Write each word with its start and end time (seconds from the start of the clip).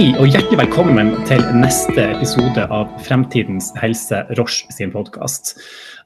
Hei 0.00 0.14
og 0.16 0.30
hjertelig 0.32 0.56
velkommen 0.62 1.10
til 1.28 1.42
neste 1.60 2.06
episode 2.14 2.62
av 2.72 2.86
Fremtidens 3.04 3.66
helse, 3.76 4.22
Roche 4.38 4.72
sin 4.72 4.88
podkast. 4.94 5.50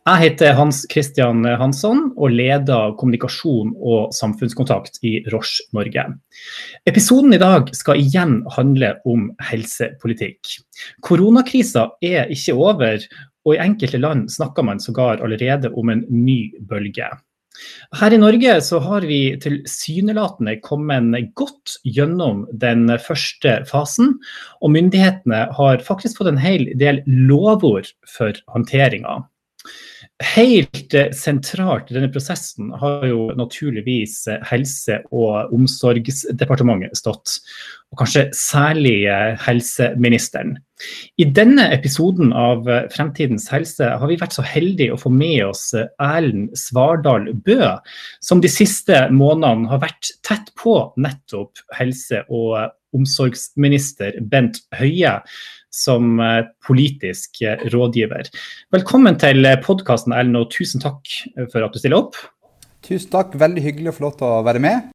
Jeg 0.03 0.19
heter 0.19 0.57
Hans 0.59 0.81
Christian 0.91 1.47
Hansson 1.61 2.09
og 2.17 2.35
leder 2.35 2.97
kommunikasjon 2.99 3.71
og 3.79 4.11
samfunnskontakt 4.19 4.99
i 5.07 5.21
Roche 5.31 5.63
Norge. 5.79 6.09
Episoden 6.91 7.37
i 7.37 7.39
dag 7.39 7.71
skal 7.79 8.03
igjen 8.03 8.41
handle 8.57 8.97
om 9.07 9.29
helsepolitikk. 9.53 10.57
Koronakrisa 11.07 11.93
er 12.03 12.35
ikke 12.35 12.57
over, 12.59 12.99
og 13.47 13.55
i 13.55 13.63
enkelte 13.63 14.03
land 14.03 14.27
snakker 14.35 14.67
man 14.67 14.83
sågar 14.83 15.23
allerede 15.23 15.71
om 15.71 15.95
en 15.95 16.03
ny 16.11 16.51
bølge. 16.67 17.13
Her 17.95 18.15
i 18.15 18.19
Norge 18.19 18.57
så 18.67 18.81
har 18.83 19.07
vi 19.07 19.21
tilsynelatende 19.43 20.57
kommet 20.65 21.31
godt 21.39 21.77
gjennom 21.87 22.45
den 22.51 22.89
første 23.03 23.61
fasen. 23.71 24.17
Og 24.61 24.75
myndighetene 24.75 25.47
har 25.55 25.85
faktisk 25.87 26.19
fått 26.19 26.33
en 26.33 26.43
hel 26.43 26.67
del 26.81 27.03
lovord 27.07 27.93
for 28.11 28.35
håndteringa. 28.51 29.23
Helt 30.23 30.95
sentralt 31.19 31.89
i 31.91 31.97
denne 31.97 32.09
prosessen 32.15 32.69
har 32.79 33.03
jo 33.09 33.33
naturligvis 33.35 34.21
Helse- 34.47 35.01
og 35.11 35.51
omsorgsdepartementet 35.57 36.95
stått. 37.01 37.41
Og 37.91 37.99
kanskje 37.99 38.29
særlig 38.31 39.09
helseministeren. 39.43 40.55
I 41.19 41.27
denne 41.27 41.67
episoden 41.75 42.31
av 42.31 42.63
Fremtidens 42.95 43.49
helse 43.51 43.91
har 43.91 44.11
vi 44.11 44.21
vært 44.21 44.37
så 44.39 44.47
heldige 44.47 44.95
å 44.95 45.01
få 45.03 45.11
med 45.11 45.49
oss 45.49 45.69
Erlend 45.75 46.55
Svardal 46.59 47.33
Bø, 47.35 47.75
som 48.23 48.43
de 48.43 48.51
siste 48.51 49.09
månedene 49.11 49.71
har 49.71 49.83
vært 49.83 50.15
tett 50.23 50.55
på 50.63 50.79
nettopp 50.95 51.59
helse- 51.75 52.23
og 52.31 52.71
omsorgsminister 52.95 54.21
Bent 54.31 54.63
Høie 54.79 55.19
som 55.75 56.21
politisk 56.67 57.43
rådgiver. 57.75 58.31
Velkommen 58.75 59.19
til 59.21 59.47
podkasten, 59.65 60.15
Ellen, 60.15 60.39
og 60.39 60.53
tusen 60.55 60.83
takk 60.83 61.11
for 61.51 61.67
at 61.67 61.75
du 61.75 61.83
stiller 61.83 62.05
opp. 62.05 62.19
Tusen 62.85 63.11
takk, 63.11 63.35
veldig 63.41 63.65
hyggelig 63.65 63.95
og 63.95 63.99
flott 63.99 64.23
å 64.25 64.37
være 64.47 64.63
med. 64.63 64.91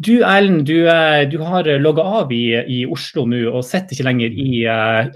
Du 0.00 0.22
Ellen, 0.24 0.62
du, 0.64 0.88
du, 1.28 1.36
har 1.44 1.68
logga 1.84 2.04
av 2.22 2.32
i, 2.32 2.44
i 2.56 2.78
Oslo 2.88 3.26
nå 3.28 3.42
og 3.50 3.64
sitter 3.68 3.92
ikke 3.92 4.06
lenger 4.08 4.32
i 4.32 4.62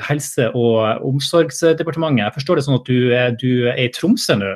Helse- 0.05 0.51
og 0.53 1.07
omsorgsdepartementet. 1.09 2.27
Jeg 2.27 2.37
forstår 2.37 2.61
det 2.61 2.67
sånn 2.67 2.79
at 2.81 2.91
du, 2.91 2.99
du 3.41 3.51
er 3.73 3.81
i 3.87 3.91
Tromsø 3.95 4.37
nå? 4.41 4.53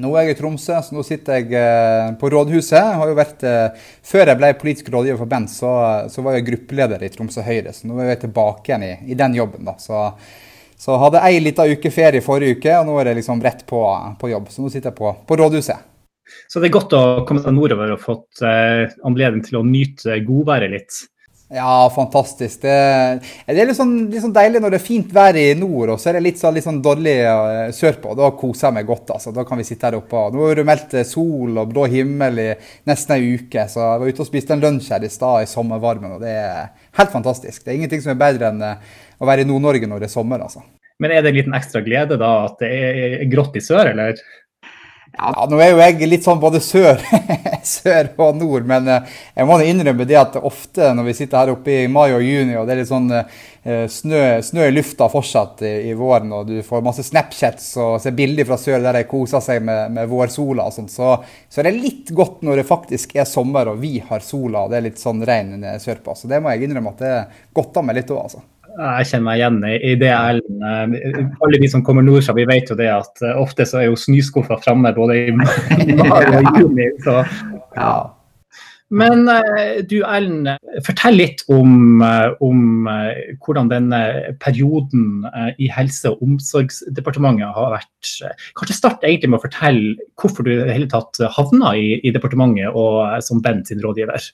Nå 0.00 0.10
er 0.16 0.28
jeg 0.28 0.36
i 0.36 0.38
Tromsø, 0.38 0.78
så 0.80 0.94
nå 0.96 1.02
sitter 1.04 1.40
jeg 1.40 1.50
uh, 1.52 2.12
på 2.20 2.30
rådhuset. 2.32 2.76
Jeg 2.78 3.16
vært, 3.18 3.42
uh, 3.44 3.90
før 4.06 4.30
jeg 4.30 4.40
ble 4.40 4.52
politisk 4.60 4.88
rådgiver 4.94 5.20
for 5.20 5.30
Bent, 5.30 5.52
så, 5.52 5.72
så, 6.12 6.24
var 6.24 6.38
jeg 6.38 6.46
gruppeleder 6.46 7.04
i 7.04 7.10
Tromsø 7.12 7.44
Høyre. 7.44 7.74
Så 7.76 7.90
nå 7.90 7.98
er 8.00 8.14
jeg 8.14 8.22
tilbake 8.24 8.70
igjen 8.72 8.86
i, 8.86 8.94
i 9.12 9.18
den 9.18 9.36
jobben. 9.36 9.66
da. 9.68 9.76
Så, 9.82 10.06
så 10.80 10.96
hadde 11.02 11.20
jeg 11.20 11.36
ei 11.36 11.44
lita 11.44 11.68
uke 11.68 11.92
ferie 11.92 12.24
forrige 12.24 12.56
uke, 12.56 12.78
og 12.78 12.88
nå 12.88 12.96
er 13.00 13.12
jeg 13.12 13.20
liksom 13.20 13.44
rett 13.44 13.66
på, 13.68 13.84
på 14.20 14.32
jobb. 14.32 14.48
Så 14.48 14.64
nå 14.64 14.72
sitter 14.72 14.92
jeg 14.92 15.00
på, 15.02 15.12
på 15.28 15.40
rådhuset. 15.42 15.86
Så 16.48 16.62
det 16.62 16.70
er 16.70 16.76
godt 16.78 16.94
å 16.96 17.02
komme 17.28 17.42
seg 17.42 17.54
nordover 17.56 17.94
og 17.94 18.02
fått 18.02 18.42
eh, 18.46 18.86
anledning 19.06 19.42
til 19.46 19.60
å 19.60 19.66
nyte 19.66 20.20
godværet 20.26 20.72
litt. 20.72 21.00
Ja, 21.52 21.90
fantastisk. 21.94 22.60
Det, 22.62 22.74
det 23.46 23.58
er 23.58 23.66
litt 23.66 23.78
sånn, 23.78 23.96
litt 24.12 24.22
sånn, 24.22 24.34
deilig 24.36 24.60
når 24.62 24.70
det 24.70 24.78
er 24.78 24.84
fint 24.84 25.08
vær 25.10 25.34
i 25.34 25.48
nord, 25.58 25.96
og 25.96 25.98
så 25.98 26.12
er 26.12 26.18
det 26.18 26.22
litt, 26.28 26.38
sånn, 26.38 26.54
litt 26.54 26.66
sånn 26.66 26.78
dårlig 26.84 27.16
uh, 27.26 27.72
sørpå. 27.74 28.14
Da 28.18 28.28
koser 28.38 28.68
jeg 28.68 28.76
meg 28.76 28.86
godt. 28.86 29.10
altså. 29.16 29.32
Da 29.34 29.42
kan 29.48 29.58
vi 29.58 29.66
sitte 29.66 29.88
her 29.88 29.98
oppe. 29.98 30.28
Nå 30.30 30.46
er 30.46 30.60
det 30.60 30.66
meldt 30.68 30.94
sol 31.10 31.58
og 31.58 31.72
blå 31.72 31.88
himmel 31.90 32.38
i 32.38 32.48
nesten 32.86 33.16
ei 33.16 33.32
uke. 33.34 33.66
Så 33.66 33.82
jeg 33.82 34.02
var 34.04 34.14
ute 34.14 34.22
og 34.22 34.30
spiste 34.30 34.54
en 34.54 34.62
lunsj 34.62 34.92
her 34.94 35.06
i 35.06 35.10
stad 35.10 35.42
i 35.42 35.50
sommervarmen, 35.50 36.14
og 36.20 36.22
det 36.22 36.36
er 36.38 36.68
helt 37.00 37.16
fantastisk. 37.16 37.64
Det 37.64 37.74
er 37.74 37.80
ingenting 37.80 38.04
som 38.06 38.14
er 38.14 38.22
bedre 38.22 38.52
enn 38.52 38.62
uh, 38.62 39.00
å 39.18 39.26
være 39.26 39.42
i 39.42 39.50
Nord-Norge 39.50 39.90
når 39.90 40.04
det 40.04 40.12
er 40.12 40.14
sommer, 40.14 40.46
altså. 40.46 40.62
Men 41.00 41.16
er 41.16 41.24
det 41.24 41.32
en 41.32 41.38
liten 41.40 41.56
ekstra 41.56 41.80
glede 41.82 42.18
da 42.20 42.30
at 42.44 42.62
det 42.62 42.70
er 42.70 43.26
grått 43.32 43.58
i 43.58 43.64
sør, 43.64 43.90
eller? 43.90 44.20
Ja, 45.18 45.44
nå 45.50 45.58
er 45.58 45.72
jo 45.72 45.80
jeg 45.82 46.06
litt 46.06 46.24
sånn 46.24 46.38
både 46.40 46.60
sør, 46.62 47.00
sør 47.66 48.12
og 48.22 48.36
nord, 48.38 48.64
men 48.68 48.86
jeg 48.88 49.46
må 49.48 49.56
innrømme 49.66 50.06
det 50.08 50.16
at 50.20 50.36
ofte 50.38 50.92
når 50.94 51.08
vi 51.08 51.14
sitter 51.18 51.40
her 51.40 51.52
oppe 51.56 51.74
i 51.82 51.88
mai 51.90 52.12
og 52.14 52.22
juni 52.22 52.54
og 52.56 52.68
det 52.68 52.76
er 52.76 52.80
litt 52.80 52.90
sånn 52.92 53.10
snø, 53.90 54.20
snø 54.40 54.68
i 54.70 54.72
lufta 54.72 55.08
fortsatt 55.12 55.60
i, 55.66 55.72
i, 55.90 55.96
våren, 55.98 56.30
og 56.32 56.46
du 56.48 56.62
får 56.64 56.84
masse 56.84 57.04
Snapchats 57.04 57.66
og 57.82 57.98
ser 58.00 58.14
bilder 58.16 58.48
fra 58.48 58.56
sør 58.60 58.80
der 58.86 59.00
de 59.00 59.04
koser 59.10 59.42
seg 59.44 59.60
med, 59.66 59.92
med 59.98 60.08
vårsola 60.08 60.70
og 60.70 60.76
sånt, 60.78 60.94
så, 60.94 61.18
så 61.50 61.60
er 61.60 61.68
det 61.68 61.82
litt 61.82 62.14
godt 62.16 62.40
når 62.46 62.62
det 62.62 62.68
faktisk 62.70 63.18
er 63.18 63.28
sommer 63.28 63.74
og 63.74 63.82
vi 63.82 63.98
har 64.06 64.24
sola 64.24 64.64
og 64.64 64.72
det 64.72 64.80
er 64.80 64.88
litt 64.88 65.02
sånn 65.02 65.20
regn 65.26 65.66
sørpå. 65.82 66.16
Så 66.16 66.30
det 66.30 66.40
må 66.40 66.54
jeg 66.54 66.68
innrømme 66.70 66.94
at 66.94 67.04
det 67.04 67.14
godter 67.56 67.84
meg 67.84 68.00
litt 68.00 68.14
òg, 68.14 68.22
altså. 68.30 68.46
Jeg 68.78 69.08
kjenner 69.10 69.26
meg 69.26 69.40
igjen 69.40 69.58
i 69.66 69.96
det, 70.00 70.12
Ellen. 70.14 70.62
Alle 71.42 71.60
vi 71.60 71.68
som 71.72 71.82
kommer 71.86 72.04
nordfra, 72.06 72.36
vi 72.36 72.46
vet 72.48 72.70
jo 72.70 72.78
det 72.78 72.88
at 72.92 73.24
ofte 73.34 73.66
så 73.68 73.82
er 73.82 73.90
jo 73.90 73.98
snøskuffa 73.98 74.60
framme 74.62 74.94
både 74.96 75.18
i 75.26 75.34
mai 75.36 76.24
og 76.38 76.58
juni. 76.60 76.88
Så, 77.04 77.20
ja. 77.76 77.92
Men 78.90 79.22
du 79.86 80.00
Ellen, 80.02 80.48
fortell 80.82 81.20
litt 81.20 81.44
om, 81.52 82.02
om, 82.42 82.88
hvordan 83.38 83.70
denne 83.70 84.00
perioden 84.42 85.28
i 85.62 85.70
Helse- 85.70 86.10
og 86.10 86.24
omsorgsdepartementet 86.26 87.54
har 87.54 87.74
vært. 87.76 88.14
Kanskje 88.58 88.78
start 88.80 89.06
egentlig 89.06 89.30
med 89.30 89.38
å 89.38 89.46
fortelle 89.46 90.10
hvorfor 90.18 90.46
du 90.46 90.54
i 90.56 90.60
det 90.64 90.74
hele 90.74 90.90
tatt 90.90 91.22
havna 91.38 91.76
i, 91.78 92.00
i 92.02 92.14
departementet 92.14 92.74
og 92.74 93.22
som 93.22 93.42
Bent 93.44 93.70
sin 93.70 93.82
rådgiver. 93.84 94.32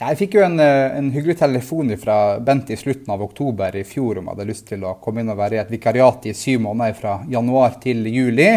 Jeg 0.00 0.18
fikk 0.20 0.36
jo 0.38 0.44
en, 0.46 0.60
en, 0.60 1.12
hyggelig 1.14 1.38
telefon 1.40 1.94
fra 2.00 2.38
Bent 2.44 2.70
i 2.70 2.78
slutten 2.80 3.12
av 3.14 3.24
oktober 3.24 3.78
i 3.80 3.86
fjor 3.88 4.20
om 4.20 4.28
jeg 4.28 4.34
hadde 4.34 4.50
lyst 4.50 4.66
til 4.68 4.84
å 4.84 4.98
komme 5.02 5.22
inn 5.22 5.32
og 5.32 5.40
være 5.40 5.58
i 5.58 5.62
et 5.62 5.72
vikariat 5.72 6.28
i 6.28 6.36
syv 6.36 6.62
måneder 6.66 6.98
fra 6.98 7.16
januar 7.30 7.80
til 7.82 8.04
juli. 8.12 8.50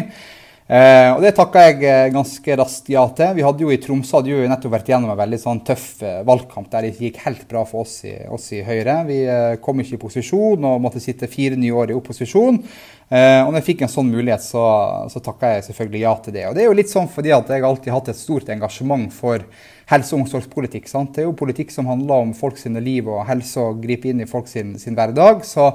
Eh, 0.70 1.08
og 1.16 1.24
Det 1.26 1.32
takka 1.34 1.64
jeg 1.66 2.14
ganske 2.14 2.58
raskt 2.60 2.92
ja 2.94 3.08
til. 3.18 3.34
Vi 3.40 3.46
hadde 3.48 3.66
jo 3.66 3.72
i 3.74 3.80
Tromsø 3.82 4.20
hadde 4.20 4.36
jo 4.36 4.44
nettopp 4.52 4.76
vært 4.76 4.92
gjennom 4.92 5.10
en 5.10 5.18
veldig 5.18 5.40
sånn 5.42 5.64
tøff 5.66 5.88
valgkamp 6.28 6.70
der 6.70 6.86
det 6.86 7.00
gikk 7.00 7.18
helt 7.24 7.48
bra 7.50 7.64
for 7.66 7.88
oss 7.88 8.04
i, 8.06 8.14
oss 8.30 8.52
i 8.54 8.62
Høyre. 8.68 9.02
Vi 9.10 9.20
kom 9.66 9.82
ikke 9.82 9.98
i 9.98 10.04
posisjon 10.04 10.70
og 10.70 10.80
måtte 10.84 11.02
sitte 11.02 11.32
fire 11.32 11.58
nye 11.58 11.74
år 11.74 11.90
i 11.90 11.98
opposisjon. 11.98 12.62
Eh, 13.10 13.42
og 13.42 13.50
når 13.50 13.64
jeg 13.64 13.68
fikk 13.72 13.80
en 13.82 13.90
sånn 13.90 14.12
mulighet, 14.14 14.44
så, 14.46 14.64
så 15.10 15.22
takka 15.26 15.56
jeg 15.56 15.66
selvfølgelig 15.72 16.04
ja 16.04 16.14
til 16.22 16.36
det. 16.36 16.46
Og 16.46 16.54
det 16.54 16.62
er 16.62 16.70
jo 16.70 16.78
litt 16.78 16.92
sånn 16.94 17.10
fordi 17.10 17.34
at 17.34 17.50
jeg 17.50 17.66
alltid 17.66 17.90
har 17.90 18.04
hatt 18.04 18.12
et 18.14 18.22
stort 18.22 18.52
engasjement 18.54 19.10
for 19.16 19.42
helse- 19.90 20.16
og 20.16 20.24
omsorgspolitikk. 20.24 20.88
Sant? 20.90 21.16
Det 21.16 21.24
er 21.24 21.28
jo 21.28 21.36
politikk 21.38 21.74
som 21.74 21.90
handler 21.90 22.28
om 22.28 22.32
folk 22.38 22.58
sine 22.62 22.82
liv 22.84 23.10
og 23.10 23.26
helse 23.30 23.60
og 23.64 23.82
gripe 23.84 24.12
inn 24.12 24.24
i 24.24 24.30
folk 24.30 24.48
sin, 24.48 24.78
sin 24.80 24.98
hverdag. 24.98 25.44
Så, 25.48 25.68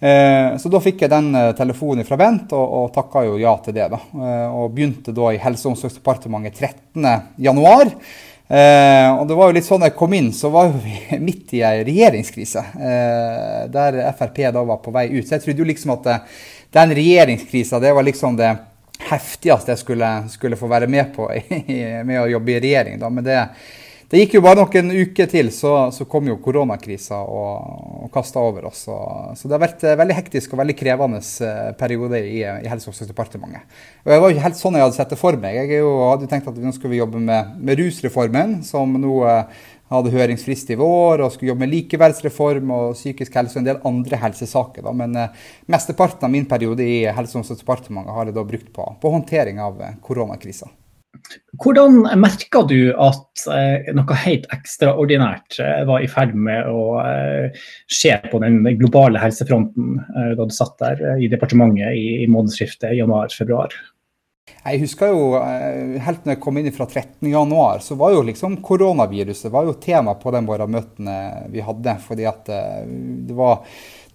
eh, 0.00 0.56
så, 0.58 0.72
da 0.72 0.82
fikk 0.82 1.04
jeg 1.04 1.12
den 1.12 1.30
telefonen 1.58 2.08
fra 2.08 2.18
Bent 2.20 2.52
og, 2.56 2.66
og 2.80 2.92
takka 2.96 3.26
jo 3.28 3.38
ja 3.42 3.54
til 3.64 3.76
det. 3.78 3.88
da. 3.92 4.02
Eh, 4.16 4.48
og 4.50 4.74
begynte 4.76 5.14
da 5.16 5.32
i 5.32 5.40
Helse- 5.42 5.68
og 5.68 5.76
omsorgsdepartementet 5.76 6.60
13.1. 6.60 7.96
Eh, 8.52 9.08
og 9.16 9.24
det 9.28 9.36
var 9.38 9.48
jo 9.48 9.56
litt 9.56 9.64
sånn 9.64 9.84
jeg 9.86 9.94
kom 9.96 10.12
inn, 10.12 10.28
så 10.36 10.50
var 10.52 10.74
vi 10.74 10.98
midt 11.26 11.54
i 11.56 11.62
ei 11.64 11.84
regjeringskrise. 11.88 12.64
Eh, 12.76 13.62
der 13.72 14.02
Frp 14.18 14.42
da 14.52 14.64
var 14.68 14.82
på 14.84 14.92
vei 14.92 15.06
ut. 15.14 15.24
Så 15.24 15.38
jeg 15.38 15.46
trodde 15.46 15.64
jo 15.64 15.68
liksom 15.70 15.94
at 15.94 16.04
det, 16.08 16.18
den 16.76 16.92
regjeringskrisa 16.98 17.80
det 17.80 17.94
var 17.96 18.04
liksom 18.04 18.36
det 18.36 18.50
heftigste 19.12 19.74
jeg 19.74 19.82
skulle, 19.82 20.10
skulle 20.32 20.58
få 20.58 20.70
være 20.70 20.90
med 20.90 21.14
på 21.14 21.28
med 22.08 22.18
å 22.22 22.28
jobbe 22.34 22.56
i 22.56 22.60
regjering. 22.62 22.98
Da. 23.00 23.10
Men 23.12 23.26
det, 23.26 23.38
det, 24.10 24.20
gikk 24.22 24.36
jo 24.38 24.44
bare 24.44 24.62
noen 24.62 24.92
uker 24.92 25.30
til, 25.30 25.50
så, 25.54 25.74
så 25.94 26.06
kom 26.10 26.28
jo 26.30 26.38
koronakrisa 26.44 27.20
og, 27.22 28.06
og 28.06 28.12
kasta 28.14 28.42
over 28.42 28.70
oss. 28.70 28.84
Så, 28.88 28.98
så, 29.38 29.48
det 29.48 29.56
har 29.56 29.64
vært 29.64 29.86
en 29.88 30.00
veldig 30.02 30.18
hektisk 30.20 30.54
og 30.54 30.62
veldig 30.62 30.78
krevende 30.78 31.22
periode 31.80 32.22
i, 32.22 32.40
i 32.42 32.70
Helse- 32.70 32.88
og 32.88 32.94
omsorgsdepartementet. 32.94 33.82
Og 34.04 34.14
var 34.14 34.26
jo 34.26 34.36
ikke 34.36 34.48
helt 34.48 34.60
sånn 34.60 34.78
jeg 34.78 34.86
hadde 34.86 34.98
sett 35.00 35.14
det 35.14 35.20
for 35.20 35.38
meg. 35.44 35.60
Jeg 35.62 35.84
jo, 35.84 35.92
hadde 36.10 36.28
jo 36.28 36.32
tenkt 36.32 36.50
at 36.52 36.64
nå 36.64 36.74
skulle 36.76 36.96
vi 36.96 37.02
jobbe 37.04 37.22
med, 37.22 37.54
med 37.60 37.80
rusreformen, 37.82 38.58
som 38.66 38.98
nå 39.00 39.14
hadde 39.92 40.12
høringsfrist 40.14 40.72
i 40.74 40.78
vår 40.80 41.24
og 41.24 41.32
skulle 41.34 41.52
jobbe 41.52 41.64
med 41.64 41.72
likeverdsreform 41.74 42.74
og 42.76 42.98
psykisk 42.98 43.38
helse 43.38 43.58
og 43.58 43.62
en 43.62 43.70
del 43.70 43.82
andre 43.88 44.20
helsesaker. 44.24 44.86
Da. 44.86 44.94
Men 44.96 45.16
eh, 45.18 45.40
mesteparten 45.72 46.28
av 46.28 46.34
min 46.34 46.48
periode 46.50 46.84
i 46.86 47.02
Helse- 47.12 47.36
og 47.36 47.42
omsorgsdepartementet 47.42 48.16
har 48.16 48.28
jeg 48.28 48.38
da 48.38 48.46
brukt 48.46 48.70
på, 48.74 48.92
på 49.02 49.16
håndtering 49.16 49.60
av 49.62 49.82
koronakrisa. 50.04 50.70
Hvordan 51.62 52.06
merka 52.18 52.62
du 52.66 52.94
at 52.96 53.42
eh, 53.52 53.90
noe 53.94 54.16
helt 54.24 54.46
ekstraordinært 54.54 55.58
eh, 55.62 55.82
var 55.88 56.02
i 56.02 56.08
ferd 56.10 56.32
med 56.34 56.66
å 56.66 56.98
eh, 57.04 57.64
skje 57.92 58.16
på 58.32 58.40
den 58.42 58.62
globale 58.80 59.20
helsefronten 59.20 60.00
eh, 60.00 60.32
da 60.38 60.48
du 60.48 60.54
satt 60.56 60.74
der 60.82 61.20
i 61.20 61.28
departementet 61.30 61.92
i, 61.92 62.24
i 62.24 62.30
månedsskiftet 62.32 62.96
januar-februar? 62.96 63.76
Jeg 64.62 64.82
husker 64.84 65.10
jo 65.10 65.30
helt 66.04 66.26
når 66.26 66.36
jeg 66.36 66.42
kom 66.42 66.60
inn 66.60 66.68
fra 66.74 66.86
13.1, 66.86 67.82
så 67.82 67.96
var 67.98 68.12
jo 68.14 68.26
liksom 68.28 68.60
koronaviruset 68.62 69.50
var 69.52 69.66
jo 69.66 69.78
tema 69.82 70.14
på 70.14 70.30
de 70.34 70.44
morgenmøtene 70.46 71.16
møtene 71.16 71.50
vi 71.50 71.64
hadde. 71.66 71.96
fordi 72.04 72.28
at 72.30 72.46
det 72.46 73.34
var 73.34 73.66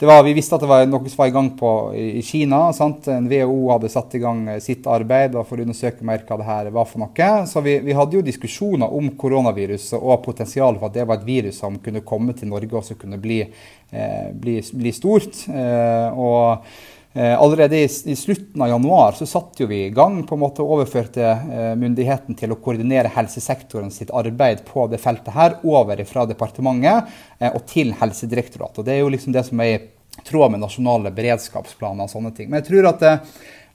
var, 0.06 0.24
vi 0.24 0.34
visste 0.34 0.54
at 0.56 0.62
det 0.62 0.70
var 0.70 0.84
noe 0.86 1.10
som 1.10 1.22
var 1.24 1.30
i 1.32 1.34
gang 1.34 1.48
på, 1.58 1.70
i 1.98 2.22
Kina. 2.22 2.60
Sant? 2.76 3.08
En 3.10 3.26
WHO 3.30 3.72
hadde 3.72 3.90
satt 3.90 4.14
i 4.14 4.22
gang 4.22 4.44
sitt 4.62 4.86
arbeid 4.86 5.34
for 5.40 5.58
å 5.58 5.66
undersøke 5.66 6.06
mer 6.06 6.22
hva 6.28 6.38
det 6.38 6.46
her 6.46 6.70
var 6.76 6.86
for 6.86 7.02
noe. 7.02 7.30
Så 7.50 7.64
vi, 7.66 7.80
vi 7.86 7.96
hadde 7.98 8.20
jo 8.20 8.26
diskusjoner 8.26 8.94
om 8.94 9.10
koronaviruset 9.18 9.98
og 9.98 10.22
potensialet 10.26 10.78
for 10.78 10.92
at 10.92 11.00
det 11.00 11.08
var 11.10 11.18
et 11.18 11.26
virus 11.26 11.64
som 11.64 11.80
kunne 11.82 12.06
komme 12.06 12.38
til 12.38 12.52
Norge 12.52 12.78
og 12.78 12.86
som 12.86 13.00
kunne 13.00 13.18
bli, 13.22 13.40
eh, 13.42 14.30
bli, 14.38 14.60
bli 14.84 14.94
stort. 14.94 15.42
Eh, 15.50 16.14
og 16.14 16.62
Eh, 16.62 16.97
allerede 17.18 17.78
i, 17.80 17.88
i, 18.06 18.16
slutten 18.16 18.62
av 18.62 18.70
januar 18.70 19.16
så 19.18 19.26
satte 19.26 19.66
vi 19.66 19.86
i 19.86 19.94
gang 19.96 20.20
på 20.28 20.36
en 20.36 20.42
måte 20.42 20.66
overførte 20.66 21.24
eh, 21.24 21.74
myndigheten 21.80 22.38
til 22.38 22.54
å 22.54 22.58
koordinere 22.62 23.10
helsesektoren 23.16 23.90
sitt 23.94 24.12
arbeid 24.14 24.62
på 24.68 24.86
det 24.92 25.00
feltet 25.02 25.34
her 25.34 25.56
over 25.66 26.04
fra 26.10 26.28
departementet 26.30 27.14
eh, 27.40 27.50
og 27.50 27.64
til 27.70 27.96
Helsedirektoratet. 27.98 28.84
Det 28.86 28.96
er 28.96 29.02
jo 29.02 29.14
liksom 29.14 29.34
det 29.34 29.46
som 29.48 29.64
er 29.64 29.74
i 29.74 29.80
tråd 30.28 30.54
med 30.54 30.62
nasjonale 30.62 31.14
beredskapsplaner 31.16 32.06
og 32.06 32.14
sånne 32.14 32.34
ting. 32.38 32.52
Men 32.52 32.62
jeg 32.62 32.70
tror 32.70 32.92
at 32.92 33.08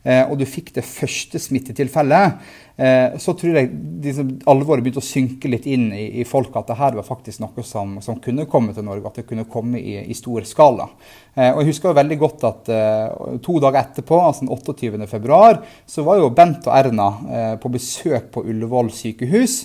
og 0.00 0.38
du 0.40 0.46
fikk 0.48 0.70
det 0.72 0.84
første 0.88 1.36
smittetilfellet, 1.36 2.38
Eh, 2.80 3.18
så 3.18 3.34
tror 3.36 3.56
jeg 3.58 3.68
liksom, 4.00 4.28
alvoret 4.48 4.80
begynte 4.80 5.02
å 5.02 5.04
synke 5.04 5.50
litt 5.52 5.66
inn 5.68 5.90
i, 5.92 6.22
i 6.22 6.24
folk 6.24 6.54
at 6.56 6.70
det 6.70 6.78
her 6.78 6.94
var 6.96 7.04
faktisk 7.04 7.42
noe 7.42 7.64
som, 7.66 7.98
som, 8.00 8.16
kunne 8.24 8.46
komme 8.48 8.72
til 8.72 8.86
Norge, 8.86 9.10
at 9.10 9.20
det 9.20 9.26
kunne 9.28 9.44
komme 9.50 9.76
i, 9.76 9.98
i 10.00 10.16
stor 10.16 10.46
skala. 10.48 10.86
Eh, 11.34 11.50
og 11.50 11.60
Jeg 11.60 11.74
husker 11.74 11.90
jo 11.90 11.98
veldig 12.00 12.18
godt 12.22 12.48
at 12.48 12.72
to 13.44 13.58
dager 13.60 13.82
etterpå, 13.82 14.22
altså 14.24 14.46
den 14.46 14.54
28.2, 14.56 15.60
så 15.92 16.06
var 16.08 16.22
jo 16.22 16.32
Bent 16.32 16.70
og 16.70 16.78
Erna 16.78 17.10
på 17.60 17.74
besøk 17.76 18.32
på 18.32 18.46
Ullevål 18.48 18.88
sykehus 18.96 19.60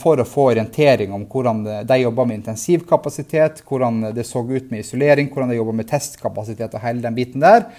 for 0.00 0.20
å 0.20 0.26
få 0.28 0.50
orientering 0.50 1.14
om 1.16 1.24
hvordan 1.30 1.62
de 1.88 2.00
jobba 2.02 2.26
med 2.28 2.42
intensivkapasitet, 2.42 3.62
hvordan 3.64 4.10
det 4.16 4.26
så 4.28 4.44
ut 4.44 4.68
med 4.68 4.82
isolering, 4.82 5.30
hvordan 5.32 5.52
de 5.52 5.60
jobba 5.60 5.78
med 5.80 5.88
testkapasitet 5.88 6.76
og 6.76 6.84
hele 6.84 7.04
den 7.04 7.16
biten 7.16 7.44
der. 7.44 7.70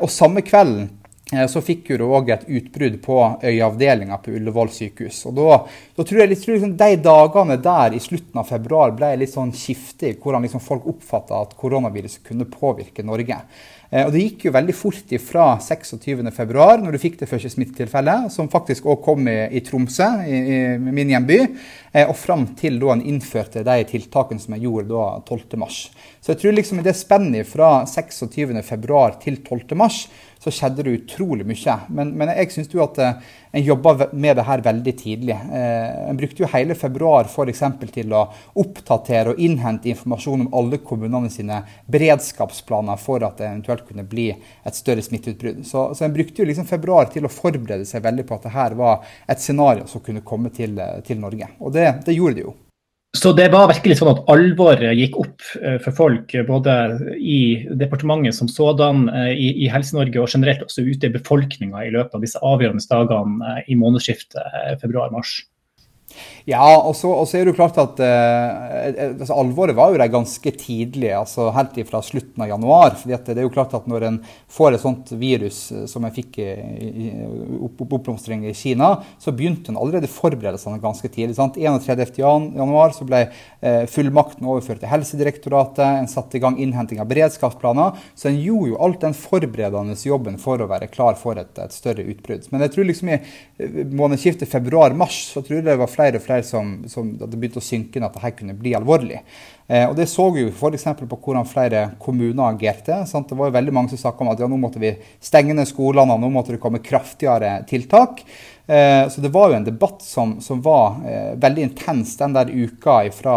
og 0.00 0.10
samme 0.12 0.44
kvelden 0.46 0.90
Eh, 0.90 0.99
så 1.30 1.60
fikk 1.62 1.92
hun 1.92 2.02
òg 2.08 2.30
et 2.34 2.46
utbrudd 2.50 2.96
på 3.04 3.16
øyeavdelinga 3.44 4.16
på 4.22 4.32
Ullevål 4.34 4.72
sykehus. 4.74 5.20
Og 5.30 5.36
da, 5.36 5.58
da 5.96 6.06
tror 6.06 6.22
jeg 6.24 6.32
liksom, 6.32 6.72
De 6.80 6.96
dagene 7.04 7.58
der 7.62 7.94
i 7.94 8.02
slutten 8.02 8.42
av 8.42 8.48
februar 8.50 8.94
ble 8.98 9.12
litt 9.20 9.30
sånn 9.34 9.52
skiftig, 9.54 10.16
hvordan 10.18 10.42
liksom 10.46 10.64
folk 10.64 10.88
oppfatta 10.90 11.38
at 11.44 11.54
koronaviruset 11.60 12.24
kunne 12.26 12.48
påvirke 12.50 13.06
Norge. 13.06 13.38
Eh, 13.90 14.06
og 14.06 14.12
Det 14.14 14.22
gikk 14.22 14.46
jo 14.46 14.54
veldig 14.54 14.74
fort 14.76 15.12
ifra 15.16 15.46
26.2, 15.58 16.22
når 16.84 16.94
du 16.94 17.00
fikk 17.02 17.18
det 17.20 17.28
første 17.30 17.50
smittetilfellet, 17.50 18.30
som 18.30 18.50
faktisk 18.50 18.86
òg 18.86 19.02
kom 19.02 19.26
i, 19.30 19.38
i 19.58 19.62
Tromsø, 19.66 20.08
i, 20.22 20.38
i, 20.38 20.60
min 20.78 21.10
hjemby, 21.10 21.40
eh, 21.90 22.06
og 22.06 22.14
fram 22.18 22.46
til 22.58 22.78
da 22.82 22.94
en 22.94 23.04
innførte 23.10 23.64
de 23.66 23.76
tiltakene 23.90 24.42
som 24.42 24.54
jeg 24.54 24.68
gjorde 24.68 24.94
da 24.94 25.08
12.3. 25.26 25.70
Så 26.20 26.32
jeg 26.32 26.42
tror 26.42 26.56
liksom 26.56 26.80
i 26.80 26.86
det 26.86 26.96
spennet 26.98 27.50
fra 27.50 27.70
26.2 27.88 28.62
til 29.24 29.40
12.3 29.42 29.90
så 30.40 30.52
skjedde 30.54 30.86
det 30.86 30.96
utrolig 31.02 31.44
mye. 31.48 31.74
Men, 31.92 32.14
men 32.16 32.30
jeg 32.32 32.54
syns 32.54 32.70
at 32.72 33.00
eh, 33.02 33.34
en 33.52 33.62
jobba 33.62 34.08
med 34.12 34.36
det 34.36 34.44
her 34.46 34.62
veldig 34.62 34.94
tidlig. 34.98 35.34
Eh, 35.34 36.08
en 36.10 36.16
brukte 36.16 36.44
jo 36.44 36.50
hele 36.52 36.74
februar 36.78 37.30
for 37.30 37.50
til 37.50 38.12
å 38.14 38.22
oppdatere 38.54 39.32
og 39.32 39.42
innhente 39.42 39.90
informasjon 39.90 40.46
om 40.46 40.54
alle 40.54 40.78
kommunene 40.78 41.30
sine 41.30 41.62
beredskapsplaner 41.90 42.96
for 42.96 43.24
at 43.26 43.38
det 43.38 43.48
eventuelt 43.48 43.86
kunne 43.88 44.06
bli 44.06 44.30
et 44.30 44.74
større 44.74 45.02
smitteutbrudd. 45.02 45.64
Så, 45.66 45.90
så 45.94 46.06
en 46.06 46.14
brukte 46.14 46.42
jo 46.42 46.48
liksom 46.48 46.68
februar 46.70 47.10
til 47.10 47.26
å 47.26 47.32
forberede 47.32 47.88
seg 47.88 48.04
veldig 48.06 48.26
på 48.28 48.38
at 48.38 48.48
det 48.48 48.56
her 48.56 48.78
var 48.78 49.06
et 49.26 49.42
scenario 49.42 49.86
som 49.90 50.04
kunne 50.04 50.24
komme 50.26 50.54
til, 50.54 50.78
eh, 50.78 51.00
til 51.06 51.20
Norge. 51.20 51.50
Og 51.60 51.74
det, 51.74 51.88
det 52.06 52.18
gjorde 52.18 52.38
det 52.38 52.48
jo. 52.48 52.58
Så 53.16 53.32
det 53.34 53.48
var 53.50 53.66
virkelig 53.66 53.96
sånn 53.98 54.12
at 54.12 54.20
alvoret 54.30 54.94
gikk 54.94 55.16
opp 55.18 55.46
eh, 55.58 55.80
for 55.82 55.96
folk, 55.96 56.30
eh, 56.30 56.44
både 56.46 56.74
i 57.18 57.66
departementet 57.80 58.36
som 58.36 58.46
sådan, 58.50 59.08
eh, 59.10 59.32
i, 59.34 59.48
i 59.64 59.70
Helse-Norge 59.72 60.22
og 60.22 60.30
generelt 60.30 60.62
også 60.62 60.84
ute 60.86 61.08
i 61.08 61.14
befolkninga 61.16 61.82
i 61.88 61.90
løpet 61.90 62.14
av 62.14 62.22
disse 62.22 62.38
avgjørende 62.38 62.86
dagene 62.86 63.56
i 63.66 63.78
månedsskiftet 63.78 64.78
februar-mars? 64.82 65.40
Ja, 66.48 66.64
og 66.78 66.94
så, 66.96 67.12
er 67.36 67.44
det 67.44 67.52
jo 67.52 67.58
klart 67.58 67.78
at 67.78 68.00
eh, 68.02 69.00
altså 69.12 69.36
Alvoret 69.38 69.76
var 69.76 69.92
jo 69.92 70.00
der 70.00 70.10
ganske 70.12 70.52
tidlig, 70.56 71.12
altså 71.14 71.50
helt 71.54 71.78
fra 71.88 72.00
slutten 72.04 72.42
av 72.42 72.50
januar. 72.50 72.96
fordi 72.98 73.18
det 73.28 73.38
er 73.38 73.46
jo 73.46 73.52
klart 73.52 73.74
at 73.76 73.86
Når 73.90 74.06
en 74.08 74.18
får 74.50 74.74
et 74.74 74.82
sånt 74.82 75.12
virus 75.20 75.60
eh, 75.72 75.84
som 75.90 76.04
en 76.04 76.14
fikk 76.14 76.40
i, 76.42 76.48
i 76.90 77.10
opp, 77.60 77.84
oppblomstring 77.86 78.46
i 78.48 78.54
Kina, 78.56 78.92
så 79.20 79.34
begynte 79.36 79.70
en 79.72 79.78
allerede 79.80 80.10
forberedelsene 80.10 80.80
ganske 80.82 81.08
tidlig. 81.08 81.36
sant? 81.36 81.56
31.1 81.60 82.96
så 82.96 83.06
ble 83.06 83.22
eh, 83.26 83.84
fullmakten 83.90 84.48
overført 84.48 84.82
til 84.82 84.90
Helsedirektoratet, 84.90 85.84
en 85.84 86.10
satte 86.10 86.38
i 86.38 86.42
gang 86.42 86.58
innhenting 86.58 87.02
av 87.02 87.08
beredskapsplaner. 87.10 88.00
Så 88.14 88.30
en 88.30 88.40
gjorde 88.40 88.72
jo 88.72 88.80
alt 88.80 89.00
den 89.04 89.16
forberedende 89.16 89.98
jobben 90.00 90.38
for 90.40 90.60
å 90.60 90.68
være 90.70 90.90
klar 90.90 91.18
for 91.20 91.38
et, 91.40 91.52
et 91.60 91.74
større 91.74 92.04
utbrudd. 92.10 92.48
Men 92.50 92.64
jeg 92.64 92.74
tror 92.74 92.88
liksom 92.88 93.12
i 93.12 93.18
eh, 93.20 93.80
månedsskiftet 93.86 94.50
februar-mars 94.50 95.22
så 95.34 95.44
tror 95.44 95.60
jeg 95.60 95.68
det 95.68 95.78
var 95.80 95.90
flere 95.90 96.09
og 96.18 96.24
flere 96.24 96.44
som, 96.46 96.72
som 96.90 97.12
begynte 97.20 97.60
å 97.60 97.64
synke 97.64 98.00
inn 98.00 98.06
at 98.06 98.16
dette 98.16 98.32
kunne 98.38 98.56
bli 98.58 98.74
alvorlig. 98.74 99.20
Eh, 99.70 99.84
og 99.86 99.94
Det 99.96 100.08
så 100.10 100.26
vi 100.34 100.42
jo 100.42 100.50
f.eks. 100.50 100.86
på 100.98 101.18
hvordan 101.18 101.46
flere 101.46 101.82
kommuner 102.02 102.48
agerte. 102.48 103.02
Sant? 103.06 103.28
Det 103.30 103.38
var 103.38 103.50
jo 103.50 103.56
veldig 103.58 103.74
mange 103.76 103.92
som 103.92 104.00
snakka 104.02 104.24
om 104.24 104.32
at 104.32 104.42
ja, 104.42 104.48
nå 104.50 104.58
måtte 104.60 104.82
vi 104.82 104.94
stenge 105.22 105.54
ned 105.54 105.68
skolene, 105.70 106.16
og 106.16 106.24
nå 106.24 106.32
måtte 106.34 106.56
det 106.56 106.62
komme 106.62 106.82
kraftigere 106.82 107.60
tiltak. 107.70 108.24
Eh, 108.66 109.04
så 109.10 109.22
det 109.22 109.32
var 109.34 109.50
jo 109.50 109.60
en 109.60 109.66
debatt 109.66 110.02
som, 110.02 110.36
som 110.40 110.62
var 110.62 111.00
eh, 111.06 111.32
veldig 111.38 111.68
intens 111.68 112.16
den 112.18 112.34
der 112.36 112.50
uka 112.50 113.00
eh, 113.04 113.12
fra 113.14 113.36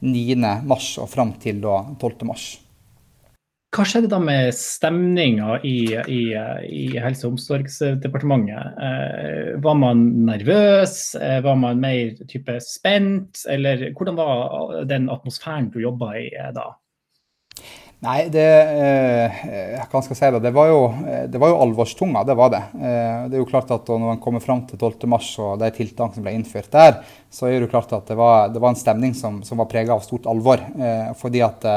9.3 0.00 0.82
og 1.02 1.10
fram 1.12 1.34
til 1.40 1.60
da 1.64 1.80
12.3. 2.00 2.71
Hva 3.72 3.86
skjedde 3.88 4.10
da 4.12 4.18
med 4.20 4.50
stemninga 4.52 5.54
i, 5.64 5.78
i, 5.96 6.20
i, 6.68 6.82
Helse- 7.00 7.24
og 7.24 7.38
omsorgsdepartementet? 7.38 8.74
Eh, 8.76 9.46
var 9.64 9.78
man 9.80 10.02
nervøs? 10.28 11.14
Eh, 11.16 11.38
var 11.40 11.56
man 11.56 11.80
mer 11.80 12.12
type 12.28 12.58
spent? 12.60 13.46
Eller 13.48 13.88
hvordan 13.96 14.18
var 14.20 14.84
den 14.90 15.08
atmosfæren 15.08 15.70
du 15.72 15.80
jobba 15.80 16.12
i 16.20 16.26
eh, 16.36 16.52
da? 16.52 16.68
Nei, 18.02 18.26
det 18.34 18.44
eh, 18.44 19.42
Hva 19.88 20.02
skal 20.02 20.10
jeg 20.10 20.20
si 20.20 20.30
Det, 20.34 20.44
Det 20.50 20.54
var 20.56 20.68
jo, 20.68 20.78
det 21.32 21.40
var 21.40 21.54
jo 21.54 21.60
alvorstunga, 21.64 22.26
det 22.28 22.36
var 22.36 22.52
det. 22.52 22.64
Eh, 22.76 23.18
det 23.32 23.38
er 23.38 23.40
jo 23.40 23.48
klart 23.48 23.72
at 23.72 23.88
Når 23.88 24.04
man 24.04 24.20
kommer 24.20 24.44
fram 24.44 24.66
til 24.68 24.76
12.3 24.76 25.46
og 25.46 25.60
de 25.62 25.72
tiltakene 25.72 26.18
som 26.18 26.26
ble 26.26 26.36
innført 26.36 26.72
der, 26.74 26.98
så 27.32 27.48
er 27.48 27.56
det 27.56 27.70
jo 27.70 27.74
klart 27.78 27.96
at 27.96 28.10
det 28.10 28.20
var, 28.20 28.50
det 28.52 28.60
var 28.60 28.74
en 28.74 28.84
stemning 28.84 29.16
som, 29.16 29.40
som 29.46 29.64
var 29.64 29.72
prega 29.72 29.96
av 29.96 30.04
stort 30.04 30.28
alvor. 30.28 30.60
Eh, 30.60 31.14
fordi 31.16 31.46
at 31.46 31.70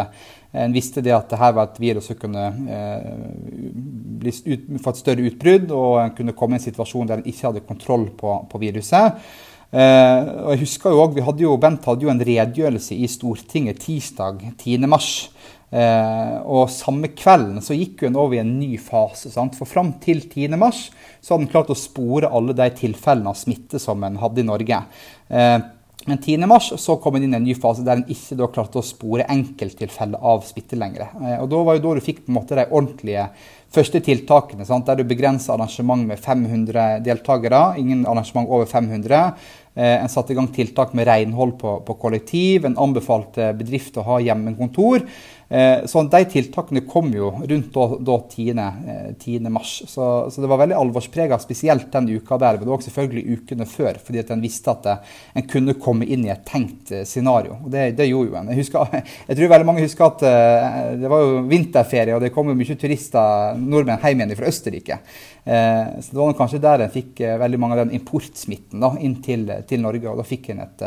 en 0.55 0.75
visste 0.75 1.03
det 1.03 1.13
at 1.15 1.27
dette 1.31 1.51
var 1.57 1.69
et 1.69 1.81
virus 1.83 2.07
som 2.09 2.19
kunne 2.19 2.45
eh, 2.71 3.09
ut, 4.25 4.69
få 4.81 4.93
et 4.93 5.01
større 5.01 5.27
utbrudd, 5.29 5.73
og 5.75 5.99
en 6.01 6.15
kunne 6.17 6.35
komme 6.37 6.57
i 6.57 6.61
en 6.61 6.67
situasjon 6.67 7.11
der 7.11 7.21
en 7.21 7.27
ikke 7.29 7.49
hadde 7.49 7.67
kontroll 7.67 8.07
på, 8.17 8.37
på 8.51 8.61
viruset. 8.63 9.19
Eh, 9.75 10.21
og 10.45 10.53
jeg 10.53 10.61
husker 10.63 10.93
jo 10.93 11.03
også, 11.03 11.35
jo, 11.41 11.57
Bent 11.59 11.87
hadde 11.89 12.07
jo 12.07 12.13
en 12.13 12.25
redegjørelse 12.29 12.95
i 12.95 13.09
Stortinget 13.11 13.81
tirsdag 13.83 14.43
10.3. 14.53 15.09
Eh, 15.75 16.35
og 16.45 16.69
samme 16.71 17.09
kvelden 17.17 17.59
så 17.63 17.75
gikk 17.75 18.05
hun 18.05 18.15
over 18.21 18.37
i 18.37 18.43
en 18.43 18.53
ny 18.59 18.75
fase. 18.79 19.31
Sant? 19.33 19.57
For 19.57 19.67
fram 19.67 19.95
til 20.03 20.23
10.3 20.23 20.71
så 21.19 21.33
hadde 21.33 21.47
en 21.47 21.51
klart 21.51 21.73
å 21.73 21.79
spore 21.79 22.29
alle 22.31 22.55
de 22.55 22.69
tilfellene 22.77 23.33
av 23.33 23.39
smitte 23.39 23.81
som 23.81 24.03
en 24.05 24.19
hadde 24.21 24.43
i 24.43 24.47
Norge. 24.47 24.83
Eh, 25.27 25.57
men 26.05 26.19
10. 26.21 26.45
Mars, 26.45 26.69
så 26.81 26.95
kom 27.01 27.15
en 27.17 27.23
inn 27.25 27.33
i 27.33 27.37
en 27.39 27.45
ny 27.47 27.55
fase 27.57 27.81
der 27.85 27.97
en 27.97 28.09
ikke 28.13 28.37
da 28.37 28.47
klarte 28.53 28.77
å 28.77 28.85
spore 28.85 29.25
enkelttilfeller 29.33 30.21
av 30.21 30.43
smitte 30.45 30.77
lenger. 30.77 31.07
Eh, 31.17 31.37
og 31.41 31.49
Da 31.49 31.61
var 31.65 31.77
jo 31.77 31.85
da 31.87 31.93
du 31.97 32.05
fikk 32.05 32.23
på 32.25 32.29
en 32.29 32.37
måte 32.37 32.57
de 32.59 32.67
ordentlige 32.69 33.27
første 33.73 34.01
tiltakene, 34.05 34.67
sant? 34.69 34.85
der 34.85 35.01
du 35.01 35.09
begrensa 35.09 35.55
arrangement 35.55 36.05
med 36.05 36.21
500 36.21 37.01
deltakere. 37.05 37.63
Ingen 37.81 38.05
arrangement 38.05 38.49
over 38.49 38.69
500. 38.69 39.33
Eh, 39.75 39.95
en 39.97 40.11
satte 40.11 40.31
i 40.31 40.37
gang 40.37 40.47
tiltak 40.53 40.93
med 40.93 41.09
renhold 41.09 41.57
på, 41.59 41.79
på 41.87 41.97
kollektiv. 41.99 42.69
En 42.69 42.77
anbefalte 42.85 43.49
bedrifter 43.57 44.03
å 44.03 44.09
ha 44.11 44.21
hjemmekontor. 44.23 45.03
Eh, 45.49 45.85
så 45.85 46.01
de 46.09 46.21
tiltakene 46.25 46.81
kom 46.89 47.11
jo 47.13 47.29
rundt 47.37 47.73
da, 47.73 47.85
da 48.07 48.15
10. 48.29 48.61
10. 49.19 49.35
Eh, 49.35 49.51
mars. 49.53 49.75
Så, 49.87 50.05
så, 50.31 50.41
det 50.41 50.49
var 50.49 50.61
veldig 50.63 50.77
alvorsprega, 50.77 51.37
spesielt 51.39 51.91
den 51.93 52.09
uka 52.17 52.39
der. 52.41 52.57
Men 52.57 52.67
det 52.67 52.73
også 52.73 52.89
selvfølgelig 52.89 53.37
ukene 53.39 53.67
før, 53.69 53.99
fordi 54.01 54.23
at 54.23 54.33
en 54.33 54.43
visste 54.43 54.73
at 54.73 54.89
eh, 54.89 55.13
en 55.37 55.47
kunne 55.49 55.77
komme 55.81 56.07
inn 56.09 56.25
i 56.25 56.33
et 56.33 56.45
tenkt 56.47 56.93
scenario. 57.05 57.59
Og 57.63 57.69
det, 57.73 57.91
det 57.99 58.09
gjorde 58.09 58.31
jo 58.31 58.39
en. 58.39 58.51
Jeg, 58.53 58.63
husker, 58.63 58.97
jeg, 59.27 59.37
tror 59.37 59.53
veldig 59.53 59.69
mange 59.69 59.85
husker 59.85 60.07
at 60.07 60.25
det 61.01 61.11
var 61.11 61.23
jo 61.23 61.45
vinterferie, 61.49 62.15
og 62.15 62.23
det 62.23 62.33
kom 62.33 62.49
jo 62.49 62.57
mye 62.57 62.77
turister, 62.79 63.61
nordmenn, 63.61 64.01
hjem 64.01 64.23
igjen 64.23 64.37
fra 64.39 64.49
Østerrike. 64.49 64.99
Så 65.45 66.09
det 66.09 66.17
var 66.17 66.33
kanskje 66.37 66.61
der 66.63 66.85
en 66.85 66.93
fikk 66.93 67.21
veldig 67.41 67.59
mange 67.61 67.77
av 67.77 67.83
den 67.83 67.93
importsmitten 67.99 68.81
da, 68.81 68.95
inn 68.97 69.19
til, 69.25 69.45
til 69.69 69.83
Norge. 69.83 70.09
Og 70.09 70.17
da 70.21 70.25
fikk 70.25 70.49
en 70.53 70.63
et, 70.65 70.83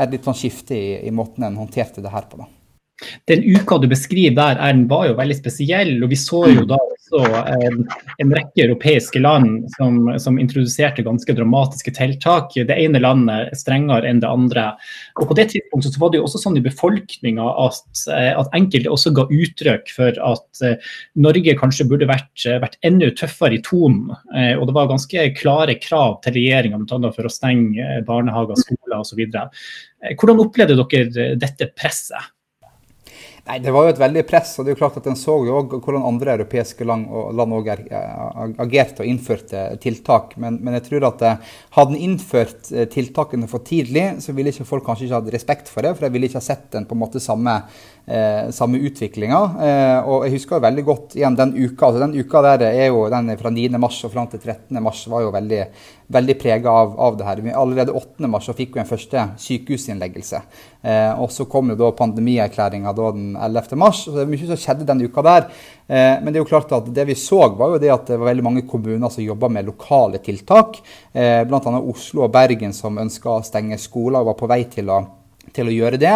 et 0.00 0.16
litt 0.16 0.24
sånn 0.24 0.38
skifte 0.38 0.78
i, 0.78 0.96
i 1.08 1.14
måten 1.14 1.44
en 1.44 1.60
håndterte 1.60 2.04
det 2.04 2.14
her 2.14 2.28
på. 2.30 2.40
da. 2.40 2.48
Den 3.30 3.44
uka 3.44 3.78
du 3.82 3.88
beskriver 3.90 4.36
der, 4.36 4.60
den 4.60 4.86
var 4.90 5.08
jo 5.08 5.18
veldig 5.18 5.38
spesiell. 5.38 5.94
og 6.02 6.10
Vi 6.12 6.18
så 6.20 6.44
jo 6.50 6.66
da 6.68 6.78
også 7.12 7.42
en, 7.66 7.82
en 8.22 8.34
rekke 8.34 8.64
europeiske 8.66 9.20
land 9.22 9.68
som, 9.76 10.06
som, 10.22 10.38
introduserte 10.40 11.04
ganske 11.06 11.34
dramatiske 11.36 11.94
tiltak. 11.96 12.54
Det 12.54 12.76
ene 12.76 13.02
landet 13.02 13.52
strengere 13.58 14.08
enn 14.08 14.22
det 14.22 14.30
andre. 14.30 14.70
Og 15.20 15.28
På 15.28 15.36
det 15.38 15.50
tidspunktet 15.52 15.94
så 15.94 16.02
var 16.02 16.12
det 16.12 16.20
jo 16.20 16.26
også 16.28 16.42
sånn 16.44 16.58
i 16.60 16.64
befolkninga 16.64 17.48
at, 17.66 18.04
at, 18.08 18.52
enkelte 18.56 18.92
også 18.92 19.14
ga 19.16 19.26
uttrykk 19.30 19.92
for 19.94 20.18
at 20.32 20.64
Norge 21.20 21.56
kanskje 21.58 21.88
burde 21.90 22.10
vært, 22.10 22.46
vært 22.62 22.78
enda 22.86 23.10
tøffere 23.18 23.58
i 23.58 23.62
tonen. 23.64 24.12
Og 24.58 24.66
det 24.68 24.76
var 24.76 24.90
ganske 24.90 25.28
klare 25.38 25.78
krav 25.82 26.20
til 26.24 26.38
regjeringa 26.38 26.80
for 27.12 27.26
å 27.26 27.32
stenge 27.32 28.02
barnehager, 28.06 28.58
skoler 28.60 29.00
osv. 29.00 29.24
Hvordan 30.18 30.42
opplevde 30.42 30.78
dere 30.78 31.34
dette 31.40 31.68
presset? 31.76 32.32
Nei, 33.42 33.58
Det 33.58 33.72
var 33.74 33.88
jo 33.88 33.90
et 33.90 33.98
veldig 33.98 34.22
press. 34.28 34.52
og 34.58 34.64
det 34.64 34.70
er 34.70 34.76
jo 34.76 34.80
klart 34.84 34.96
at 35.00 35.06
En 35.10 35.18
så 35.18 35.34
jo 35.44 35.56
også 35.58 35.80
hvordan 35.82 36.04
andre 36.06 36.36
europeiske 36.36 36.84
land, 36.86 37.08
land 37.34 37.52
også 37.52 37.74
agerte 38.62 39.02
og 39.02 39.08
innførte 39.10 39.64
tiltak. 39.82 40.36
Men, 40.36 40.60
men 40.62 40.74
jeg 40.78 40.86
tror 40.86 41.08
at 41.08 41.24
eh, 41.26 41.56
hadde 41.74 41.96
en 41.96 42.04
innført 42.06 42.70
eh, 42.70 42.86
tiltakene 42.86 43.48
for 43.50 43.66
tidlig, 43.66 44.22
så 44.22 44.34
ville 44.36 44.52
ikke 44.54 44.68
folk 44.68 44.86
kanskje 44.86 45.08
ikke 45.08 45.18
hatt 45.18 45.32
respekt 45.34 45.72
for 45.72 45.82
det. 45.82 45.96
For 45.96 46.06
de 46.06 46.12
ville 46.14 46.30
ikke 46.30 46.38
ha 46.38 46.44
sett 46.44 46.70
den 46.76 46.86
på 46.86 46.94
en 46.94 47.02
måte 47.02 47.22
samme, 47.22 47.56
eh, 48.06 48.46
samme 48.54 48.78
utviklinga. 48.78 49.40
Eh, 49.66 49.98
og 50.06 50.28
jeg 50.28 50.36
husker 50.36 50.60
jo 50.60 50.66
veldig 50.68 50.86
godt 50.86 51.18
igjen 51.18 51.40
den 51.42 51.56
uka. 51.58 51.88
altså 51.88 52.04
Den 52.06 52.14
uka 52.22 52.44
der 52.46 52.68
er 52.70 52.92
jo 52.92 53.08
den 53.10 53.34
fra 53.42 53.50
9. 53.50 53.74
mars 53.74 53.98
og 54.06 54.14
fram 54.14 54.30
til 54.30 54.38
13. 54.38 54.78
mars 54.78 55.02
var 55.10 55.26
jo 55.26 55.34
veldig 55.34 55.64
veldig 56.12 56.36
prega 56.40 56.70
av, 56.70 56.94
av, 57.00 57.16
det 57.18 57.26
her. 57.26 57.42
Allerede 57.58 57.94
8. 57.96 58.28
mars 58.30 58.50
fikk 58.56 58.76
vi 58.76 58.82
en 58.82 58.88
første 58.88 59.24
sykehusinnleggelse. 59.42 60.42
Eh, 60.82 61.20
og 61.20 61.32
så 61.32 61.46
kom 61.50 61.72
jo 61.72 61.78
da 61.78 61.92
pandemierklæringa 61.96 62.92
den 62.98 63.32
11. 63.36 63.78
mars. 63.80 64.04
så 64.04 64.16
Det 64.16 64.24
er 64.24 64.32
mye 64.32 64.50
som 64.50 64.60
skjedde 64.60 64.88
den 64.88 65.04
uka 65.06 65.24
der. 65.26 65.48
Eh, 65.86 66.18
men 66.20 66.30
det 66.30 66.40
er 66.40 66.44
jo 66.44 66.50
klart 66.50 66.74
at 66.76 66.92
det 66.94 67.06
vi 67.08 67.18
så, 67.18 67.40
var 67.56 67.74
jo 67.74 67.80
det 67.82 67.94
at 67.94 68.12
det 68.12 68.20
var 68.20 68.32
veldig 68.32 68.46
mange 68.48 68.66
kommuner 68.68 69.12
som 69.12 69.24
jobba 69.24 69.50
med 69.52 69.70
lokale 69.70 70.22
tiltak. 70.24 70.82
Eh, 71.12 71.42
Bl.a. 71.48 71.80
Oslo 71.80 72.26
og 72.26 72.32
Bergen 72.34 72.76
som 72.76 73.00
ønska 73.02 73.38
å 73.38 73.42
stenge 73.46 73.80
skoler 73.80 74.20
og 74.20 74.32
var 74.32 74.40
på 74.40 74.52
vei 74.52 74.64
til 74.70 74.92
å 74.92 75.02
til 75.52 75.68
å 75.68 75.74
gjøre 75.74 76.00
det. 76.00 76.14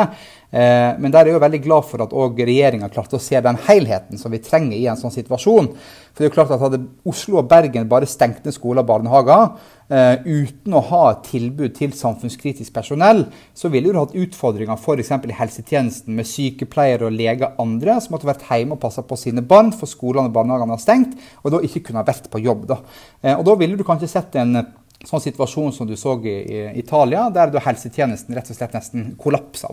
Eh, 0.51 0.93
men 0.99 1.11
der 1.11 1.25
er 1.25 1.33
jeg 1.33 1.37
jo 1.37 1.43
veldig 1.43 1.63
glad 1.65 1.87
for 1.89 2.05
at 2.05 2.15
òg 2.15 2.39
regjeringa 2.47 2.89
klarte 2.93 3.19
å 3.19 3.23
se 3.23 3.41
den 3.43 3.59
helheten 3.67 4.21
som 4.21 4.33
vi 4.33 4.43
trenger 4.43 4.77
i 4.79 4.87
en 4.91 4.99
sånn 5.01 5.15
situasjon. 5.15 5.73
For 5.75 6.23
det 6.23 6.29
er 6.29 6.31
jo 6.31 6.37
klart 6.37 6.53
at 6.55 6.63
Hadde 6.63 6.79
Oslo 7.09 7.41
og 7.43 7.49
Bergen 7.51 7.89
bare 7.91 8.09
stengt 8.09 8.47
ned 8.47 8.55
skoler 8.55 8.85
og 8.85 8.89
barnehager 8.89 9.43
eh, 9.91 10.23
uten 10.25 10.79
å 10.79 10.85
ha 10.89 11.03
et 11.11 11.27
tilbud 11.29 11.75
til 11.77 11.93
samfunnskritisk 11.99 12.73
personell, 12.73 13.27
så 13.59 13.69
ville 13.73 13.93
du 13.93 14.01
hatt 14.01 14.17
utfordringer 14.17 14.79
f.eks. 14.79 15.13
i 15.13 15.39
helsetjenesten 15.41 16.17
med 16.17 16.31
sykepleiere 16.31 17.11
og 17.11 17.19
leger 17.19 17.59
andre 17.63 17.99
som 18.01 18.17
måtte 18.17 18.31
vært 18.31 18.47
hjemme 18.49 18.79
og 18.79 18.83
passa 18.87 19.05
på 19.05 19.19
sine 19.21 19.45
barn, 19.45 19.75
for 19.77 19.91
skolene 19.91 20.31
og 20.31 20.39
barnehagene 20.39 20.77
var 20.77 20.83
stengt, 20.83 21.19
og 21.43 21.53
da 21.53 21.63
ikke 21.67 21.89
kunne 21.89 22.01
ha 22.01 22.09
vært 22.09 22.31
på 22.33 22.43
jobb. 22.47 22.65
Da. 22.71 22.81
Eh, 23.21 23.35
og 23.35 23.45
da 23.51 23.59
ville 23.61 23.77
du 23.77 23.85
kanskje 23.87 24.15
sett 24.15 24.39
en 24.41 24.63
sånn 25.05 25.23
situasjon 25.23 25.75
som 25.75 25.89
du 25.89 25.95
så 25.99 26.15
i, 26.25 26.33
i 26.33 26.61
Italia, 26.81 27.27
der 27.35 27.53
helsetjenesten 27.63 28.35
rett 28.37 28.49
og 28.51 28.57
slett 28.57 28.75
nesten 28.77 29.11
kollapsa. 29.21 29.69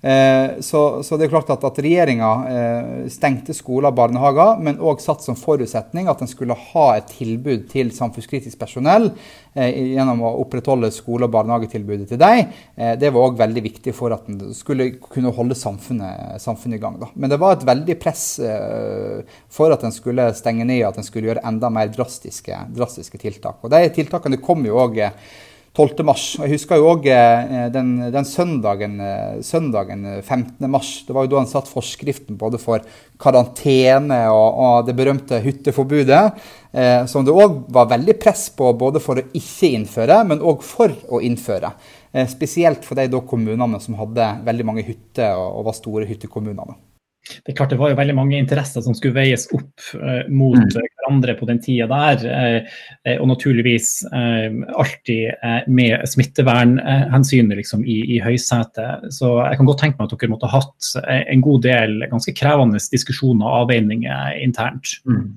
Eh, 0.00 0.58
så, 0.64 0.82
så, 1.02 1.16
det 1.16 1.26
er 1.26 1.32
klart 1.32 1.50
at, 1.54 1.64
at 1.66 1.80
regjeringa 1.82 2.30
eh, 2.52 2.90
stengte 3.12 3.56
skoler 3.56 3.90
og 3.90 3.98
barnehager, 3.98 4.60
men 4.62 4.78
òg 4.78 5.02
satt 5.02 5.24
som 5.24 5.38
forutsetning 5.38 6.10
at 6.10 6.22
en 6.22 6.30
skulle 6.30 6.58
ha 6.72 6.86
et 6.98 7.08
tilbud 7.16 7.66
til 7.72 7.90
samfunnskritisk 7.96 8.60
personell 8.60 9.10
gjennom 9.66 10.22
å 10.24 10.32
opprettholde 10.42 10.90
skole- 10.94 11.26
og 11.28 11.34
barnehagetilbudet 11.34 12.08
til 12.12 12.20
dem. 12.20 12.52
Eh, 12.76 12.94
det 13.00 13.10
var 13.14 13.28
òg 13.28 13.40
veldig 13.40 13.64
viktig 13.64 13.94
for 13.96 14.14
at 14.14 14.28
en 14.30 14.54
skulle 14.54 14.90
kunne 15.02 15.32
holde 15.34 15.56
samfunnet, 15.58 16.38
samfunnet 16.42 16.78
i 16.78 16.82
gang. 16.82 16.98
Da. 17.00 17.10
Men 17.14 17.32
det 17.32 17.40
var 17.42 17.56
et 17.56 17.66
veldig 17.68 17.98
press 18.00 18.24
eh, 18.38 19.36
for 19.52 19.74
at 19.74 19.84
en 19.84 19.94
skulle 19.94 20.30
stenge 20.38 20.66
ned, 20.68 20.82
og 20.84 20.92
at 20.92 21.02
en 21.02 21.08
skulle 21.08 21.32
gjøre 21.32 21.44
enda 21.48 21.70
mer 21.72 21.92
drastiske, 21.94 22.62
drastiske 22.76 23.20
tiltak. 23.20 23.60
Og 23.62 23.72
De 23.74 23.84
tiltakene 23.98 24.40
kom 24.42 24.66
jo 24.66 24.80
òg 24.82 25.02
12. 25.78 26.02
mars. 26.02 26.22
Jeg 26.40 26.56
husker 26.56 26.80
jo 26.80 26.88
òg 26.90 27.04
eh, 27.06 27.68
den, 27.70 27.92
den, 28.10 28.26
søndagen, 28.26 28.96
eh, 28.98 29.36
søndagen 29.46 30.02
15. 30.24 30.56
Eh, 30.58 30.70
mars. 30.70 30.90
Det 31.06 31.14
var 31.14 31.26
jo 31.26 31.30
da 31.30 31.38
han 31.38 31.50
satt 31.50 31.70
forskriften 31.70 32.38
både 32.40 32.58
for 32.58 32.82
karantene 33.22 34.24
og, 34.32 34.58
og 34.58 34.88
det 34.88 34.96
berømte 34.98 35.38
hytteforbudet. 35.44 36.24
Eh, 36.74 37.04
som 37.06 37.22
det 37.26 37.36
òg 37.36 37.60
var 37.74 37.92
veldig 37.94 38.18
press 38.18 38.48
på 38.58 38.72
både 38.80 39.02
for 39.04 39.22
å 39.22 39.26
ikke 39.38 39.70
innføre, 39.78 40.18
men 40.26 40.42
òg 40.42 40.66
for 40.66 40.98
å 41.14 41.22
innføre. 41.22 41.70
Eh, 42.10 42.26
spesielt 42.26 42.82
for 42.88 42.98
de 42.98 43.22
kommunene 43.30 43.78
som 43.84 44.00
hadde 44.02 44.32
veldig 44.50 44.66
mange 44.66 44.86
hytter 44.88 45.38
og, 45.38 45.60
og 45.60 45.70
var 45.70 45.78
store 45.78 46.10
hyttekommuner 46.10 46.74
det 47.44 47.52
er 47.52 47.56
klart 47.58 47.72
det 47.72 47.78
var 47.80 47.92
jo 47.92 47.98
veldig 47.98 48.16
mange 48.16 48.38
interesser 48.38 48.84
som 48.84 48.96
skulle 48.96 49.16
veies 49.16 49.46
opp 49.54 49.88
eh, 49.98 50.28
mot 50.28 50.58
mm. 50.58 50.70
hverandre 50.74 51.34
på 51.38 51.48
den 51.48 51.60
tida 51.64 51.88
der. 51.90 52.24
Eh, 53.04 53.16
og 53.18 53.28
naturligvis 53.30 53.90
eh, 54.12 54.48
alltid 54.78 55.68
med 55.72 56.06
smittevernhensynet 56.08 57.60
liksom, 57.60 57.84
i, 57.84 58.00
i 58.16 58.20
høysetet. 58.24 59.08
Så 59.14 59.34
jeg 59.42 59.60
kan 59.60 59.68
godt 59.68 59.82
tenke 59.84 60.00
meg 60.00 60.08
at 60.08 60.16
dere 60.16 60.32
måtte 60.32 60.50
ha 60.50 60.62
hatt 60.62 60.92
en 61.18 61.44
god 61.44 61.64
del 61.66 62.00
ganske 62.10 62.34
krevende 62.38 62.80
diskusjoner 62.92 63.46
og 63.46 63.64
avveininger 63.64 64.40
internt. 64.42 64.98
Mm. 65.08 65.30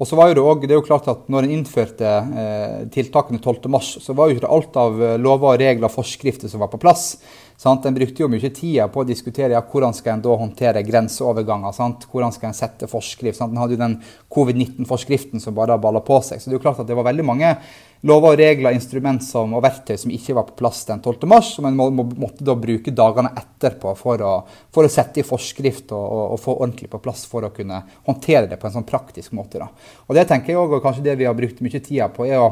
Og 0.00 0.08
så 0.08 0.16
var 0.16 0.30
jo 0.30 0.38
det, 0.38 0.42
også, 0.42 0.64
det 0.64 0.72
er 0.72 0.78
jo 0.78 0.86
klart 0.86 1.08
at 1.12 1.26
når 1.28 1.44
en 1.44 1.54
innførte 1.58 2.08
eh, 2.08 2.78
tiltakene 2.94 3.40
12.3, 3.42 4.00
så 4.00 4.16
var 4.16 4.30
jo 4.30 4.38
ikke 4.38 4.48
alt 4.56 4.78
av 4.80 4.96
lover, 5.20 5.60
regler 5.60 5.90
og 5.90 5.92
forskrifter 5.92 6.48
som 6.48 6.64
var 6.64 6.72
på 6.72 6.80
plass. 6.80 7.18
Sant? 7.60 7.84
En 7.84 7.92
brukte 7.92 8.22
jo 8.22 8.30
mye 8.32 8.48
tid 8.56 8.80
på 8.88 9.02
å 9.02 9.04
diskutere 9.04 9.52
ja, 9.52 9.60
hvordan 9.60 9.92
skal 9.92 10.14
en 10.14 10.22
da 10.24 10.36
håndtere 10.40 10.80
grenseoverganger. 10.86 11.74
Sant? 11.76 12.06
Hvordan 12.08 12.32
skal 12.32 12.48
en 12.48 12.56
sette 12.56 12.88
forskrift. 12.88 13.36
Sant? 13.36 13.52
En 13.52 13.60
hadde 13.60 13.76
jo 13.76 13.82
den 13.82 13.98
covid-19-forskriften 14.32 15.44
som 15.44 15.58
bare 15.58 15.76
balla 15.82 16.00
på 16.00 16.22
seg. 16.24 16.40
Så 16.40 16.48
det 16.48 16.56
er 16.56 16.60
jo 16.60 16.64
klart 16.64 16.80
at 16.80 16.88
det 16.88 16.96
var 16.96 17.10
veldig 17.10 17.26
mange 17.28 17.52
lover, 18.00 18.36
regler, 18.36 18.76
instrument 18.76 19.24
som, 19.24 19.52
og 19.56 19.64
verktøy 19.64 19.98
som 20.00 20.12
ikke 20.14 20.36
var 20.38 20.46
på 20.48 20.56
plass 20.62 20.84
den 20.88 21.02
12. 21.02 21.26
mars, 21.28 21.52
som 21.56 21.68
en 21.68 21.76
må, 21.76 21.90
må, 21.94 22.06
måtte 22.22 22.46
da 22.46 22.56
bruke 22.56 22.94
dagene 22.96 23.34
etterpå 23.36 23.92
for 23.98 24.24
å, 24.24 24.32
for 24.72 24.86
å 24.86 24.92
sette 24.92 25.22
i 25.22 25.26
forskrift 25.26 25.92
og, 25.92 26.00
og, 26.06 26.24
og, 26.36 26.40
få 26.40 26.56
ordentlig 26.56 26.90
på 26.92 27.02
plass 27.04 27.26
for 27.28 27.46
å 27.46 27.52
kunne 27.54 27.82
håndtere 28.08 28.48
det 28.50 28.60
på 28.60 28.70
en 28.70 28.78
sånn 28.78 28.88
praktisk 28.88 29.36
måte. 29.36 29.60
Da. 29.60 29.70
Og 30.08 30.16
det 30.16 30.26
tenker 30.30 30.54
jeg 30.54 30.62
også, 30.62 30.80
og 30.80 30.88
kanskje 30.88 31.06
det 31.10 31.20
vi 31.20 31.28
har 31.28 31.38
brukt 31.38 31.62
mye 31.64 31.84
tid 31.84 32.04
på, 32.16 32.28
er 32.28 32.40
å 32.40 32.50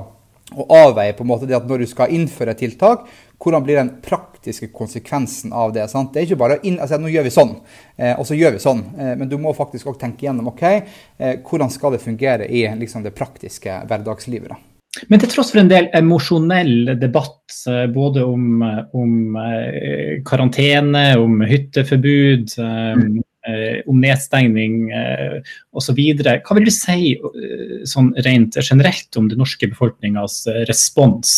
å 0.57 0.65
avveie 0.73 1.13
på 1.13 1.25
en 1.25 1.29
måte 1.29 1.49
det 1.49 1.57
at 1.59 1.67
når 1.69 1.83
du 1.83 1.91
skal 1.91 2.13
innføre 2.15 2.55
tiltak, 2.57 3.05
hvordan 3.39 3.65
blir 3.67 3.79
den 3.79 3.91
praktiske 4.05 4.71
konsekvensen 4.75 5.53
av 5.53 5.75
det? 5.77 5.85
Sant? 5.93 6.15
Det 6.15 6.23
er 6.23 6.29
ikke 6.29 6.41
bare 6.41 6.59
inn, 6.67 6.79
altså, 6.81 6.99
nå 7.01 7.11
gjør 7.13 7.29
vi 7.29 7.35
sånn, 7.35 7.53
eh, 7.97 8.15
og 8.15 8.25
så 8.27 8.39
gjør 8.39 8.57
vi 8.57 8.63
sånn. 8.65 8.83
Eh, 8.97 9.13
men 9.21 9.29
du 9.31 9.37
må 9.41 9.53
faktisk 9.57 9.91
også 9.91 10.07
tenke 10.07 10.27
gjennom 10.27 10.49
ok, 10.55 10.65
eh, 10.65 11.37
hvordan 11.45 11.73
skal 11.75 11.95
det 11.95 12.03
fungere 12.05 12.49
i 12.49 12.65
liksom, 12.81 13.05
det 13.05 13.15
praktiske 13.19 13.83
hverdagslivet. 13.91 14.55
da. 14.55 14.68
Men 15.09 15.23
til 15.23 15.31
tross 15.33 15.53
for 15.55 15.63
en 15.63 15.71
del 15.71 15.89
emosjonell 15.97 16.99
debatt 17.01 17.57
eh, 17.71 17.87
både 17.95 18.27
om, 18.27 18.63
om 18.99 19.41
eh, 19.43 20.19
karantene, 20.27 21.09
om 21.23 21.41
hytteforbud, 21.47 22.55
mm 22.59 23.19
Eh, 23.49 23.81
om 23.87 24.01
nedstengning 24.03 24.91
eh, 24.93 25.39
osv. 25.73 25.99
Hva 25.99 26.57
vil 26.57 26.67
du 26.69 26.73
si 26.75 27.15
eh, 27.15 27.77
sånn 27.89 28.11
rent 28.27 28.59
generelt 28.61 29.17
om 29.17 29.29
den 29.31 29.41
norske 29.41 29.71
befolkningas 29.71 30.43
respons 30.69 31.31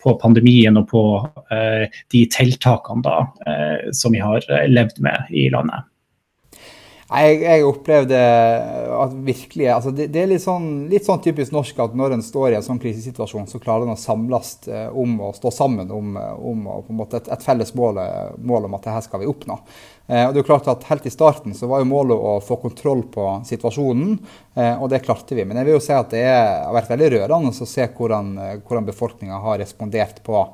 på 0.00 0.14
pandemien 0.22 0.78
og 0.80 0.86
på 0.88 1.02
de 2.14 2.22
tiltakene 2.32 3.04
da, 3.04 3.18
som 3.92 4.14
vi 4.14 4.22
har 4.24 4.46
levd 4.70 5.02
med 5.04 5.34
i 5.36 5.48
landet? 5.52 5.89
Jeg, 7.10 7.40
jeg 7.42 7.66
opplevde 7.66 8.18
at 8.94 9.14
virkelig 9.26 9.66
altså 9.74 9.90
det, 9.90 10.06
det, 10.14 10.20
er 10.22 10.28
litt 10.30 10.44
sånn, 10.44 10.68
litt 10.90 11.06
sånn, 11.08 11.22
typisk 11.24 11.50
norsk 11.50 11.80
at 11.82 11.96
når 11.98 12.14
en 12.14 12.22
står 12.22 12.52
i 12.52 12.58
en 12.60 12.66
sånn 12.66 12.78
krisesituasjon, 12.82 13.48
så 13.50 13.58
klarer 13.62 13.88
en 13.88 13.96
å 13.96 13.98
samles 13.98 14.52
om 14.94 15.16
å 15.26 15.32
stå 15.34 15.50
sammen 15.54 15.90
om, 15.90 16.14
om 16.16 17.02
et, 17.08 17.16
et, 17.18 17.42
felles 17.42 17.74
mål, 17.74 17.98
mål, 18.38 18.68
om 18.68 18.76
at 18.78 18.86
dette 18.86 19.08
skal 19.08 19.24
vi 19.24 19.30
oppnå. 19.30 19.58
Eh, 20.10 20.26
og 20.26 20.34
det 20.34 20.42
er 20.42 20.48
klart 20.48 20.68
at 20.70 20.86
Helt 20.88 21.06
i 21.06 21.12
starten 21.12 21.54
så 21.54 21.68
var 21.70 21.82
jo 21.82 21.90
målet 21.90 22.18
å 22.18 22.38
få 22.42 22.58
kontroll 22.62 23.04
på 23.14 23.26
situasjonen, 23.46 24.16
eh, 24.58 24.74
og 24.74 24.90
det 24.90 25.04
klarte 25.04 25.38
vi. 25.38 25.44
Men 25.46 25.60
jeg 25.60 25.68
vil 25.68 25.76
jo 25.78 25.84
si 25.84 25.94
at 25.94 26.10
det 26.14 26.24
har 26.26 26.74
vært 26.74 26.90
veldig 26.90 27.10
rørende 27.14 27.54
å 27.54 27.68
se 27.68 27.86
hvordan, 27.86 28.32
eh, 28.38 28.56
hvordan 28.64 28.88
befolkninga 28.90 29.38
har 29.44 29.60
respondert 29.62 30.22
på, 30.26 30.46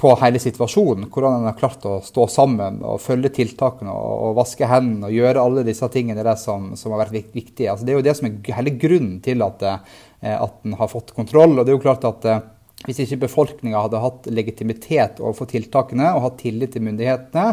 på 0.00 0.10
hele 0.20 0.40
situasjonen. 0.42 1.06
Hvordan 1.12 1.38
en 1.38 1.48
har 1.48 1.58
klart 1.58 1.84
å 1.86 2.00
stå 2.04 2.26
sammen 2.32 2.80
og 2.82 3.02
følge 3.02 3.30
tiltakene 3.36 3.92
og, 3.92 4.14
og 4.28 4.38
vaske 4.40 4.68
hendene 4.68 5.10
og 5.10 5.14
gjøre 5.14 5.44
alle 5.44 5.66
disse 5.66 5.88
tingene 5.94 6.24
det 6.26 6.36
som, 6.42 6.72
som 6.78 6.94
har 6.94 7.04
vært 7.04 7.30
viktige. 7.34 7.70
Altså, 7.70 7.86
det 7.86 7.94
er 7.94 8.00
jo 8.00 8.08
det 8.08 8.16
som 8.18 8.28
er 8.30 8.58
hele 8.58 8.74
grunnen 8.80 9.20
til 9.24 9.44
at, 9.46 9.62
at 10.34 10.58
en 10.66 10.76
har 10.80 10.90
fått 10.90 11.14
kontroll. 11.16 11.58
og 11.58 11.62
det 11.62 11.72
er 11.72 11.78
jo 11.78 11.86
klart 11.86 12.08
at 12.10 12.26
hvis 12.84 13.00
ikke 13.04 13.22
befolkninga 13.24 13.80
hadde 13.86 14.02
hatt 14.02 14.28
legitimitet 14.34 15.20
overfor 15.22 15.48
tiltakene 15.48 16.10
og 16.12 16.26
hatt 16.26 16.40
tillit 16.42 16.74
til 16.74 16.84
myndighetene, 16.84 17.44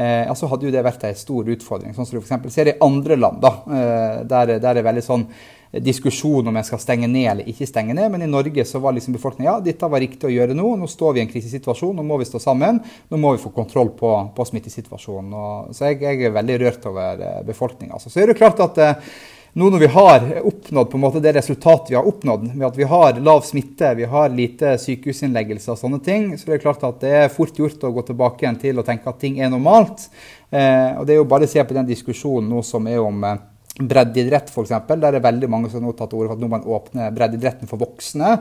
eh, 0.00 0.30
så 0.36 0.48
hadde 0.48 0.68
jo 0.68 0.72
det 0.72 0.84
vært 0.86 1.04
en 1.04 1.18
stor 1.18 1.50
utfordring. 1.54 1.92
Sånn 1.96 2.08
som 2.08 2.16
du 2.16 2.24
f.eks. 2.24 2.54
ser 2.54 2.72
i 2.72 2.78
andre 2.84 3.18
land, 3.20 3.42
da, 3.44 3.52
eh, 3.76 4.20
der, 4.30 4.54
der 4.62 4.80
er 4.80 4.86
veldig 4.86 5.04
sånn 5.04 5.26
diskusjon 5.70 6.50
om 6.50 6.56
jeg 6.58 6.66
skal 6.66 6.80
stenge 6.82 7.08
ned 7.10 7.28
eller 7.30 7.50
ikke 7.50 7.68
stenge 7.68 7.94
ned. 7.94 8.10
Men 8.10 8.24
i 8.26 8.30
Norge 8.30 8.64
så 8.66 8.80
var 8.82 8.96
liksom 8.96 9.14
befolkningen 9.14 9.52
ja, 9.52 9.58
dette 9.62 9.90
var 9.90 10.02
riktig 10.02 10.26
å 10.26 10.32
gjøre 10.34 10.56
nå. 10.58 10.74
Nå 10.80 10.90
står 10.90 11.14
vi 11.14 11.22
i 11.22 11.24
en 11.26 11.30
krisesituasjon, 11.30 11.94
nå 11.96 12.06
må 12.06 12.18
vi 12.20 12.28
stå 12.28 12.42
sammen. 12.42 12.80
Nå 13.08 13.20
må 13.20 13.34
vi 13.36 13.42
få 13.42 13.52
kontroll 13.54 13.92
på, 13.98 14.14
på 14.36 14.48
smittesituasjonen. 14.50 15.34
Og, 15.34 15.74
så 15.76 15.90
jeg, 15.90 16.00
jeg, 16.02 16.24
er 16.26 16.38
veldig 16.38 16.62
rørt 16.64 16.88
over 16.90 17.26
eh, 17.26 17.42
befolkninga. 17.46 18.00
Altså. 18.00 18.10
Så 18.10 18.24
er 18.24 18.32
det 18.32 18.40
klart 18.40 18.62
at 18.66 18.82
eh, 18.82 19.12
nå 19.52 19.66
når 19.70 19.82
vi 19.82 19.86
har 19.90 20.26
oppnådd 20.46 20.90
på 20.90 20.98
en 20.98 21.02
måte 21.02 21.22
det 21.22 21.32
resultatet 21.34 21.90
vi 21.90 21.96
har 21.98 22.06
oppnådd, 22.06 22.44
med 22.52 22.68
at 22.68 22.76
vi 22.78 22.86
har 22.86 23.18
lav 23.18 23.42
smitte, 23.42 23.94
vi 23.98 24.06
har 24.06 24.30
lite 24.30 24.76
sykehusinnleggelser 24.78 25.74
og 25.74 25.80
sånne 25.80 25.98
ting, 26.06 26.28
så 26.38 26.46
det 26.46 26.58
er 26.58 26.62
klart 26.62 26.84
at 26.86 27.00
det 27.02 27.14
er 27.24 27.32
fort 27.34 27.58
gjort 27.58 27.82
å 27.82 27.90
gå 27.96 28.04
tilbake 28.12 28.44
igjen 28.46 28.60
til 28.62 28.78
å 28.78 28.86
tenke 28.86 29.10
at 29.10 29.18
ting 29.18 29.40
er 29.42 29.50
normalt. 29.50 30.06
Eh, 30.50 30.94
og 30.98 31.06
Det 31.06 31.16
er 31.16 31.18
jo 31.18 31.26
bare 31.30 31.46
å 31.46 31.50
se 31.50 31.64
på 31.66 31.74
den 31.74 31.88
diskusjonen 31.90 32.50
nå 32.50 32.62
som 32.66 32.86
er 32.86 33.02
om 33.02 33.26
eh, 33.26 33.42
breddeidrett 33.80 34.50
f.eks. 34.52 34.74
Der 34.88 35.08
er 35.08 35.16
det 35.16 35.24
veldig 35.24 35.48
mange 35.50 35.70
som 35.72 35.86
har 35.86 35.96
tatt 35.98 36.12
til 36.12 36.20
orde 36.20 36.32
for 36.32 36.38
at 36.38 36.42
nå 36.42 36.50
må 36.50 36.58
man 36.58 36.68
åpne 36.76 37.08
breddeidretten 37.16 37.70
for 37.70 37.80
voksne. 37.80 38.36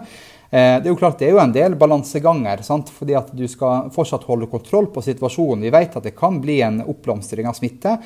Eh, 0.49 0.79
det 0.81 0.87
er 0.87 0.91
jo 0.91 0.97
klart 0.99 1.19
det 1.21 1.29
er 1.29 1.35
jo 1.35 1.43
en 1.43 1.53
del 1.53 1.77
balanseganger, 1.79 2.63
sant? 2.65 2.89
fordi 2.93 3.15
at 3.19 3.29
du 3.37 3.45
skal 3.51 3.91
fortsatt 3.93 4.25
holde 4.29 4.49
kontroll 4.49 4.89
på 4.93 5.03
situasjonen. 5.05 5.67
Vi 5.67 5.75
vet 5.75 5.95
at 5.99 6.09
det 6.09 6.17
kan 6.17 6.41
bli 6.41 6.59
en 6.65 6.81
oppblomstring 6.87 7.49
av 7.49 7.57
smitte. 7.57 7.99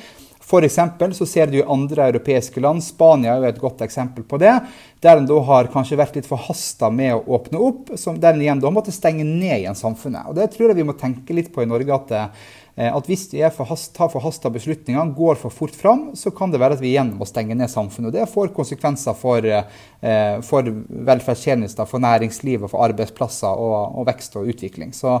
F.eks. 0.44 0.76
så 1.16 1.26
ser 1.26 1.48
du 1.48 1.56
i 1.58 1.64
andre 1.64 2.10
europeiske 2.10 2.60
land, 2.60 2.84
Spania 2.84 3.32
er 3.32 3.46
jo 3.46 3.52
et 3.54 3.60
godt 3.62 3.80
eksempel 3.86 4.26
på 4.28 4.36
det, 4.42 4.52
der 5.00 5.16
en 5.16 5.28
da 5.28 5.38
har 5.48 5.70
kanskje 5.72 5.96
vært 5.96 6.18
litt 6.18 6.28
forhasta 6.28 6.90
med 6.92 7.14
å 7.16 7.22
åpne 7.38 7.62
opp, 7.64 7.94
som 8.00 8.18
der 8.20 8.36
en 8.36 8.44
igjen 8.44 8.60
da 8.60 8.72
måtte 8.72 8.92
stenge 8.92 9.24
ned 9.24 9.62
igjen 9.62 9.78
samfunnet. 9.78 10.28
Og 10.28 10.36
Det 10.36 10.50
tror 10.52 10.68
jeg 10.68 10.82
vi 10.82 10.86
må 10.90 10.96
tenke 11.00 11.36
litt 11.36 11.48
på 11.54 11.64
i 11.64 11.70
Norge. 11.70 11.96
at 11.96 12.12
eh, 12.12 12.52
at 12.74 13.06
hvis 13.06 13.28
vi 13.30 13.42
forhast, 13.54 13.92
tar 13.94 14.10
forhasta 14.10 14.50
beslutninger, 14.50 15.12
går 15.14 15.38
for 15.38 15.54
fort 15.54 15.76
fram, 15.78 16.08
så 16.18 16.32
kan 16.34 16.50
det 16.50 16.58
være 16.58 16.74
at 16.74 16.82
vi 16.82 16.90
igjen 16.90 17.12
må 17.14 17.26
stenge 17.28 17.54
ned 17.54 17.70
samfunnet. 17.70 18.14
Det 18.16 18.26
får 18.32 18.50
konsekvenser 18.56 19.14
for, 19.14 19.46
eh, 19.46 20.40
for 20.42 20.70
velferdstjenester, 21.10 21.86
for 21.86 22.02
næringslivet, 22.02 22.66
for 22.70 22.82
arbeidsplasser 22.88 23.62
og, 23.62 23.94
og 24.00 24.08
vekst 24.10 24.34
og 24.40 24.50
utvikling. 24.50 24.90
Så, 24.96 25.20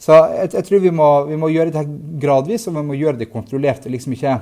så 0.00 0.22
jeg, 0.32 0.54
jeg, 0.56 0.64
tror 0.64 0.84
vi 0.86 0.94
må, 0.96 1.10
vi 1.28 1.40
må 1.40 1.52
gjøre 1.52 1.74
det 1.76 1.86
gradvis, 2.24 2.68
og 2.68 2.78
vi 2.80 2.88
må 2.88 2.96
gjøre 2.96 3.20
det 3.20 3.32
kontrollert. 3.32 3.84
liksom 3.84 4.16
ikke 4.16 4.38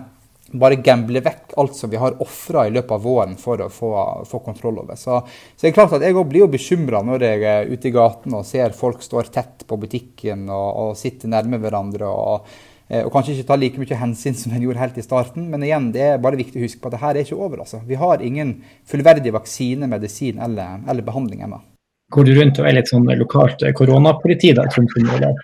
bare 0.61 0.81
gamble 0.85 1.23
vekk 1.25 1.55
alt 1.61 1.77
som 1.77 1.91
vi 1.91 2.01
har 2.01 2.19
ofra 2.23 2.67
i 2.69 2.73
løpet 2.75 2.95
av 2.97 3.05
våren 3.05 3.37
for 3.41 3.61
å 3.65 3.69
få, 3.73 3.93
få 4.29 4.43
kontroll 4.45 4.83
over. 4.83 4.99
Så, 5.01 5.21
så, 5.25 5.61
det 5.61 5.71
er 5.71 5.77
klart 5.77 5.95
at 5.97 6.05
jeg 6.05 6.17
blir 6.29 6.45
jo 6.45 6.51
bekymra 6.53 7.03
når 7.07 7.27
jeg 7.29 7.47
er 7.53 7.71
ute 7.73 7.89
i 7.89 7.95
gaten 7.95 8.37
og 8.39 8.47
ser 8.49 8.77
folk 8.77 9.05
står 9.05 9.33
tett 9.35 9.67
på 9.69 9.79
butikken 9.81 10.49
og, 10.51 10.69
og 10.85 11.01
sitter 11.01 11.33
nærme 11.33 11.61
hverandre. 11.63 12.09
og, 12.11 12.49
eh, 12.89 13.05
og 13.05 13.13
kanskje 13.15 13.39
ikke 13.39 13.51
tar 13.53 13.63
like 13.63 13.83
mye 13.83 14.01
hensyn 14.03 14.39
som 14.39 14.55
en 14.55 14.65
gjorde 14.67 14.83
helt 14.83 14.99
i 15.01 15.07
starten. 15.07 15.49
Men 15.53 15.65
igjen, 15.67 15.93
det 15.97 16.07
er 16.11 16.25
bare 16.25 16.41
viktig 16.41 16.61
å 16.61 16.67
huske 16.67 16.83
på 16.83 16.93
at 16.93 16.99
det 16.99 17.05
her 17.05 17.17
er 17.17 17.27
ikke 17.27 17.41
over. 17.41 17.65
altså. 17.65 17.81
Vi 17.89 18.01
har 18.01 18.25
ingen 18.25 18.59
fullverdig 18.89 19.35
vaksine, 19.35 19.89
medisin 19.91 20.43
eller, 20.43 20.83
eller 20.89 21.07
behandling 21.07 21.47
ennå. 21.49 21.63
Går 22.13 22.29
du 22.29 22.35
rundt 22.37 22.59
og 22.61 22.69
er 22.69 22.77
litt 22.77 22.91
sånn 22.93 23.09
lokalt 23.17 23.63
koronapoliti 23.79 24.53
der, 24.53 24.69
Trond 24.69 24.93
Eller? 25.01 25.39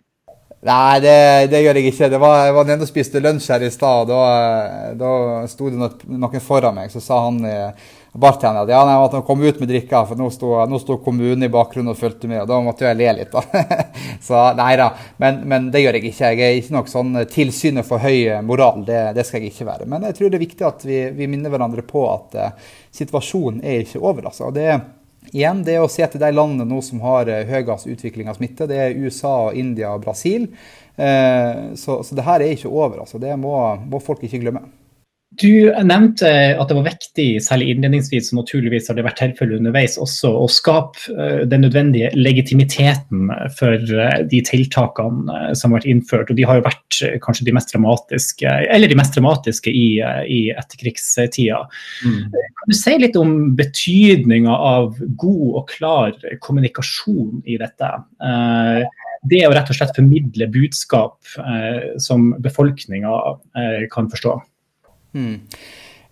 Nei, 0.67 0.99
det, 0.99 1.51
det, 1.53 1.61
gjør 1.63 1.79
jeg 1.79 1.93
ikke. 1.93 2.09
Det 2.11 2.19
var, 2.19 2.41
jeg 2.49 2.55
var 2.57 2.67
nede 2.67 2.83
og 2.83 2.91
spiste 2.91 3.21
lunsj 3.23 3.53
her 3.55 3.63
i 3.63 3.71
stad. 3.71 4.11
Da, 4.11 4.23
da 4.99 5.13
sto 5.51 5.71
det 5.71 5.79
noen 5.79 6.43
foran 6.43 6.75
meg. 6.81 6.91
Så 6.91 7.03
sa 7.05 7.21
han 7.29 7.39
eh, 7.47 7.85
bartenderen 8.19 8.65
at 8.65 8.73
ja, 8.73 8.81
nei, 8.89 8.97
at 9.05 9.15
han 9.15 9.23
kom 9.27 9.45
ut 9.45 9.61
med 9.63 9.71
drikka, 9.71 10.01
for 10.09 10.19
nå 10.19 10.27
sto, 10.35 10.51
nå 10.67 10.81
sto 10.83 10.99
kommunen 11.05 11.47
i 11.47 11.51
bakgrunnen 11.53 11.93
og 11.95 12.01
fulgte 12.01 12.27
med. 12.27 12.43
og 12.43 12.51
Da 12.51 12.59
måtte 12.67 12.89
jeg 12.89 12.99
le 12.99 13.15
litt. 13.21 13.31
da. 13.31 13.79
så 14.29 14.43
nei 14.59 14.73
da, 14.81 14.91
men, 15.23 15.41
men, 15.47 15.71
det 15.71 15.85
gjør 15.85 16.01
jeg 16.01 16.11
ikke. 16.11 16.33
Jeg 16.35 16.43
er 16.49 16.59
ikke 16.59 16.79
nok 16.81 16.91
sånn 16.91 17.23
tilsynet 17.31 17.87
for 17.87 18.03
høy 18.03 18.43
moral. 18.43 18.83
Det, 18.89 19.01
det, 19.15 19.29
skal 19.29 19.47
jeg 19.47 19.55
ikke 19.55 19.71
være. 19.71 19.87
Men 19.95 20.11
jeg 20.11 20.19
tror 20.19 20.35
det 20.35 20.41
er 20.41 20.47
viktig 20.49 20.71
at 20.73 20.87
vi, 20.91 21.03
vi 21.23 21.31
minner 21.31 21.55
hverandre 21.55 21.87
på 21.87 22.03
at 22.11 22.35
uh, 22.35 22.71
situasjonen 22.99 23.63
er 23.63 23.87
ikke 23.87 24.03
over. 24.03 24.27
altså. 24.33 24.51
Det 24.51 24.73
er 24.75 24.83
Igjen, 25.33 25.63
det 25.67 25.77
å 25.83 25.89
se 25.93 26.07
til 26.09 26.23
de 26.23 26.31
landene 26.33 26.65
nå 26.69 26.81
som 26.85 27.03
har 27.05 27.29
eh, 27.29 27.49
høyest 27.49 27.89
utvikling 27.91 28.31
av 28.31 28.39
smitte, 28.39 28.69
det 28.71 28.79
er 28.81 28.97
USA, 28.97 29.51
India 29.53 29.93
og 29.93 30.07
Brasil. 30.07 30.49
Eh, 30.97 31.75
så, 31.77 32.01
så 32.03 32.17
det 32.17 32.25
her 32.27 32.45
er 32.45 32.55
ikke 32.55 32.73
over. 32.73 33.03
altså. 33.05 33.21
Det 33.23 33.35
må, 33.41 33.55
må 33.91 34.01
folk 34.05 34.25
ikke 34.25 34.41
glemme. 34.47 34.65
Du 35.39 35.71
nevnte 35.87 36.29
at 36.59 36.71
det 36.71 36.77
var 36.77 36.87
viktig, 36.89 37.27
særlig 37.45 37.69
innledningsvis, 37.71 38.33
og 38.33 38.41
naturligvis 38.41 38.89
har 38.91 38.97
det 38.99 39.05
vært 39.07 39.21
tilfellet 39.21 39.61
underveis 39.61 39.95
også, 40.01 40.33
å 40.35 40.49
skape 40.51 41.15
eh, 41.15 41.45
den 41.47 41.63
nødvendige 41.63 42.11
legitimiteten 42.19 43.31
for 43.59 43.77
eh, 43.77 44.17
de 44.31 44.41
tiltakene 44.49 45.37
eh, 45.37 45.53
som 45.59 45.71
har 45.71 45.79
vært 45.79 45.91
innført. 45.93 46.33
Og 46.33 46.41
de 46.41 46.47
har 46.49 46.59
jo 46.59 46.67
vært 46.67 46.99
kanskje 47.23 47.47
de 47.47 47.55
mest 47.55 47.71
dramatiske, 47.71 48.57
eller 48.75 48.91
de 48.91 48.99
mest 48.99 49.15
dramatiske 49.15 49.71
i, 49.71 49.87
i 50.27 50.41
etterkrigstida. 50.59 51.63
Mm. 52.03 52.35
Kan 52.35 52.75
du 52.75 52.79
si 52.81 52.99
litt 52.99 53.19
om 53.21 53.39
betydninga 53.59 54.59
av 54.75 54.99
god 55.23 55.49
og 55.63 55.65
klar 55.71 56.19
kommunikasjon 56.43 57.45
i 57.47 57.61
dette? 57.63 57.95
Det 59.29 59.47
å 59.47 59.55
rett 59.55 59.71
og 59.71 59.79
slett 59.79 59.97
formidle 59.97 60.51
budskap 60.51 61.19
som 62.03 62.31
befolkninga 62.43 63.15
kan 63.93 64.11
forstå. 64.11 64.39
Mm. 65.15 65.41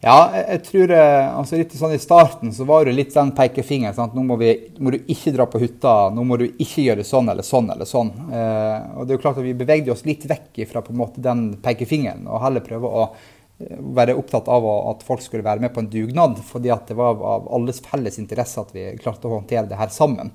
Ja, 0.04 0.16
jeg 0.36 0.60
tror 0.66 0.92
eh, 0.92 1.28
altså 1.34 1.56
litt 1.56 1.72
sånn 1.74 1.94
I 1.96 2.00
starten 2.00 2.52
så 2.54 2.66
var 2.68 2.84
det 2.84 2.92
litt 2.94 3.14
den 3.14 3.32
pekefingeren. 3.34 3.94
Sant? 3.96 4.12
Nå 4.14 4.22
må, 4.28 4.36
vi, 4.38 4.52
må, 4.78 4.92
du 4.92 5.08
ikke 5.12 5.32
dra 5.34 5.46
på 5.50 5.60
hytta, 5.62 5.94
nå 6.14 6.26
må 6.26 6.36
du 6.38 6.44
ikke 6.50 6.84
gjøre 6.84 7.06
sånn 7.06 7.32
eller 7.32 7.46
sånn 7.46 7.72
eller 7.72 7.88
sånn. 7.88 8.12
Eh, 8.28 8.76
og 8.94 9.06
det 9.06 9.14
er 9.14 9.18
jo 9.18 9.22
klart 9.24 9.40
at 9.40 9.46
Vi 9.46 9.56
bevegde 9.56 9.94
oss 9.94 10.04
litt 10.06 10.28
vekk 10.28 10.62
fra 10.70 10.84
på 10.84 10.92
en 10.94 11.00
måte 11.00 11.24
den 11.24 11.48
pekefingeren, 11.64 12.28
og 12.28 12.44
heller 12.44 12.64
prøve 12.66 12.92
å 12.92 13.06
eh, 13.08 13.80
være 13.96 14.18
opptatt 14.20 14.52
av 14.52 14.68
at 14.92 15.02
folk 15.08 15.24
skulle 15.24 15.46
være 15.46 15.64
med 15.64 15.74
på 15.74 15.82
en 15.82 15.90
dugnad. 15.90 16.38
fordi 16.44 16.70
at 16.76 16.86
det 16.92 17.00
var 17.00 17.16
av 17.16 17.50
alles 17.56 17.80
felles 17.80 18.20
interesse 18.22 18.60
at 18.60 18.76
vi 18.76 18.92
klarte 19.00 19.26
å 19.26 19.38
håndtere 19.40 19.66
det 19.72 19.80
her 19.80 19.90
sammen. 19.90 20.30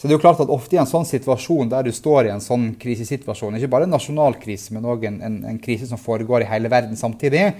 Så 0.00 0.08
det 0.08 0.14
er 0.14 0.16
jo 0.16 0.22
klart 0.22 0.38
at 0.40 0.48
ofte 0.48 0.78
i 0.78 0.80
en 0.80 0.88
sånn 0.88 1.04
situasjon 1.04 1.68
der 1.68 1.84
du 1.84 1.92
står 1.92 2.30
i 2.30 2.30
en 2.32 2.40
sånn 2.40 2.70
krisesituasjon, 2.80 3.58
ikke 3.58 3.68
bare 3.74 3.84
en 3.84 3.92
nasjonal 3.92 4.38
krise, 4.40 4.72
men 4.72 4.86
òg 4.88 5.02
en, 5.10 5.18
en, 5.20 5.34
en, 5.50 5.58
krise 5.60 5.90
som 5.90 6.00
foregår 6.00 6.46
i 6.46 6.48
hele 6.48 6.70
verden 6.72 6.96
samtidig, 6.96 7.50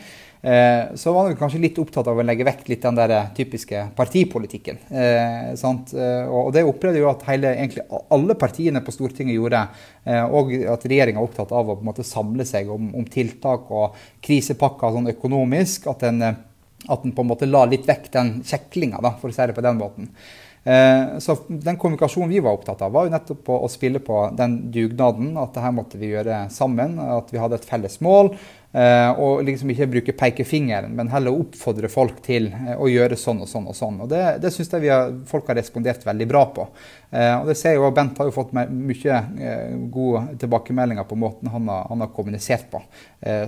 eh, 0.42 0.94
så 0.94 1.12
var 1.12 1.29
han 1.29 1.37
kanskje 1.38 1.61
litt 1.62 1.79
opptatt 1.83 2.09
av 2.11 2.18
å 2.18 2.24
legge 2.24 2.46
vekk 2.48 2.66
litt 2.72 2.83
den 2.87 2.98
der 2.98 3.14
typiske 3.37 3.83
partipolitikken. 3.96 4.81
Eh, 4.90 5.53
eh, 5.53 6.26
og 6.26 6.50
det 6.57 6.66
opplevde 6.66 7.03
jo 7.03 7.11
at 7.12 7.24
hele, 7.29 7.55
egentlig 7.55 7.87
alle 8.00 8.37
partiene 8.40 8.83
på 8.85 8.94
Stortinget 8.94 9.37
gjorde, 9.37 9.62
eh, 10.05 10.22
og 10.24 10.53
at 10.76 10.87
regjeringa 10.88 11.22
er 11.22 11.31
opptatt 11.31 11.55
av 11.55 11.64
å 11.64 11.79
på 11.79 11.85
en 11.85 11.90
måte 11.92 12.07
samle 12.07 12.46
seg 12.48 12.70
om, 12.72 12.92
om 12.96 13.09
tiltak 13.09 13.70
og 13.70 13.98
krisepakker 14.24 14.96
sånn 14.96 15.12
økonomisk. 15.14 15.90
At 15.92 16.07
en, 16.09 16.22
at 16.24 17.05
en 17.05 17.16
på 17.16 17.24
en 17.24 17.33
måte 17.33 17.48
la 17.50 17.66
litt 17.68 17.88
vekk 17.88 18.12
den 18.14 18.38
kjeklinga, 18.46 19.03
for 19.20 19.33
å 19.33 19.35
si 19.35 19.50
det 19.50 19.57
på 19.57 19.66
den 19.66 19.81
måten. 19.81 20.14
Eh, 20.64 21.18
så 21.18 21.37
den 21.48 21.76
kommunikasjonen 21.76 22.29
vi 22.29 22.40
var 22.40 22.53
opptatt 22.53 22.83
av, 22.85 22.92
var 22.92 23.07
jo 23.07 23.14
nettopp 23.14 23.48
å, 23.55 23.68
spille 23.72 24.03
på 24.05 24.26
den 24.37 24.59
dugnaden. 24.72 25.33
At 25.40 25.55
det 25.57 25.64
her 25.64 25.74
måtte 25.76 26.00
vi 26.00 26.12
gjøre 26.12 26.42
sammen. 26.53 26.98
At 27.00 27.33
vi 27.33 27.40
hadde 27.40 27.61
et 27.61 27.68
felles 27.68 28.00
mål. 28.05 28.35
Eh, 28.73 29.11
og 29.19 29.41
liksom 29.43 29.73
ikke 29.73 29.89
bruke 29.91 30.13
pekefingeren, 30.15 30.93
men 30.95 31.09
heller 31.11 31.35
oppfordre 31.35 31.89
folk 31.91 32.21
til 32.23 32.45
eh, 32.55 32.77
å 32.79 32.87
gjøre 32.87 33.17
sånn 33.19 33.41
og 33.43 33.49
sånn 33.51 33.67
og 33.67 33.75
sånn. 33.75 33.97
Og 34.05 34.11
Det, 34.13 34.21
det 34.45 34.53
syns 34.55 34.71
jeg 34.71 34.93
har, 34.93 35.11
folk 35.27 35.51
har 35.51 35.59
respondert 35.59 36.07
veldig 36.07 36.29
bra 36.31 36.45
på. 36.55 36.69
og 37.11 37.49
det 37.49 37.57
ser 37.59 37.75
jeg 37.75 37.81
jo, 37.81 37.89
Bent 37.91 38.19
har 38.23 38.29
jo 38.29 38.35
fått 38.37 38.53
mye 38.55 39.17
gode 39.91 40.37
tilbakemeldinger 40.39 41.09
på 41.11 41.19
måten 41.19 41.51
han 41.51 41.67
har, 41.67 41.89
han 41.89 42.05
har 42.05 42.13
kommunisert 42.15 42.69
på. 42.71 42.79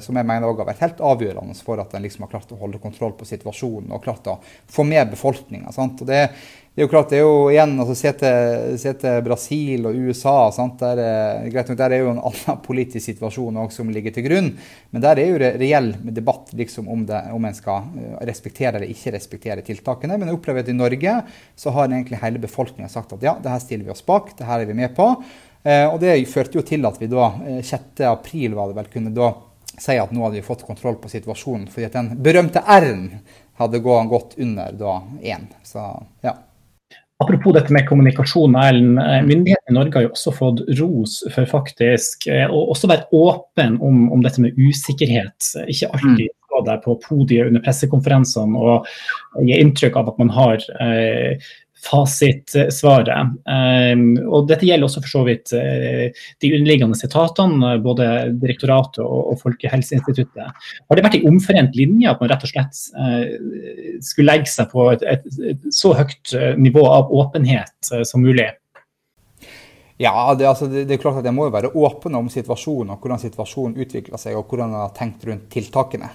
som 0.02 0.16
jeg 0.18 0.26
mener 0.26 0.48
også 0.48 0.64
har 0.64 0.70
vært 0.72 0.82
helt 0.82 1.02
avgjørende 1.06 1.54
for 1.62 1.78
at 1.78 1.94
en 1.94 2.02
liksom 2.02 2.26
har 2.26 2.32
klart 2.32 2.50
å 2.50 2.58
holde 2.58 2.82
kontroll 2.82 3.14
på 3.14 3.28
situasjonen 3.28 3.94
og 3.94 4.02
klart 4.02 4.26
å 4.26 4.40
få 4.42 4.82
med 4.82 5.14
befolkninga. 5.14 5.70
Det, 6.02 6.24
det 6.72 6.80
er 6.80 6.86
jo 6.86 6.88
klart, 6.88 7.10
det 7.12 7.18
er 7.18 7.26
jo 7.26 7.50
igjen 7.52 7.74
altså 7.82 7.94
Se 8.00 8.10
til, 8.16 8.76
se 8.80 8.94
til 8.96 9.18
Brasil 9.26 9.88
og 9.90 9.96
USA. 10.08 10.36
Sant? 10.56 10.80
Der, 10.80 11.44
greit 11.52 11.68
nok, 11.68 11.76
der 11.76 11.92
er 11.92 12.00
jo 12.00 12.12
en 12.14 12.20
annen 12.24 12.60
politisk 12.68 13.10
situasjon 13.10 13.58
også 13.60 13.82
som 13.82 13.90
ligger 13.92 14.14
til 14.16 14.24
grunn. 14.24 14.48
Men 14.88 15.04
der 15.04 15.20
er 15.20 15.28
jo 15.28 15.40
reell 15.60 15.90
debatt 16.16 16.54
liksom, 16.56 16.86
om, 16.88 17.02
det, 17.08 17.18
om 17.36 17.44
en 17.44 17.56
skal 17.56 17.90
eh, 18.00 18.14
respektere 18.24 18.78
eller 18.78 18.88
ikke 18.88 19.12
respektere 19.12 19.64
tiltakene. 19.66 20.16
Men 20.16 20.30
jeg 20.30 20.38
opplever 20.38 20.64
at 20.64 20.70
i 20.72 20.76
Norge 20.78 21.16
så 21.60 21.74
har 21.76 21.90
egentlig 21.90 22.22
hele 22.22 22.40
befolkninga 22.40 22.88
sagt 22.92 23.12
at 23.18 23.26
ja, 23.28 23.34
det 23.42 23.52
her 23.52 23.60
stiller 23.60 23.90
vi 23.90 23.92
oss 23.92 24.06
bak, 24.06 24.30
det 24.38 24.48
her 24.48 24.64
er 24.64 24.70
vi 24.70 24.76
med 24.78 24.94
på. 24.96 25.10
Eh, 25.68 25.84
og 25.90 25.98
det 26.00 26.14
førte 26.30 26.56
jo 26.56 26.64
til 26.64 26.88
at 26.88 26.96
vi 27.02 27.10
da 27.12 27.26
6. 27.68 27.74
Eh, 28.00 28.08
april 28.08 28.56
var 28.56 28.70
det 28.70 28.78
vel, 28.80 28.88
kunne 28.94 29.12
da 29.12 29.28
si 29.76 29.98
at 30.00 30.14
nå 30.14 30.24
hadde 30.24 30.40
vi 30.40 30.46
fått 30.46 30.64
kontroll 30.64 30.96
på 31.04 31.12
situasjonen. 31.12 31.68
Fordi 31.68 31.90
at 31.90 32.00
den 32.00 32.14
berømte 32.24 32.64
R-en 32.64 33.10
hadde 33.60 33.82
gått 33.84 34.38
under 34.40 34.72
da 34.72 34.96
1. 35.20 35.52
Så 35.68 35.84
ja. 36.24 36.32
Apropos 37.22 37.54
dette 37.54 37.72
med 37.74 37.86
kommunikasjon, 37.86 38.56
Erlend. 38.58 38.98
Eh, 38.98 39.20
myndighetene 39.26 39.70
i 39.70 39.76
Norge 39.76 39.98
har 39.98 40.06
jo 40.06 40.12
også 40.14 40.32
fått 40.34 40.62
ros 40.80 41.20
for 41.30 41.48
faktisk 41.50 42.26
eh, 42.32 42.46
å 42.50 42.64
også 42.72 42.90
være 42.90 43.06
åpen 43.14 43.78
om, 43.84 44.08
om, 44.14 44.22
dette 44.24 44.42
med 44.42 44.58
usikkerhet. 44.58 45.52
Ikke 45.70 45.90
alltid 45.92 46.26
mm. 46.26 46.36
stå 46.48 46.62
der 46.66 46.80
på 46.82 46.96
podiet 47.04 47.50
under 47.50 47.62
pressekonferansene 47.64 48.58
og 48.58 48.88
gi 49.46 49.60
inntrykk 49.60 50.00
av 50.00 50.10
at 50.12 50.18
man 50.22 50.32
har 50.34 50.66
eh, 50.82 51.52
fasitsvaret. 51.82 53.34
Um, 53.46 54.04
og 54.28 54.46
dette 54.50 54.66
gjelder 54.68 54.86
også 54.86 55.02
for 55.02 55.12
så 55.12 55.24
vidt 55.26 55.52
uh, 55.56 56.22
de 56.42 56.52
underliggende 56.54 56.98
etatene, 57.08 57.74
både 57.82 58.08
direktoratet 58.42 59.02
og, 59.02 59.34
Folkehelseinstituttet. 59.42 60.64
Har 60.86 60.98
det 60.98 61.04
vært 61.06 61.18
en 61.18 61.32
omforent 61.32 61.76
linje 61.78 62.10
at 62.10 62.20
man 62.22 62.30
rett 62.30 62.46
og 62.46 62.52
slett 62.52 62.82
uh, 62.94 63.98
skulle 64.04 64.30
legge 64.30 64.52
seg 64.52 64.70
på 64.72 64.90
et, 64.92 65.06
et, 65.16 65.70
så 65.74 65.94
høyt 65.98 66.34
nivå 66.60 66.84
av 66.86 67.10
åpenhet 67.10 67.92
som 68.06 68.22
mulig? 68.22 68.50
Ja, 70.02 70.14
det, 70.38 70.46
altså, 70.48 70.66
det, 70.70 70.86
det, 70.88 70.96
er 70.96 71.02
klart 71.02 71.20
at 71.20 71.26
Jeg 71.28 71.34
må 71.36 71.44
jo 71.46 71.54
være 71.54 71.70
åpen 71.78 72.16
om 72.18 72.30
situasjonen 72.32 72.94
og 72.94 73.02
hvordan 73.02 73.20
situasjonen 73.22 73.76
utvikler 73.84 74.18
seg 74.18 74.38
og 74.38 74.48
hvordan 74.50 74.72
jeg 74.74 74.82
har 74.82 74.94
tenkt 74.96 75.26
rundt 75.28 75.44
tiltakene. 75.52 76.08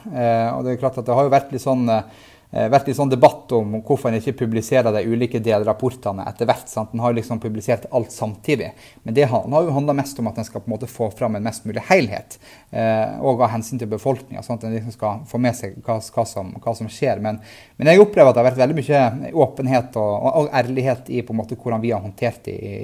og 0.55 0.65
Det 0.65 0.73
er 0.73 0.81
klart 0.81 0.97
at 0.99 1.07
det 1.07 1.15
har 1.15 1.27
jo 1.27 1.31
vært 1.31 1.53
litt 1.55 1.63
sånn 1.63 1.85
Eh, 1.87 2.03
vært 2.47 2.87
litt 2.87 2.95
sånn 2.95 3.11
debatt 3.11 3.51
om 3.57 3.73
hvorfor 3.83 4.07
en 4.07 4.17
ikke 4.21 4.37
publiserer 4.39 4.93
de 4.95 5.01
ulike 5.11 5.41
delrapportene 5.43 6.23
etter 6.29 6.47
hvert. 6.47 6.69
sant? 6.71 6.93
En 6.93 7.03
har 7.03 7.15
liksom 7.15 7.41
publisert 7.43 7.89
alt 7.91 8.11
samtidig. 8.11 8.69
Men 9.03 9.17
det 9.17 9.27
har 9.27 9.43
jo 9.43 9.73
handla 9.75 9.93
mest 9.97 10.19
om 10.19 10.29
at 10.31 10.37
en 10.39 10.47
skal 10.47 10.63
på 10.63 10.71
en 10.71 10.75
måte 10.77 10.87
få 10.87 11.09
fram 11.11 11.35
en 11.35 11.43
mest 11.43 11.65
mulig 11.67 11.83
helhet. 11.89 12.39
Eh, 12.71 13.19
og 13.19 13.41
av 13.41 13.51
hensyn 13.51 13.79
til 13.79 13.91
befolkninga, 13.91 14.43
sånn 14.43 14.61
at 14.61 14.65
en 14.67 14.75
liksom 14.77 14.95
skal 14.95 15.19
få 15.27 15.41
med 15.43 15.55
seg 15.59 15.75
hva, 15.83 15.99
hva, 15.99 16.25
som, 16.27 16.53
hva 16.63 16.75
som, 16.75 16.89
skjer. 16.91 17.19
Men, 17.23 17.41
men, 17.75 17.91
jeg 17.91 18.03
opplever 18.03 18.31
at 18.31 18.37
det 18.37 18.43
har 18.43 18.49
vært 18.49 18.63
veldig 18.63 18.79
mye 18.79 19.33
åpenhet 19.45 19.99
og, 19.99 20.13
og, 20.15 20.39
og 20.41 20.49
ærlighet 20.61 21.11
i 21.11 21.23
på 21.27 21.35
en 21.35 21.41
måte 21.41 21.59
hvordan 21.59 21.83
vi 21.83 21.91
har 21.91 22.03
håndtert 22.03 22.47
det 22.47 22.55
i, 22.55 22.75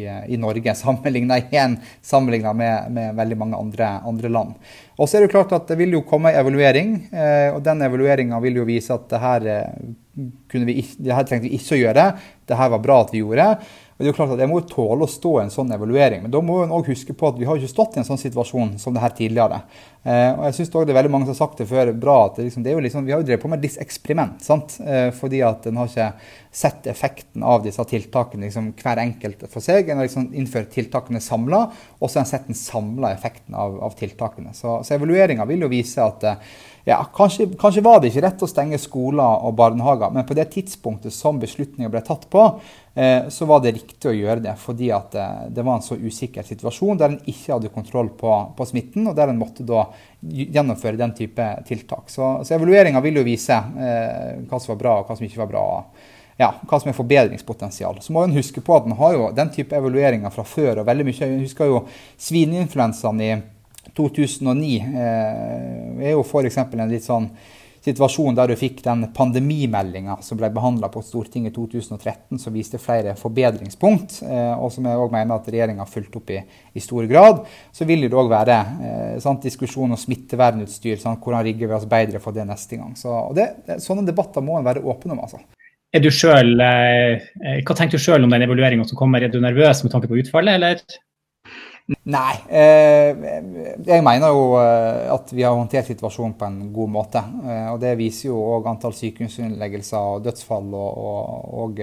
i, 0.00 0.04
i 0.34 0.40
Norge, 0.42 0.74
sammenligna 0.84 1.38
igjen 1.44 1.78
sammenligna 2.02 2.52
med, 2.52 2.92
med, 2.92 3.14
veldig 3.14 3.38
mange 3.38 3.58
andre, 3.58 3.90
andre 4.04 4.32
land. 4.32 4.54
Og 4.94 5.08
så 5.08 5.16
er 5.16 5.24
det 5.24 5.28
jo 5.28 5.34
klart 5.34 5.54
at 5.56 5.66
det 5.70 5.76
vil 5.80 5.96
jo 5.96 6.04
komme 6.06 6.30
en 6.30 6.38
evaluering, 6.38 6.90
eh, 7.10 7.48
og 7.50 7.62
den 7.66 7.82
evalueringa 7.82 8.38
vil 8.44 8.60
jo 8.60 8.66
vise 8.68 8.94
at 8.94 9.08
det 9.10 9.20
her, 9.22 9.46
eh, 9.50 9.88
vi, 10.54 10.76
det 11.02 11.16
her 11.16 11.26
trengte 11.26 11.48
vi 11.48 11.56
ikke 11.58 11.74
å 11.74 11.80
gjøre. 11.80 12.04
Det 12.46 12.58
her 12.60 12.70
var 12.76 12.82
bra 12.84 13.00
at 13.02 13.10
vi 13.14 13.24
gjorde. 13.24 13.48
Og 13.94 14.02
det 14.02 14.08
er 14.08 14.10
jo 14.10 14.16
klart 14.16 14.34
at 14.34 14.42
Jeg 14.42 14.50
må 14.50 14.60
jo 14.60 14.70
tåle 14.70 15.06
å 15.06 15.10
stå 15.10 15.32
i 15.38 15.42
en 15.44 15.52
sånn 15.54 15.74
evaluering, 15.74 16.24
men 16.24 16.30
da 16.34 16.40
må 16.42 16.60
en 16.64 16.74
òg 16.74 16.90
huske 16.90 17.14
på 17.14 17.28
at 17.30 17.36
vi 17.38 17.46
har 17.46 17.58
ikke 17.58 17.70
stått 17.70 17.94
i 17.94 18.02
en 18.02 18.06
sånn 18.06 18.22
situasjon 18.22 18.74
som 18.82 18.94
det 18.94 19.02
her 19.02 19.14
tidligere. 19.14 19.60
Eh, 20.04 20.30
og 20.36 20.42
jeg 20.44 20.56
synes 20.58 20.68
også 20.68 20.84
det 20.84 20.92
er 20.92 20.98
veldig 20.98 21.10
mange 21.14 21.24
som 21.24 21.32
har 21.32 21.38
sagt 21.38 21.60
det 21.62 21.66
før, 21.70 21.90
bra 21.96 22.16
at 22.26 22.36
det, 22.36 22.50
liksom, 22.50 22.64
det 22.66 22.74
liksom, 22.84 23.06
vi 23.06 23.14
har 23.14 23.22
jo 23.22 23.28
drevet 23.30 23.40
på 23.40 23.48
med 23.48 23.64
et 23.64 23.78
eksperiment. 23.80 24.42
sant? 24.44 24.76
Eh, 24.84 25.08
fordi 25.16 25.40
at 25.46 25.64
en 25.70 25.80
har 25.80 25.88
ikke 25.88 26.10
sett 26.54 26.86
effekten 26.92 27.42
av 27.42 27.64
disse 27.64 27.82
tiltakene 27.88 28.44
liksom, 28.44 28.68
hver 28.82 29.00
enkelt 29.00 29.46
for 29.48 29.64
seg. 29.64 29.88
En 29.88 30.02
har 30.02 30.08
liksom 30.08 30.28
innført 30.36 30.74
tiltakene 30.76 31.24
samla, 31.24 31.64
og 31.98 32.04
så 32.04 32.20
har 32.20 32.26
en 32.26 32.32
sett 32.34 32.52
den 32.52 32.60
samla 32.60 33.14
effekten 33.16 33.56
av, 33.56 33.80
av 33.88 33.96
tiltakene. 33.96 34.52
Så, 34.52 34.76
så 34.84 34.98
evalueringa 34.98 35.48
vil 35.48 35.64
jo 35.64 35.72
vise 35.72 36.04
at 36.04 36.28
eh, 36.28 36.54
ja, 36.84 37.00
kanskje, 37.16 37.48
kanskje, 37.56 37.80
var 37.80 38.02
det 38.02 38.10
ikke 38.12 38.26
rett 38.26 38.44
å 38.44 38.50
stenge 38.50 38.76
skoler 38.76 39.40
og 39.48 39.56
barnehager, 39.56 40.12
men 40.12 40.26
på 40.28 40.36
det 40.36 40.50
tidspunktet 40.52 41.16
som 41.16 41.40
beslutninga 41.40 41.88
ble 41.88 42.02
tatt 42.04 42.26
på, 42.28 42.42
så 43.32 43.46
var 43.48 43.62
det 43.64 43.72
riktig 43.78 44.10
å 44.10 44.12
gjøre 44.12 44.42
det. 44.44 44.52
Fordi 44.60 44.90
at 44.92 45.16
det 45.50 45.64
var 45.64 45.78
en 45.78 45.86
så 45.86 45.96
usikker 45.96 46.44
situasjon 46.44 47.00
der 47.00 47.14
en 47.14 47.22
ikke 47.24 47.54
hadde 47.54 47.72
kontroll 47.72 48.12
på, 48.20 48.34
på 48.52 48.66
smitten, 48.68 49.08
og 49.08 49.16
der 49.16 49.32
en 49.32 49.40
måtte 49.40 49.64
da 49.66 49.86
gjennomføre 50.24 50.96
den 50.96 51.14
type 51.14 51.46
tiltak. 51.68 52.10
Så, 52.10 52.40
så 52.44 52.56
evalueringa 52.56 53.00
vil 53.04 53.20
jo 53.20 53.26
vise 53.26 53.54
eh, 53.56 54.42
hva 54.48 54.60
som 54.60 54.74
var 54.74 54.80
bra 54.80 54.98
og 55.00 55.08
hva 55.08 55.16
som 55.18 55.26
ikke 55.26 55.42
var 55.42 55.50
bra. 55.50 55.64
Ja, 56.40 56.50
hva 56.66 56.80
som 56.82 56.90
er 56.90 56.96
forbedringspotensial. 56.96 58.00
Så 58.02 58.14
må 58.14 58.24
en 58.24 58.34
huske 58.34 58.62
på 58.64 58.74
at 58.74 58.88
en 58.88 58.96
har 58.98 59.14
jo 59.14 59.28
den 59.36 59.52
type 59.54 59.76
evalueringer 59.76 60.32
fra 60.34 60.46
før. 60.48 60.80
og 60.80 60.86
veldig 60.86 61.06
mye, 61.06 61.18
Jeg 61.20 61.42
husker 61.44 61.70
jo 61.70 61.84
svineinfluensaen 62.18 63.20
i 63.20 63.34
2009 63.94 64.72
eh, 64.80 66.08
er 66.08 66.16
jo 66.16 66.24
f.eks. 66.24 66.58
en 66.58 66.90
litt 66.90 67.04
sånn 67.04 67.28
situasjon 67.84 68.36
der 68.36 68.50
du 68.50 68.56
fikk 68.58 68.80
den 68.84 69.04
pandemimeldinga 69.14 70.16
som 70.24 70.38
ble 70.40 70.48
behandla 70.54 70.88
på 70.92 71.02
Stortinget 71.04 71.52
i 71.52 71.56
2013, 71.56 72.40
som 72.40 72.54
viste 72.54 72.80
flere 72.80 73.14
forbedringspunkt, 73.18 74.20
eh, 74.24 74.52
og 74.56 74.72
som 74.72 74.88
jeg 74.88 75.00
også 75.00 75.14
mener 75.14 75.36
at 75.36 75.50
regjeringa 75.52 75.84
har 75.84 75.90
fulgt 75.90 76.16
opp 76.20 76.32
i, 76.32 76.40
i, 76.72 76.82
stor 76.84 77.08
grad. 77.10 77.42
Så 77.74 77.88
vil 77.88 78.06
det 78.06 78.16
òg 78.16 78.30
være 78.32 78.58
eh, 78.88 79.16
sant, 79.24 79.44
diskusjon 79.44 79.92
om 79.92 80.00
smittevernutstyr. 80.00 80.96
Sant, 81.02 81.20
hvordan 81.24 81.44
rigger 81.44 81.70
vi 81.70 81.78
oss 81.78 81.88
bedre 81.90 82.22
for 82.24 82.36
det 82.36 82.48
neste 82.48 82.80
gang. 82.80 82.96
Så, 82.98 83.18
det, 83.36 83.50
sånne 83.84 84.06
debatter 84.08 84.44
må 84.44 84.58
en 84.58 84.68
være 84.68 84.84
åpen 84.84 85.16
om. 85.16 85.24
altså. 85.26 85.42
Er 85.94 86.02
du 86.02 86.10
selv, 86.10 86.58
eh, 86.64 87.60
hva 87.62 87.76
tenker 87.76 88.00
du 88.00 88.02
sjøl 88.02 88.24
om 88.24 88.32
den 88.32 88.48
evalueringa 88.48 88.88
som 88.88 88.98
kommer? 88.98 89.22
Er 89.22 89.30
du 89.30 89.42
nervøs 89.44 89.84
med 89.84 89.92
tanke 89.92 90.10
på 90.10 90.22
utfallet, 90.24 90.56
eller? 90.56 90.80
Nei. 91.84 92.36
Eh, 92.48 93.10
jeg 93.84 94.04
mener 94.04 94.30
jo 94.32 94.54
eh, 94.56 95.04
at 95.12 95.28
vi 95.36 95.42
har 95.44 95.52
håndtert 95.52 95.90
situasjonen 95.90 96.32
på 96.40 96.46
en 96.48 96.70
god 96.72 96.92
måte. 96.94 97.20
Eh, 97.44 97.66
og 97.74 97.80
Det 97.82 97.92
viser 98.00 98.30
jo 98.30 98.38
òg 98.54 98.70
antall 98.70 98.96
sykehusinnleggelser 98.96 100.14
og 100.14 100.24
dødsfall 100.24 100.72
og, 100.72 101.02
og, 101.10 101.44
og, 101.60 101.82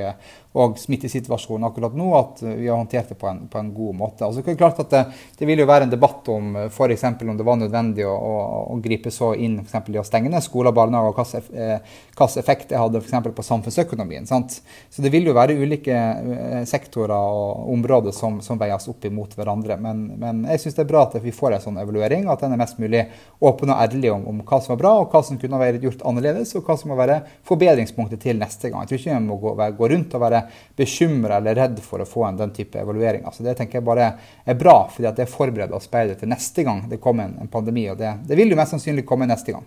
og 0.52 0.80
smittesituasjonen 0.80 1.64
akkurat 1.70 1.94
nå, 1.96 2.10
at 2.18 2.42
vi 2.44 2.68
har 2.68 2.76
håndtert 2.76 3.14
det 3.14 3.16
på 3.20 3.28
en, 3.30 3.46
på 3.48 3.60
en 3.60 3.70
god 3.74 3.96
måte. 3.96 4.26
Altså, 4.26 4.42
det, 4.44 4.52
er 4.52 4.60
klart 4.60 4.82
at 4.84 4.92
det, 4.92 5.04
det, 5.40 5.48
vil 5.48 5.64
jo 5.64 5.68
være 5.70 5.88
en 5.88 5.94
debatt 5.94 6.28
om 6.34 6.58
f.eks. 6.66 7.06
om 7.08 7.38
det 7.40 7.46
var 7.48 7.60
nødvendig 7.62 8.04
å, 8.08 8.12
å, 8.12 8.34
å 8.74 8.80
gripe 8.84 9.14
så 9.16 9.32
inn 9.40 9.62
for 9.64 9.88
i 9.88 10.00
å 10.02 10.04
stenge 10.04 10.32
ned 10.32 10.44
skoler 10.44 10.76
barnehager, 10.76 11.14
og 11.14 11.22
hvilken 11.22 11.56
eh, 11.56 12.42
effekt 12.42 12.74
det 12.74 12.82
hadde 12.82 13.04
for 13.06 13.38
på 13.38 13.46
samfunnsøkonomien. 13.48 14.28
Sant? 14.28 14.60
Så 14.92 15.06
det 15.06 15.14
vil 15.14 15.30
jo 15.30 15.38
være 15.38 15.56
ulike 15.56 15.96
eh, 15.96 16.60
sektorer 16.68 17.16
og 17.16 17.72
områder 17.72 18.16
som, 18.16 18.42
som 18.44 18.60
veies 18.60 18.90
opp 18.92 19.08
imot 19.08 19.38
hverandre. 19.40 19.80
Men, 19.80 20.04
men 20.20 20.44
jeg 20.52 20.66
syns 20.66 20.82
det 20.82 20.84
er 20.84 20.92
bra 20.92 21.06
at 21.08 21.16
vi 21.24 21.36
får 21.36 21.56
en 21.56 21.66
sånn 21.70 21.80
evaluering, 21.80 22.28
at 22.28 22.44
den 22.44 22.58
er 22.58 22.60
mest 22.60 22.82
mulig 22.82 23.06
åpen 23.40 23.72
og 23.72 23.86
ærlig 23.88 24.12
om, 24.12 24.28
om 24.34 24.44
hva 24.44 24.60
som 24.60 24.76
var 24.76 24.84
bra, 24.84 24.94
og 25.00 25.16
hva 25.16 25.24
som 25.24 25.40
kunne 25.40 25.64
vært 25.64 25.88
gjort 25.88 26.04
annerledes, 26.12 26.52
og 26.60 26.68
hva 26.68 26.76
som 26.76 26.92
må 26.92 27.00
være 27.00 27.22
forbedringspunktet 27.48 28.20
til 28.28 28.42
neste 28.42 28.68
gang. 28.68 28.84
Jeg 28.84 28.92
tror 28.92 29.02
ikke 29.02 29.16
vi 29.16 29.32
må 29.32 29.40
gå, 29.40 29.56
gå 29.80 29.92
rundt 29.96 30.20
og 30.20 30.28
være 30.28 30.41
bekymra 30.78 31.38
eller 31.42 31.58
redd 31.58 31.82
for 31.84 32.04
å 32.04 32.08
få 32.08 32.26
en 32.28 32.40
den 32.40 32.54
type 32.56 32.80
evaluering. 32.80 33.26
Altså 33.28 33.46
det 33.46 33.58
tenker 33.60 33.80
jeg 33.80 33.88
bare 33.88 34.14
er 34.46 34.58
bra, 34.60 34.78
fordi 34.92 35.14
det 35.18 35.30
forbereder 35.32 35.78
oss 35.78 35.90
bedre 35.92 36.18
til 36.20 36.32
neste 36.32 36.66
gang 36.68 36.86
det 36.92 37.02
kommer 37.04 37.30
en, 37.30 37.38
en 37.44 37.52
pandemi. 37.52 37.88
og 37.92 38.00
det, 38.00 38.16
det, 38.28 38.38
vil 38.40 38.54
jo 38.54 38.60
mest 38.60 38.76
sannsynlig 38.76 39.06
komme 39.08 39.30
neste 39.30 39.56
gang. 39.56 39.66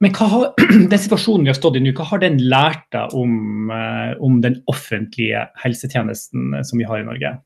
Men 0.00 0.14
hva 0.16 0.30
har, 0.32 0.46
den 0.92 1.02
situasjonen 1.02 1.44
vi 1.44 1.52
har 1.52 1.58
stått 1.58 1.76
i 1.76 1.84
nå, 1.84 1.92
hva 1.96 2.08
har 2.12 2.22
den 2.22 2.40
lært 2.40 2.86
deg 2.94 3.14
om, 3.16 3.34
eh, 3.74 4.14
om 4.24 4.40
den 4.44 4.60
offentlige 4.70 5.44
helsetjenesten 5.60 6.56
eh, 6.56 6.64
som 6.66 6.80
vi 6.80 6.88
har 6.88 7.02
i 7.02 7.06
Norge? 7.08 7.36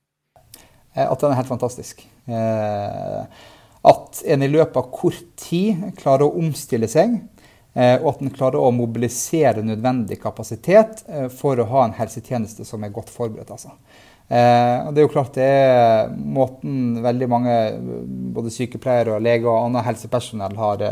Eh, 0.95 1.07
at 1.09 1.21
den 1.21 1.33
er 1.33 1.41
helt 1.41 1.51
fantastisk. 1.51 2.07
At 3.85 4.21
en 4.33 4.45
i 4.47 4.49
løpet 4.49 4.79
av 4.81 4.87
kort 4.95 5.25
tid 5.37 5.91
klarer 5.99 6.25
å 6.25 6.39
omstille 6.41 6.89
seg 6.89 7.19
og 7.99 8.13
at 8.13 8.23
en 8.23 8.35
klarer 8.35 8.63
å 8.63 8.71
mobilisere 8.75 9.65
nødvendig 9.67 10.21
kapasitet 10.23 11.03
eh, 11.11 11.27
for 11.33 11.59
å 11.59 11.67
ha 11.73 11.87
en 11.89 11.97
helsetjeneste 11.97 12.67
som 12.67 12.85
er 12.87 12.95
godt 12.95 13.11
forberedt. 13.11 13.51
Altså. 13.51 13.75
Eh, 14.29 14.93
det 14.95 15.03
er 15.03 15.03
jo 15.03 15.11
klart 15.11 15.35
det 15.35 15.49
er 15.49 16.15
måten 16.15 17.01
veldig 17.03 17.29
mange, 17.33 17.59
både 18.37 18.55
sykepleiere, 18.55 19.17
og 19.17 19.27
leger 19.27 19.51
og 19.51 19.67
annet 19.67 19.89
helsepersonell, 19.91 20.57
har 20.61 20.87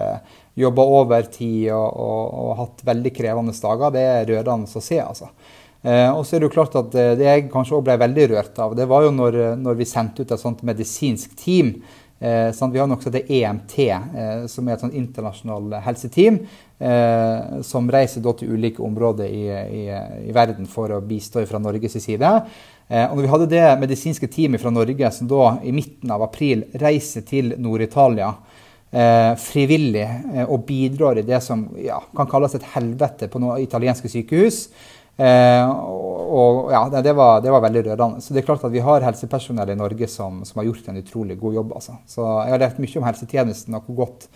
jobba 0.58 0.88
overtid 0.98 1.70
og, 1.70 1.88
og, 2.02 2.22
og 2.42 2.54
hatt 2.64 2.86
veldig 2.90 3.14
krevende 3.14 3.54
dager. 3.62 3.94
Det 3.94 4.06
er 4.10 4.30
rørende 4.34 4.66
å 4.66 4.84
se. 4.84 4.98
altså. 5.00 5.30
og 5.86 6.26
så 6.26 6.36
er 6.36 6.42
Det 6.42 6.50
jo 6.50 6.56
klart 6.58 6.76
at 6.82 6.92
det 6.92 7.24
jeg 7.24 7.48
kanskje 7.50 7.78
også 7.78 7.86
ble 7.86 7.96
veldig 8.02 8.28
rørt 8.34 8.58
av, 8.62 8.74
det 8.76 8.90
var 8.90 9.06
jo 9.06 9.14
når, 9.14 9.40
når 9.62 9.78
vi 9.78 9.88
sendte 9.88 10.22
ut 10.22 10.34
et 10.34 10.42
sånt 10.42 10.66
medisinsk 10.66 11.38
team 11.38 11.76
Eh, 12.22 12.68
vi 12.70 12.78
har 12.78 12.86
også 12.86 13.10
det 13.10 13.24
EMT, 13.26 13.78
eh, 13.90 14.44
som 14.46 14.68
er 14.68 14.76
et 14.76 14.84
sånn 14.84 14.94
internasjonalt 14.94 15.80
helseteam. 15.82 16.38
Eh, 16.82 17.62
som 17.62 17.90
reiser 17.90 18.22
til 18.38 18.54
ulike 18.54 18.82
områder 18.82 19.26
i, 19.26 19.42
i, 19.50 19.82
i, 20.28 20.32
verden 20.34 20.66
for 20.66 20.90
å 20.90 21.02
bistå 21.02 21.44
fra 21.46 21.60
Norges 21.62 21.98
side. 22.02 22.30
Eh, 22.88 23.04
og 23.06 23.16
når 23.16 23.22
vi 23.22 23.32
hadde 23.34 23.50
det 23.52 23.66
medisinske 23.82 24.30
teamet 24.30 24.62
fra 24.62 24.70
Norge 24.74 25.10
som 25.14 25.30
da 25.30 25.58
i 25.62 25.74
midten 25.74 26.10
av 26.10 26.24
april 26.26 26.64
reiser 26.82 27.22
til 27.26 27.54
Nord-Italia 27.58 28.32
eh, 28.90 29.34
frivillig 29.38 30.08
eh, 30.08 30.42
og 30.46 30.66
bidrar 30.66 31.18
i 31.18 31.26
det 31.26 31.38
som 31.42 31.68
ja, 31.78 32.00
kan 32.16 32.30
kalles 32.30 32.58
et 32.58 32.66
helvete 32.74 33.30
på 33.30 33.42
noen 33.42 33.62
italienske 33.62 34.10
sykehus, 34.10 34.66
Eh, 35.16 35.68
og, 36.32 36.72
ja, 36.72 36.82
det 37.04 37.12
var, 37.18 37.40
det 37.44 37.52
var, 37.52 37.62
veldig 37.66 37.84
rørende. 37.90 38.24
Så 38.24 38.32
det 38.32 38.42
er 38.42 38.48
klart 38.48 38.64
at 38.64 38.72
vi 38.72 38.82
har 38.84 39.04
helsepersonell 39.04 39.74
i 39.74 39.78
Norge 39.78 40.08
som, 40.08 40.42
som 40.48 40.60
har 40.60 40.70
gjort 40.70 40.88
en 40.88 41.00
utrolig 41.02 41.38
god 41.40 41.60
jobb. 41.60 41.78
Altså. 41.78 41.96
Så 42.08 42.24
jeg 42.24 42.54
har 42.54 42.62
lært 42.62 42.82
mye 42.82 43.00
om 43.00 43.08
helsetjenesten 43.08 43.76
og 43.76 43.88
hvor, 43.88 43.98
godt, 44.04 44.28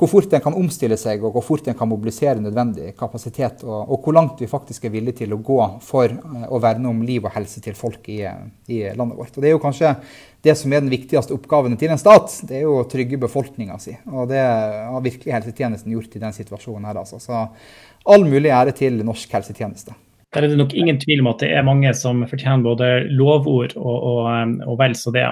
hvor 0.00 0.10
fort 0.12 0.28
den 0.32 0.42
kan 0.44 0.56
omstille 0.58 0.98
seg 1.00 1.24
og 1.24 1.32
hvor 1.36 1.46
fort 1.46 1.64
den 1.68 1.78
kan 1.78 1.88
mobilisere 1.88 2.42
nødvendig 2.44 2.92
kapasitet. 2.98 3.64
Og, 3.64 3.78
og 3.78 4.04
hvor 4.04 4.16
langt 4.18 4.42
vi 4.42 4.50
faktisk 4.50 4.84
er 4.84 4.92
villige 4.96 5.22
til 5.22 5.32
å 5.36 5.40
gå 5.44 5.60
for 5.86 6.12
eh, 6.12 6.44
å 6.50 6.60
verne 6.62 6.92
om 6.92 7.00
liv 7.06 7.24
og 7.24 7.32
helse 7.38 7.64
til 7.64 7.78
folk 7.78 8.12
i, 8.12 8.20
i, 8.68 8.82
landet 8.98 9.16
vårt. 9.22 9.32
Og 9.32 9.40
Det 9.40 9.50
er 9.50 9.56
jo 9.56 9.62
kanskje 9.64 9.94
det 10.44 10.58
som 10.60 10.72
er 10.72 10.84
den 10.84 10.92
viktigste 10.92 11.36
oppgaven 11.36 11.78
til 11.80 11.94
en 11.94 12.00
stat. 12.00 12.36
Det 12.48 12.60
er 12.60 12.66
jo 12.66 12.82
å 12.82 12.86
trygge 12.90 13.20
befolkninga 13.24 13.80
si. 13.80 13.96
Og 14.12 14.28
det 14.28 14.44
har 14.44 15.08
virkelig 15.08 15.38
helsetjenesten 15.38 15.96
gjort 15.96 16.20
i 16.20 16.22
den 16.26 16.36
situasjonen 16.36 16.90
her. 16.90 17.00
Altså. 17.00 17.20
Så 17.22 17.46
all 18.08 18.28
mulig 18.28 18.52
ære 18.52 18.76
til 18.76 19.00
norsk 19.04 19.40
helsetjeneste. 19.40 19.96
Der 20.34 20.44
er 20.44 20.52
det 20.52 20.58
nok 20.60 20.74
ingen 20.78 20.98
tvil 21.02 21.24
om 21.24 21.28
at 21.32 21.40
det 21.42 21.48
er 21.50 21.66
mange 21.66 21.90
som 21.98 22.22
fortjener 22.30 22.62
både 22.62 22.90
lovord 23.18 23.72
og, 23.74 23.96
og, 23.96 24.20
um, 24.30 24.52
og 24.62 24.78
vel 24.78 24.94
så 24.94 25.10
det. 25.14 25.24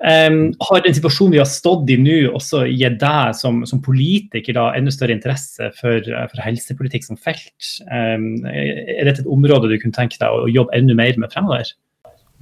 Um, 0.00 0.54
har 0.68 0.84
den 0.86 0.96
situasjonen 0.96 1.36
vi 1.36 1.42
har 1.42 1.50
stått 1.50 1.92
i 1.92 1.98
nå 2.00 2.16
også 2.32 2.64
gitt 2.70 2.96
deg 3.02 3.36
som, 3.36 3.60
som, 3.68 3.82
politiker 3.84 4.56
da, 4.56 4.70
enda 4.78 4.94
større 4.94 5.18
interesse 5.18 5.68
for, 5.76 6.08
for 6.32 6.44
helsepolitikk 6.46 7.04
som 7.10 7.20
felt? 7.20 7.52
Um, 7.92 8.46
er 8.48 9.04
dette 9.10 9.26
et 9.26 9.32
område 9.32 9.68
du 9.68 9.76
kunne 9.82 9.96
tenke 9.96 10.16
deg 10.22 10.32
å 10.32 10.48
jobbe 10.48 10.80
enda 10.80 10.96
mer 10.96 11.20
med 11.20 11.34
fremover? 11.34 11.74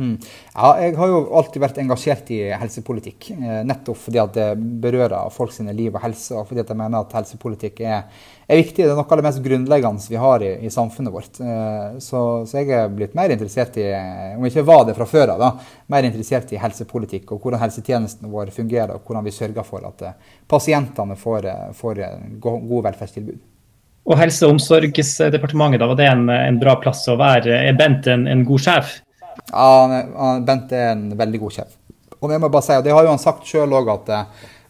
Mm. 0.01 0.15
Ja, 0.55 0.69
jeg 0.81 0.95
har 0.97 1.11
jo 1.11 1.17
alltid 1.37 1.61
vært 1.61 1.79
engasjert 1.83 2.31
i 2.33 2.39
helsepolitikk. 2.57 3.27
Eh, 3.35 3.59
nettopp 3.69 3.99
fordi 4.01 4.21
at 4.23 4.33
det 4.33 4.47
berører 4.81 5.33
folk 5.35 5.53
sine 5.53 5.75
liv 5.77 5.93
og 5.93 6.01
helse, 6.07 6.33
og 6.39 6.47
fordi 6.49 6.63
at 6.63 6.71
jeg 6.73 6.81
mener 6.81 7.05
at 7.05 7.17
helsepolitikk 7.19 7.83
er, 7.85 8.07
er 8.49 8.61
viktig. 8.63 8.81
Det 8.81 8.89
er 8.89 8.97
noe 8.97 9.05
av 9.05 9.21
det 9.21 9.27
mest 9.27 9.43
grunnleggende 9.45 10.09
vi 10.09 10.21
har 10.23 10.47
i, 10.47 10.55
i 10.65 10.73
samfunnet 10.73 11.13
vårt. 11.13 11.43
Eh, 11.45 11.99
så, 12.01 12.23
så, 12.49 12.63
jeg 12.63 12.73
er 12.79 12.95
blitt 12.97 13.19
mer 13.19 13.35
interessert 13.35 13.77
i, 13.83 13.91
om 14.39 14.49
ikke 14.49 14.65
var 14.71 14.87
det 14.89 14.97
fra 14.97 15.09
før 15.11 15.35
av, 15.35 15.45
mer 15.93 16.09
interessert 16.09 16.57
i 16.57 16.63
helsepolitikk 16.63 17.37
og 17.37 17.45
hvordan 17.45 17.61
helsetjenesten 17.67 18.33
vår 18.33 18.55
fungerer, 18.57 18.97
og 18.97 19.05
hvordan 19.05 19.29
vi 19.29 19.37
sørger 19.37 19.69
for 19.69 19.85
at 19.91 20.07
eh, 20.09 20.35
pasientene 20.49 21.19
får, 21.21 21.53
får 21.77 22.03
gode 22.41 22.83
velferdstilbud. 22.89 23.47
Og 24.09 24.17
Helse- 24.17 24.49
og 24.49 24.57
omsorgsdepartementet, 24.57 25.83
da, 25.83 25.87
var 25.93 26.01
det 26.01 26.09
en, 26.09 26.25
en, 26.33 26.59
bra 26.59 26.79
plass 26.81 27.05
å 27.13 27.21
være? 27.21 27.53
Er 27.69 27.77
Bent 27.77 28.09
en, 28.09 28.25
en 28.33 28.49
god 28.49 28.65
sjef? 28.65 28.97
Ja, 29.49 30.39
Bent 30.47 30.73
er 30.77 30.93
en 30.93 31.09
veldig 31.19 31.43
god 31.43 31.57
sjef. 31.59 31.77
Og 32.21 32.33
jeg 32.33 32.43
må 32.43 32.51
bare 32.53 32.67
si, 32.67 32.77
og 32.77 32.85
det 32.85 32.93
har 32.95 33.07
jo 33.07 33.15
han 33.15 33.23
sagt 33.23 33.49
sjøl 33.49 33.73
òg, 33.79 33.89
at, 33.95 34.11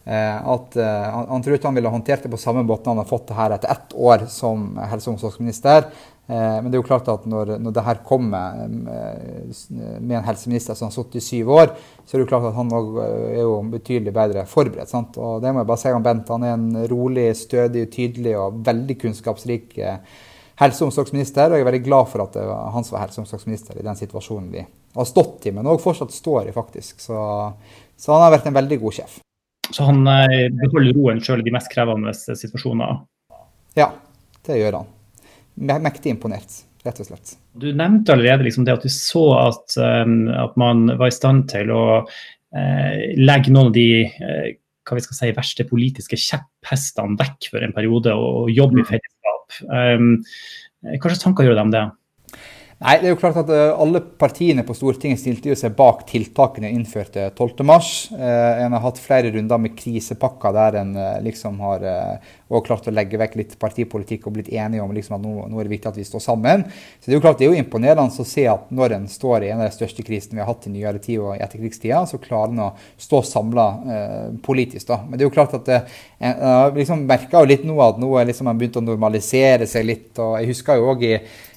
eh, 0.06 0.38
at 0.54 0.78
han, 0.78 1.26
han 1.32 1.42
tror 1.42 1.56
ikke 1.56 1.68
han 1.68 1.80
ville 1.80 1.92
håndtert 1.92 2.22
det 2.24 2.30
på 2.32 2.38
samme 2.40 2.62
måte 2.66 2.90
han 2.92 3.00
har 3.02 3.08
fått 3.08 3.26
det 3.32 3.38
her 3.40 3.56
etter 3.56 3.74
ett 3.74 3.96
år 3.98 4.28
som 4.30 4.72
helse- 4.78 5.10
og 5.10 5.16
omsorgsminister. 5.16 5.90
Eh, 6.30 6.62
men 6.62 6.70
det 6.70 6.78
er 6.78 6.82
jo 6.84 6.86
klart 6.86 7.08
at 7.10 7.24
når, 7.26 7.56
når 7.58 7.74
det 7.74 7.82
her 7.82 8.00
kommer 8.06 8.68
med 8.70 10.14
en 10.14 10.26
helseminister 10.28 10.78
som 10.78 10.86
har 10.86 10.94
sittet 10.94 11.18
i 11.18 11.24
syv 11.26 11.50
år, 11.56 11.72
så 12.04 12.14
er 12.14 12.20
det 12.20 12.26
jo 12.26 12.30
klart 12.30 12.46
at 12.52 12.58
han 12.58 12.70
er 12.70 13.40
jo 13.40 13.56
betydelig 13.72 14.14
bedre 14.14 14.44
forberedt. 14.46 14.92
Sant? 14.92 15.18
Og 15.18 15.42
det 15.42 15.50
må 15.50 15.64
jeg 15.64 15.70
bare 15.72 15.82
si 15.82 15.94
om 15.96 16.06
Bent. 16.06 16.30
Han 16.30 16.46
er 16.46 16.54
en 16.54 16.84
rolig, 16.92 17.32
stødig, 17.40 17.88
tydelig 17.90 18.36
og 18.38 18.60
veldig 18.66 18.98
kunnskapsrik 19.02 19.74
helse- 20.60 20.84
og 20.84 20.90
omsorgsminister. 20.90 21.48
Og 21.48 21.58
jeg 21.58 21.64
er 21.64 21.70
veldig 21.70 21.86
glad 21.86 22.10
for 22.12 22.24
at 22.24 22.36
det 22.36 22.44
var 22.48 22.70
han 22.74 22.86
som 22.86 22.96
var 22.96 23.06
helse- 23.06 23.20
og 23.20 23.26
omsorgsminister 23.26 23.80
i 23.80 23.86
den 23.86 23.98
situasjonen 23.98 24.52
vi 24.52 24.64
har 24.94 25.08
stått 25.08 25.48
i, 25.48 25.54
men 25.56 25.68
òg 25.70 25.80
fortsatt 25.82 26.12
står 26.14 26.50
i, 26.50 26.54
faktisk. 26.54 27.00
Så, 27.02 27.16
så, 27.96 28.12
han 28.12 28.24
har 28.26 28.34
vært 28.36 28.48
en 28.50 28.58
veldig 28.58 28.80
god 28.84 28.98
sjef. 29.00 29.18
Så 29.70 29.86
han 29.86 30.02
eh, 30.10 30.48
beholder 30.62 30.96
roen 30.96 31.20
sjøl 31.22 31.44
i 31.44 31.46
de 31.46 31.54
mest 31.54 31.70
krevende 31.70 32.14
situasjoner? 32.16 33.04
Ja, 33.78 33.92
det 34.48 34.58
gjør 34.58 34.80
han. 34.80 34.90
Mektig 35.84 36.10
imponert, 36.10 36.62
rett 36.82 36.98
og 37.02 37.06
slett. 37.06 37.36
Du 37.54 37.68
nevnte 37.76 38.16
allerede 38.16 38.46
liksom 38.46 38.66
det 38.66 38.74
at 38.74 38.86
du 38.86 38.90
så 38.90 39.24
at, 39.38 39.76
um, 39.78 40.24
at, 40.32 40.56
man 40.58 40.88
var 40.98 41.10
i 41.10 41.14
stand 41.14 41.46
til 41.52 41.70
å 41.74 41.84
uh, 42.02 42.96
legge 43.20 43.52
noen 43.52 43.70
av 43.70 43.76
de 43.76 43.86
uh, 44.08 44.48
hva 44.88 44.98
vi 44.98 45.04
skal 45.04 45.18
si, 45.18 45.30
verste 45.36 45.66
politiske 45.68 46.18
kjepphestene 46.18 47.18
vekk 47.20 47.50
for 47.52 47.62
en 47.62 47.74
periode 47.76 48.14
og, 48.16 48.44
og 48.44 48.54
jobbe 48.54 48.80
i 48.80 48.82
mm. 48.82 48.88
Fellesskap. 49.50 49.98
Um, 49.98 50.20
tanker 51.22 51.44
gjør 51.48 51.58
det? 51.74 51.84
Nei, 52.80 52.94
det 52.96 53.10
er 53.10 53.12
jo 53.12 53.18
klart 53.20 53.36
at 53.42 53.50
uh, 53.52 53.76
Alle 53.76 54.00
partiene 54.00 54.62
på 54.64 54.72
Stortinget 54.72 55.20
stilte 55.20 55.50
jo 55.50 55.56
seg 55.58 55.74
bak 55.76 56.06
tiltakene 56.08 56.70
innførte 56.72 57.26
12.3. 57.36 57.74
Uh, 58.16 58.62
en 58.64 58.72
har 58.72 58.84
hatt 58.86 59.00
flere 59.02 59.28
runder 59.34 59.60
med 59.60 59.74
krisepakker 59.76 60.54
der 60.56 60.78
en 60.80 60.94
liksom 61.20 61.58
har 61.60 61.84
klart 62.64 62.88
å 62.88 62.94
legge 62.94 63.20
vekk 63.20 63.36
litt 63.38 63.52
partipolitikk 63.60 64.24
og 64.26 64.34
blitt 64.38 64.48
enige 64.48 64.82
om 64.82 64.94
liksom, 64.96 65.18
at 65.18 65.22
nå, 65.22 65.44
nå, 65.50 65.58
er 65.60 65.68
det 65.68 65.74
viktig 65.74 65.90
at 65.90 65.98
vi 66.00 66.06
står 66.08 66.24
sammen. 66.24 66.64
Så 66.98 67.10
Det 67.10 67.12
er 67.12 67.18
jo 67.18 67.22
klart 67.22 67.38
det 67.38 67.46
er 67.46 67.52
jo 67.52 67.60
imponerende 67.60 68.24
å 68.24 68.26
se 68.26 68.46
at 68.48 68.72
når 68.74 68.96
en 68.96 69.04
står 69.12 69.44
i 69.44 69.52
en 69.52 69.60
av 69.60 69.68
de 69.68 69.76
største 69.76 70.04
krisene 70.06 70.38
vi 70.38 70.42
har 70.42 70.48
hatt 70.48 70.66
i 70.66 70.72
nyere 70.72 71.02
tid 71.04 71.20
og 71.20 71.36
i 71.36 71.44
etterkrigstida, 71.44 72.00
så 72.08 72.18
klarer 72.22 72.56
en 72.56 72.64
å 72.64 72.70
stå 72.98 73.20
samla 73.28 73.68
politisk. 74.42 74.88
da. 74.88 75.02
Men 75.04 75.18
det 75.18 75.26
er 75.26 75.28
jo 75.28 75.36
klart 75.36 75.54
at 75.60 75.70
en 75.76 76.74
liksom 76.80 77.04
merker 77.06 77.44
jo 77.44 77.52
litt 77.52 77.68
nå 77.68 77.76
at 77.84 78.00
nå 78.00 78.10
er 78.18 78.32
liksom 78.32 78.50
en 78.50 78.58
begynt 78.58 78.80
å 78.80 78.86
normalisere 78.88 79.68
seg 79.68 79.86
litt. 79.86 80.10
og 80.18 80.40
Jeg 80.40 80.54
husker 80.54 80.80
jo 80.80 80.90
også 80.94 81.12
i 81.12 81.14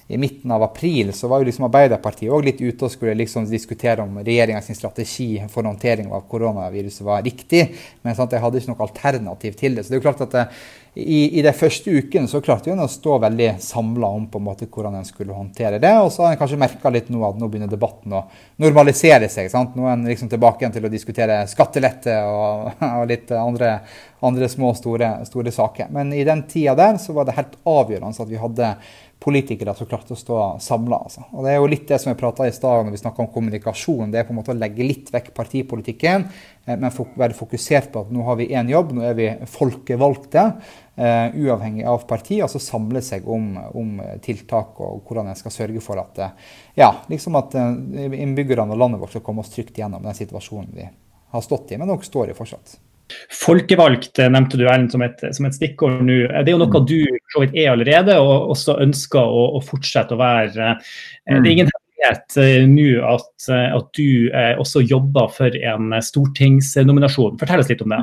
i 0.08 0.18
midten 0.18 0.50
av 0.50 0.62
april 0.62 1.12
så 1.12 1.28
var 1.28 1.40
jo 1.40 1.48
liksom 1.48 1.64
Arbeiderpartiet 1.64 2.32
òg 2.32 2.44
litt 2.44 2.60
ute 2.60 2.84
og 2.84 2.92
skulle 2.92 3.16
liksom 3.16 3.46
diskutere 3.48 4.04
om 4.04 4.18
regjeringas 4.20 4.68
strategi 4.76 5.28
for 5.48 5.64
håndtering 5.64 6.10
av 6.12 6.26
koronaviruset 6.28 7.06
var 7.06 7.22
riktig. 7.24 7.70
Men 8.04 8.16
sant, 8.16 8.32
jeg 8.36 8.44
hadde 8.44 8.60
ikke 8.60 8.74
noe 8.74 8.84
alternativ 8.84 9.56
til 9.56 9.78
det. 9.78 9.84
Så 9.84 9.92
det 9.92 9.96
er 9.96 10.02
jo 10.02 10.04
klart 10.04 10.20
at 10.26 10.34
det, 10.36 10.44
i, 10.94 11.40
i, 11.40 11.42
de 11.42 11.50
første 11.56 11.90
ukene 11.90 12.28
så 12.30 12.38
klarte 12.44 12.70
en 12.70 12.84
å 12.84 12.90
stå 12.90 13.16
veldig 13.24 13.48
samla 13.64 14.10
om 14.14 14.28
på 14.30 14.38
en 14.38 14.44
måte 14.46 14.68
hvordan 14.68 14.98
en 15.00 15.08
skulle 15.08 15.34
håndtere 15.34 15.80
det. 15.82 15.94
Og 16.04 16.12
så 16.12 16.26
har 16.26 16.34
en 16.34 16.38
kanskje 16.42 16.60
merka 16.60 16.92
litt 16.92 17.08
nå 17.10 17.24
at 17.26 17.40
nå 17.40 17.48
begynner 17.48 17.72
debatten 17.72 18.12
å 18.14 18.26
normalisere 18.62 19.30
seg. 19.32 19.48
sant? 19.50 19.72
Nå 19.74 19.88
er 19.88 19.96
en 19.96 20.04
liksom 20.06 20.28
tilbake 20.30 20.62
igjen 20.62 20.76
til 20.76 20.84
å 20.84 20.92
diskutere 20.92 21.40
skattelette 21.50 22.20
og, 22.28 22.68
og 23.00 23.08
litt 23.10 23.32
andre, 23.34 23.78
andre 24.20 24.52
små, 24.52 24.70
store, 24.78 25.10
store 25.32 25.56
saker. 25.56 25.88
Men 25.96 26.12
i 26.12 26.22
den 26.28 26.44
tida 26.52 26.76
der 26.78 27.00
så 27.02 27.16
var 27.16 27.26
det 27.26 27.40
helt 27.40 27.58
avgjørende 27.64 28.14
at 28.28 28.30
vi 28.30 28.44
hadde 28.44 28.70
politikere 29.24 29.72
som 29.76 29.88
klarte 29.88 30.12
å 30.12 30.18
stå 30.18 30.38
samla. 30.60 30.98
Altså. 31.06 31.24
Og 31.32 31.46
det 31.46 31.54
er 31.54 31.60
jo 31.60 31.68
litt 31.70 31.86
det 31.88 31.98
som 32.00 32.10
vi 32.10 32.18
prata 32.20 32.46
i 32.48 32.52
stad 32.52 32.84
når 32.84 32.94
vi 32.94 33.00
snakka 33.00 33.24
om 33.24 33.30
kommunikasjon. 33.32 34.12
Det 34.12 34.20
er 34.20 34.26
på 34.28 34.34
en 34.34 34.40
måte 34.40 34.52
å 34.52 34.58
legge 34.58 34.84
litt 34.84 35.12
vekk 35.14 35.30
partipolitikken, 35.36 36.26
eh, 36.66 36.76
men 36.76 36.92
være 36.92 37.36
fokusert 37.38 37.90
på 37.94 38.04
at 38.04 38.12
nå 38.12 38.26
har 38.28 38.38
vi 38.40 38.50
én 38.52 38.68
jobb, 38.72 38.92
nå 38.96 39.06
er 39.08 39.18
vi 39.18 39.30
folkevalgte. 39.56 40.48
Uh, 40.94 41.34
uavhengig 41.34 41.82
av 41.90 42.04
parti, 42.06 42.36
altså 42.38 42.60
samle 42.62 43.00
seg 43.02 43.24
om, 43.26 43.48
om, 43.74 43.96
tiltak 44.22 44.78
og 44.78 45.00
hvordan 45.02 45.32
en 45.32 45.40
skal 45.40 45.50
sørge 45.50 45.82
for 45.82 45.98
at, 45.98 46.20
uh, 46.22 46.52
ja, 46.78 46.92
liksom 47.10 47.34
at 47.40 47.56
innbyggerne 47.58 48.76
og 48.76 48.78
landet 48.78 49.02
vårt 49.02 49.16
skal 49.16 49.24
komme 49.26 49.42
oss 49.42 49.50
trygt 49.50 49.82
gjennom 49.82 50.06
den 50.06 50.14
situasjonen 50.14 50.70
vi 50.70 50.86
har 51.34 51.42
stått 51.42 51.74
i, 51.74 51.80
men 51.82 51.90
også 51.90 52.12
står 52.12 52.30
i 52.30 52.38
fortsatt. 52.38 52.76
Folkevalgt 53.34 54.18
nevnte 54.32 54.58
du 54.58 54.64
Erlend, 54.64 54.92
som 54.92 55.02
som 55.36 55.48
et 55.48 55.56
stikkord 55.56 56.00
nå. 56.04 56.24
Det 56.32 56.48
er 56.48 56.54
jo 56.54 56.60
noe 56.62 56.80
mm. 56.80 56.86
du 56.88 56.98
så 57.34 57.42
vidt 57.42 57.56
er 57.60 57.72
allerede, 57.74 58.16
og 58.20 58.54
også 58.54 58.78
ønsker 58.84 59.20
å, 59.20 59.46
å 59.58 59.62
fortsette 59.64 60.16
å 60.16 60.20
være. 60.20 60.74
Eh, 60.74 61.30
det 61.30 61.36
er 61.36 61.42
mm. 61.42 61.50
ingen 61.52 61.72
hemmelighet 61.72 62.38
eh, 62.40 62.66
nå 62.70 62.88
at, 63.10 63.48
eh, 63.50 63.68
at, 63.76 63.90
du 63.98 64.60
også 64.64 64.84
jobber 64.84 65.30
for 65.36 65.60
en 65.74 65.96
stortingsnominasjon. 66.08 67.38
Fortell 67.40 67.64
oss 67.64 67.72
litt 67.72 67.84
om 67.84 67.96
det. 67.96 68.02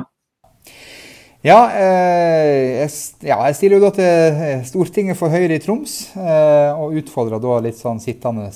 Ja, 1.42 1.56
eh, 1.74 2.84
jeg, 2.84 2.90
ja, 3.26 3.40
jeg 3.48 3.56
stiller 3.58 3.80
jo 3.80 3.88
da 3.88 3.88
til 3.96 4.60
Stortinget 4.68 5.18
for 5.18 5.32
Høyre 5.34 5.56
i 5.58 5.62
Troms, 5.62 6.12
eh, 6.14 6.70
og 6.78 6.94
utfordrer 7.00 7.42
da 7.42 7.56
litt 7.64 7.80
sånn 7.80 7.98
sittende 7.98 8.46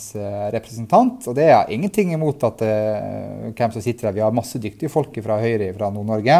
representant. 0.54 1.26
Og 1.26 1.34
det 1.34 1.48
er 1.50 1.72
ingenting 1.74 2.12
imot 2.14 2.46
at, 2.46 2.62
eh, 2.62 3.48
hvem 3.50 3.74
som 3.74 3.82
sitter 3.82 4.06
der. 4.06 4.14
Vi 4.14 4.22
har 4.22 4.38
masse 4.38 4.62
dyktige 4.62 4.92
folk 4.92 5.18
fra 5.24 5.40
Høyre 5.42 5.72
fra 5.74 5.90
Nord-Norge. 5.90 6.38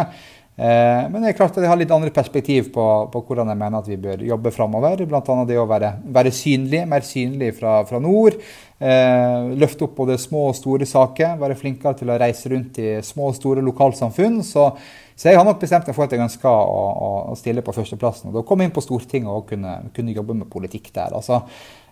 Eh, 0.57 1.03
men 1.13 1.21
det 1.21 1.35
er 1.35 1.37
klart 1.37 1.57
at 1.59 1.61
jeg 1.61 1.69
har 1.69 1.77
litt 1.77 1.91
andre 1.93 2.09
perspektiv 2.17 2.71
på, 2.73 2.85
på 3.13 3.21
hvordan 3.29 3.51
jeg 3.53 3.61
mener 3.61 3.83
at 3.83 3.91
vi 3.91 3.99
bør 4.01 4.23
jobbe 4.25 4.53
framover. 4.55 5.03
Bl.a. 5.05 5.35
det 5.49 5.59
å 5.61 5.67
være, 5.69 5.91
være, 6.17 6.33
synlig, 6.33 6.81
mer 6.89 7.05
synlig 7.05 7.53
fra, 7.59 7.83
fra 7.89 8.01
nord. 8.01 8.39
Eh, 8.81 9.51
løfte 9.61 9.85
opp 9.85 9.99
både 10.01 10.17
små 10.21 10.47
og 10.51 10.57
store 10.57 10.89
saker. 10.89 11.37
Være 11.43 11.59
flinkere 11.61 12.01
til 12.01 12.13
å 12.13 12.19
reise 12.23 12.53
rundt 12.53 12.81
i 12.81 12.95
små 13.05 13.29
og 13.33 13.37
store 13.37 13.65
lokalsamfunn. 13.69 14.41
Så, 14.49 14.71
så 15.13 15.29
jeg 15.29 15.37
har 15.37 15.45
nok 15.49 15.61
bestemt 15.61 15.89
meg 15.91 15.99
for 15.99 16.09
at 16.09 16.17
jeg 16.17 16.25
ønsker 16.25 16.49
å, 16.49 16.85
å, 17.09 17.11
å 17.35 17.37
stille 17.37 17.65
på 17.65 17.77
førsteplassen. 17.77 18.33
Og 18.33 18.41
da 18.41 18.47
komme 18.49 18.65
inn 18.65 18.73
på 18.73 18.85
Stortinget 18.85 19.33
og 19.33 19.51
kunne, 19.53 19.83
kunne 19.97 20.17
jobbe 20.17 20.41
med 20.41 20.53
politikk 20.53 20.89
der. 20.97 21.21
altså 21.21 21.45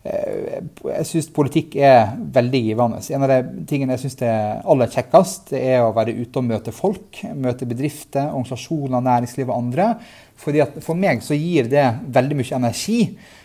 jeg 0.04 1.06
syns 1.08 1.30
politikk 1.32 1.78
er 1.80 2.10
veldig 2.34 2.60
givende. 2.66 2.98
En 3.16 3.24
av 3.24 3.30
de 3.30 3.64
tingene 3.68 3.94
jeg 3.96 4.02
syns 4.02 4.18
er 4.26 4.58
aller 4.68 4.90
kjekkest, 4.92 5.54
er 5.56 5.80
å 5.80 5.94
være 5.96 6.12
ute 6.18 6.42
og 6.42 6.48
møte 6.50 6.74
folk. 6.76 7.22
Møte 7.32 7.68
bedrifter, 7.68 8.28
organisasjoner, 8.28 9.00
næringsliv 9.00 9.48
og 9.48 9.56
andre. 9.56 9.88
Fordi 10.44 10.66
For 10.84 10.98
meg 10.98 11.24
så 11.24 11.38
gir 11.38 11.70
det 11.72 11.86
veldig 12.12 12.36
mye 12.36 12.58
energi. 12.58 13.00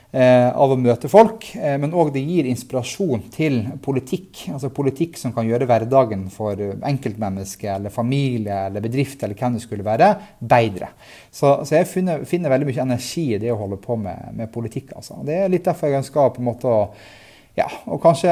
Eh, 0.10 0.50
av 0.58 0.72
å 0.74 0.76
møte 0.80 1.06
folk, 1.06 1.44
eh, 1.54 1.76
men 1.78 1.92
òg 1.94 2.08
det 2.16 2.24
gir 2.26 2.48
inspirasjon 2.50 3.28
til 3.30 3.60
politikk. 3.86 4.48
Altså 4.56 4.72
politikk 4.74 5.20
som 5.22 5.36
kan 5.36 5.46
gjøre 5.46 5.68
hverdagen 5.70 6.24
for 6.34 6.58
enkeltmennesker 6.58 7.76
eller 7.76 7.94
familie 7.94 8.56
eller 8.72 8.82
bedrift 8.82 9.22
eller 9.22 9.38
hvem 9.38 9.60
det 9.60 9.62
skulle 9.68 9.86
være, 9.86 10.10
bedre. 10.42 10.90
Så, 11.30 11.60
så 11.62 11.78
jeg 11.78 11.92
finner, 11.92 12.26
finner, 12.26 12.50
veldig 12.50 12.72
mye 12.72 12.88
energi 12.88 13.28
i 13.36 13.42
det 13.44 13.54
å 13.54 13.60
holde 13.62 13.78
på 13.84 14.00
med, 14.02 14.34
med 14.34 14.50
politikk. 14.50 14.96
Altså. 14.98 15.20
Det 15.28 15.44
er 15.44 15.54
litt 15.54 15.70
derfor 15.70 15.94
jeg 15.94 16.02
ønsker 16.02 16.34
på 16.34 16.42
en 16.42 16.50
måte 16.50 16.74
å 16.74 16.82
ja, 17.58 17.66
og 17.90 17.98
kanskje, 18.04 18.30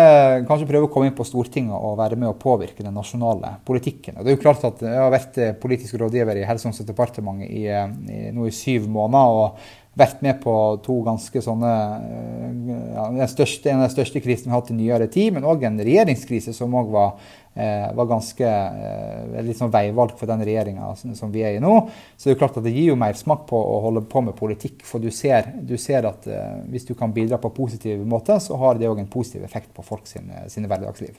kanskje, 0.47 0.67
prøve 0.69 0.87
å 0.87 0.91
komme 0.93 1.09
inn 1.09 1.17
på 1.17 1.25
Stortinget 1.27 1.75
og 1.75 1.97
være 1.99 2.15
med 2.19 2.29
å 2.29 2.37
påvirke 2.39 2.85
den 2.85 2.95
nasjonale 2.95 3.57
politikken. 3.67 4.15
Og 4.15 4.23
det 4.23 4.31
er 4.31 4.37
jo 4.37 4.43
klart 4.43 4.63
at 4.67 4.83
Jeg 4.85 5.01
har 5.01 5.11
vært 5.11 5.41
politisk 5.59 5.97
rådgiver 5.99 6.39
i 6.39 6.45
Helse- 6.47 6.67
og 6.67 6.71
omsorgsdepartementet 6.71 7.49
i, 7.49 7.65
i, 7.67 8.21
nå 8.31 8.47
i 8.47 8.55
syv 8.55 8.87
måneder. 8.87 9.41
og 9.41 9.83
vært 9.97 10.21
med 10.25 10.39
på 10.43 10.53
to 10.85 10.99
ganske 11.05 11.41
sånne 11.43 11.73
eh, 11.97 13.17
ja, 13.17 13.27
største, 13.29 13.71
En 13.71 13.81
av 13.81 13.87
de 13.87 13.95
største 13.95 14.21
krisene 14.23 14.51
vi 14.51 14.53
har 14.53 14.61
hatt 14.61 14.71
i 14.73 14.77
nyere 14.77 15.09
tid, 15.11 15.33
men 15.35 15.47
òg 15.47 15.65
en 15.67 15.79
regjeringskrise 15.81 16.53
som 16.55 16.75
òg 16.77 16.91
var, 16.93 17.31
eh, 17.57 17.87
var, 17.97 18.09
ganske 18.09 18.47
eh, 18.47 19.37
litt 19.45 19.59
sånn 19.59 19.73
veivalg 19.73 20.15
for 20.19 20.29
den 20.29 20.43
regjeringa 20.47 20.91
som 20.97 21.33
vi 21.33 21.43
er 21.47 21.57
i 21.57 21.63
nå. 21.63 21.73
Så 22.15 22.27
det 22.27 22.33
er 22.33 22.37
jo 22.37 22.41
klart 22.43 22.59
at 22.61 22.67
det 22.67 22.75
gir 22.75 22.91
jo 22.91 22.99
mersmak 22.99 23.47
på 23.49 23.57
å 23.59 23.79
holde 23.87 24.05
på 24.09 24.23
med 24.25 24.37
politikk. 24.37 24.83
For 24.87 25.03
du 25.03 25.09
ser, 25.13 25.49
du 25.61 25.77
ser 25.81 26.09
at 26.09 26.27
eh, 26.29 26.59
hvis 26.71 26.89
du 26.89 26.93
kan 26.97 27.15
bidra 27.15 27.41
på 27.41 27.55
positiv 27.57 28.03
måte, 28.07 28.39
så 28.43 28.59
har 28.61 28.77
det 28.77 28.91
òg 28.91 29.01
en 29.01 29.09
positiv 29.11 29.47
effekt 29.47 29.73
på 29.75 29.85
folk 29.85 30.07
sine, 30.09 30.45
sine 30.53 30.69
hverdagsliv. 30.69 31.17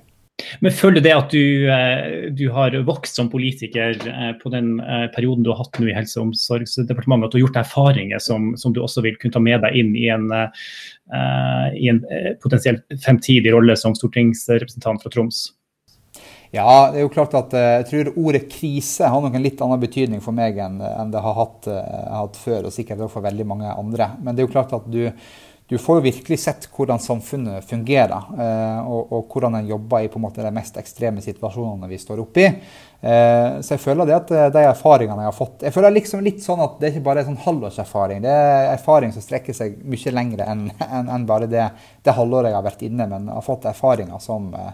Men 0.63 0.75
føler 0.75 1.03
det 1.03 1.13
at 1.15 1.33
du, 1.35 1.67
eh, 1.71 2.29
du, 2.35 2.47
har 2.55 2.77
vokst 2.87 3.19
som 3.19 3.31
politiker 3.31 3.97
eh, 3.99 4.31
på 4.39 4.53
den 4.55 4.79
eh, 4.81 5.07
perioden 5.15 5.45
du 5.45 5.51
har 5.51 5.65
hatt 5.65 5.81
nå 5.81 5.91
i 5.91 5.97
Helse- 5.97 6.21
og 6.21 6.31
omsorgsdepartementet, 6.31 7.29
at 7.29 7.35
du 7.35 7.39
har 7.39 7.45
gjort 7.47 7.61
erfaringer 7.65 8.23
som, 8.23 8.53
som, 8.61 8.75
du 8.75 8.81
også 8.85 9.03
vil 9.05 9.19
kunne 9.19 9.35
ta 9.35 9.43
med 9.43 9.65
deg 9.67 9.79
inn 9.79 9.95
i 9.99 10.07
en, 10.15 10.31
i 11.75 11.89
en 11.91 12.03
potensielt 12.43 12.85
fremtidig 13.03 13.53
rolle 13.55 13.77
som 13.81 13.97
stortingsrepresentant 13.99 15.03
fra 15.03 15.13
Troms? 15.13 15.47
Ja, 16.55 16.89
det 16.93 17.01
er 17.01 17.05
jo 17.05 17.13
klart 17.13 17.35
at 17.37 17.53
jeg 17.53 17.89
tror 17.91 18.13
ordet 18.17 18.47
krise 18.49 19.11
har 19.13 19.21
nok 19.21 19.35
en 19.37 19.45
litt 19.45 19.61
annen 19.61 19.83
betydning 19.83 20.23
for 20.25 20.33
meg 20.37 20.57
enn, 20.65 20.79
enn 20.81 21.13
det 21.13 21.21
har 21.21 21.37
hatt, 21.37 21.69
hatt, 21.69 22.39
før, 22.41 22.71
og 22.71 22.73
sikkert 22.73 23.05
for 23.13 23.25
veldig 23.27 23.45
mange 23.51 23.75
andre. 23.75 24.15
Men 24.23 24.33
det 24.33 24.43
er 24.43 24.49
jo 24.49 24.55
klart 24.55 24.73
at 24.79 24.89
du 24.89 25.11
du 25.69 25.77
får 25.79 25.99
jo 25.99 26.05
virkelig 26.07 26.39
sett 26.41 26.67
hvordan 26.73 27.01
samfunnet 27.03 27.65
fungerer, 27.69 28.29
eh, 28.41 28.79
og, 28.89 29.11
og, 29.13 29.27
hvordan 29.29 29.59
en 29.59 29.67
jobber 29.69 30.01
i 30.01 30.09
en 30.09 30.23
måte 30.23 30.41
de 30.41 30.53
mest 30.57 30.79
ekstreme 30.81 31.21
situasjonene 31.21 31.91
vi 31.91 31.99
står 32.01 32.23
oppe 32.23 32.41
i. 32.41 32.47
Eh, 33.05 33.59
så 33.61 33.75
jeg 33.75 33.83
føler 33.83 34.09
det 34.09 34.15
at 34.17 34.33
eh, 34.33 34.47
de 34.55 34.63
erfaringene 34.65 35.27
jeg 35.27 35.29
har 35.29 35.37
fått 35.37 35.67
Jeg 35.69 35.75
føler 35.77 35.93
liksom 35.93 36.25
litt 36.25 36.41
sånn 36.43 36.63
at 36.65 36.81
det 36.81 36.89
er 36.89 36.95
ikke 36.95 37.05
bare 37.11 37.21
er 37.21 37.29
sånn 37.29 37.43
halvårserfaring. 37.45 38.25
Det 38.25 38.33
er 38.33 38.71
erfaring 38.73 39.13
som 39.13 39.27
strekker 39.27 39.59
seg 39.59 39.77
mye 39.85 40.15
lenger 40.17 40.47
enn 40.55 40.71
enn 40.89 41.13
en 41.19 41.29
bare 41.29 41.51
det, 41.53 41.69
det 42.01 42.17
halvåret 42.17 42.49
jeg 42.49 42.57
har 42.57 42.69
vært 42.71 42.87
inne, 42.89 43.11
men 43.13 43.29
har 43.35 43.45
fått 43.45 43.69
erfaringer 43.69 44.25
som 44.25 44.49
Eh, 44.57 44.73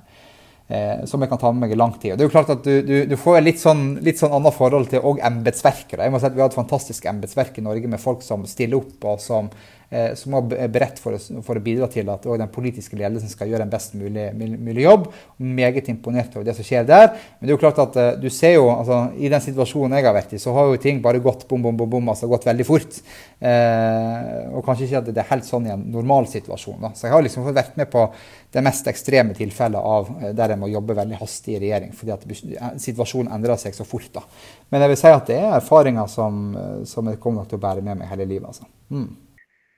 som 1.05 1.21
jeg 1.21 1.29
kan 1.29 1.39
ta 1.39 1.51
med 1.53 1.67
meg 1.67 1.75
i 1.75 1.77
lang 1.77 1.91
tid. 2.01 2.15
Og 2.15 2.17
det 2.17 2.25
er 2.25 2.29
jo 2.31 2.33
klart 2.33 2.53
at 2.55 2.65
Du, 2.65 2.73
du, 2.89 2.95
du 3.11 3.17
får 3.21 3.43
litt 3.43 3.61
sånn, 3.61 3.99
litt 4.01 4.17
sånn 4.17 4.33
annet 4.33 4.57
forhold 4.57 4.89
til 4.89 5.05
embetsverket. 5.21 6.01
Si 6.01 6.31
Vi 6.33 6.41
har 6.41 6.49
et 6.49 6.57
fantastisk 6.57 7.05
embetsverk 7.11 7.59
i 7.61 7.65
Norge 7.67 7.91
med 7.91 8.01
folk 8.01 8.25
som 8.25 8.47
stiller 8.49 8.81
opp 8.81 9.05
og 9.05 9.21
som 9.21 9.51
Eh, 9.91 10.15
som 10.17 10.35
er 10.39 10.71
beredt 10.73 10.99
for, 10.99 11.15
for, 11.45 11.59
å 11.59 11.63
bidra 11.63 11.87
til 11.93 12.09
at 12.11 12.25
den 12.25 12.51
politiske 12.53 12.97
ledelsen 12.99 13.31
skal 13.31 13.51
gjøre 13.53 13.67
en 13.67 13.73
best 13.73 13.93
mulig, 13.99 14.31
mulig, 14.35 14.83
jobb. 14.83 15.11
Meget 15.39 15.91
imponert 15.93 16.35
over 16.35 16.47
det 16.49 16.57
som 16.57 16.67
skjer 16.67 16.87
der. 16.89 17.11
Men 17.39 17.47
det 17.47 17.53
er 17.53 17.55
jo 17.55 17.61
klart 17.63 17.83
at 17.83 17.99
uh, 18.01 18.09
du 18.19 18.27
ser 18.33 18.57
jo, 18.57 18.65
altså, 18.73 19.01
i 19.15 19.31
den 19.31 19.45
situasjonen 19.45 19.95
jeg 19.99 20.09
har 20.09 20.17
vært 20.17 20.35
i, 20.35 20.41
så 20.43 20.55
har 20.57 20.71
jo 20.71 20.81
ting 20.83 21.03
bare 21.05 21.23
gått 21.23 21.45
bom, 21.51 21.63
bom, 21.63 21.77
bom, 21.79 21.91
bom, 21.97 22.11
altså 22.11 22.31
gått 22.31 22.49
veldig 22.49 22.67
fort. 22.67 22.99
Eh, 23.39 24.41
og 24.55 24.65
kanskje 24.67 24.89
ikke 24.89 25.03
at 25.03 25.11
det 25.13 25.23
er 25.23 25.31
helt 25.31 25.47
sånn 25.47 25.69
i 25.69 25.75
en 25.75 25.85
normal 25.95 26.27
situasjon. 26.33 26.81
Da. 26.83 26.95
Så 26.97 27.07
jeg 27.07 27.15
har 27.15 27.27
liksom 27.27 27.47
fått 27.47 27.59
vært 27.61 27.79
med 27.79 27.91
på 27.93 28.07
det 28.55 28.63
mest 28.65 28.89
ekstreme 28.91 29.37
tilfellet 29.37 29.79
av 29.95 30.11
der 30.35 30.55
jeg 30.55 30.63
må 30.63 30.71
jobbe 30.71 30.97
veldig 30.97 31.19
hastig 31.21 31.57
i 31.57 31.61
regjering, 31.67 31.93
fordi 31.95 32.15
at 32.15 32.81
situasjonen 32.83 33.35
endrer 33.37 33.61
seg 33.61 33.77
så 33.77 33.87
fort. 33.87 34.11
da. 34.15 34.25
Men 34.73 34.87
jeg 34.87 34.95
vil 34.95 35.01
si 35.03 35.13
at 35.13 35.29
det 35.31 35.39
er 35.43 35.59
erfaringer 35.59 36.09
som, 36.11 36.47
som 36.89 37.11
jeg 37.11 37.21
kommer 37.23 37.43
nok 37.43 37.53
til 37.53 37.61
å 37.61 37.67
bære 37.67 37.85
med 37.85 38.01
meg 38.01 38.11
hele 38.11 38.27
livet. 38.31 38.49
altså. 38.51 38.71
Mm. 38.95 39.24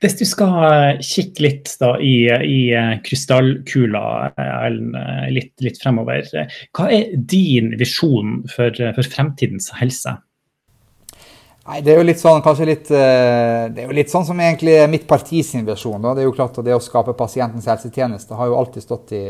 Hvis 0.05 0.19
du 0.19 0.27
skal 0.29 0.99
kikke 1.01 1.45
litt 1.45 1.71
da, 1.81 1.95
i, 2.05 2.29
i 2.29 2.59
eh, 2.77 2.97
krystallkula 3.05 4.05
eh, 4.37 4.67
litt, 5.33 5.55
litt, 5.65 5.81
fremover, 5.81 6.29
hva 6.77 6.89
er 6.93 7.15
din 7.17 7.73
visjon 7.81 8.43
for, 8.53 8.77
for 8.77 9.13
fremtidens 9.15 9.71
helse? 9.79 10.19
Nei, 11.67 11.81
Det 11.83 11.91
er 11.91 11.97
jo 11.99 12.07
litt 12.07 12.21
sånn, 12.21 12.45
kanskje 12.47 12.67
litt, 12.69 12.91
eh, 12.95 13.65
det 13.75 13.83
er 13.83 13.89
jo 13.89 13.95
litt 13.97 14.11
sånn 14.13 14.25
som 14.25 14.39
egentlig 14.39 14.77
mitt 14.89 15.07
partis 15.11 15.51
versjon. 15.67 15.99
Da. 16.01 16.13
Det 16.15 16.23
er 16.23 16.29
jo 16.29 16.35
klart 16.37 16.59
at 16.61 16.65
det 16.65 16.77
å 16.77 16.83
skape 16.83 17.17
pasientens 17.19 17.67
helsetjeneste 17.67 18.39
har 18.39 18.47
jo 18.47 18.55
alltid 18.55 18.85
stått 18.85 19.11
i, 19.19 19.25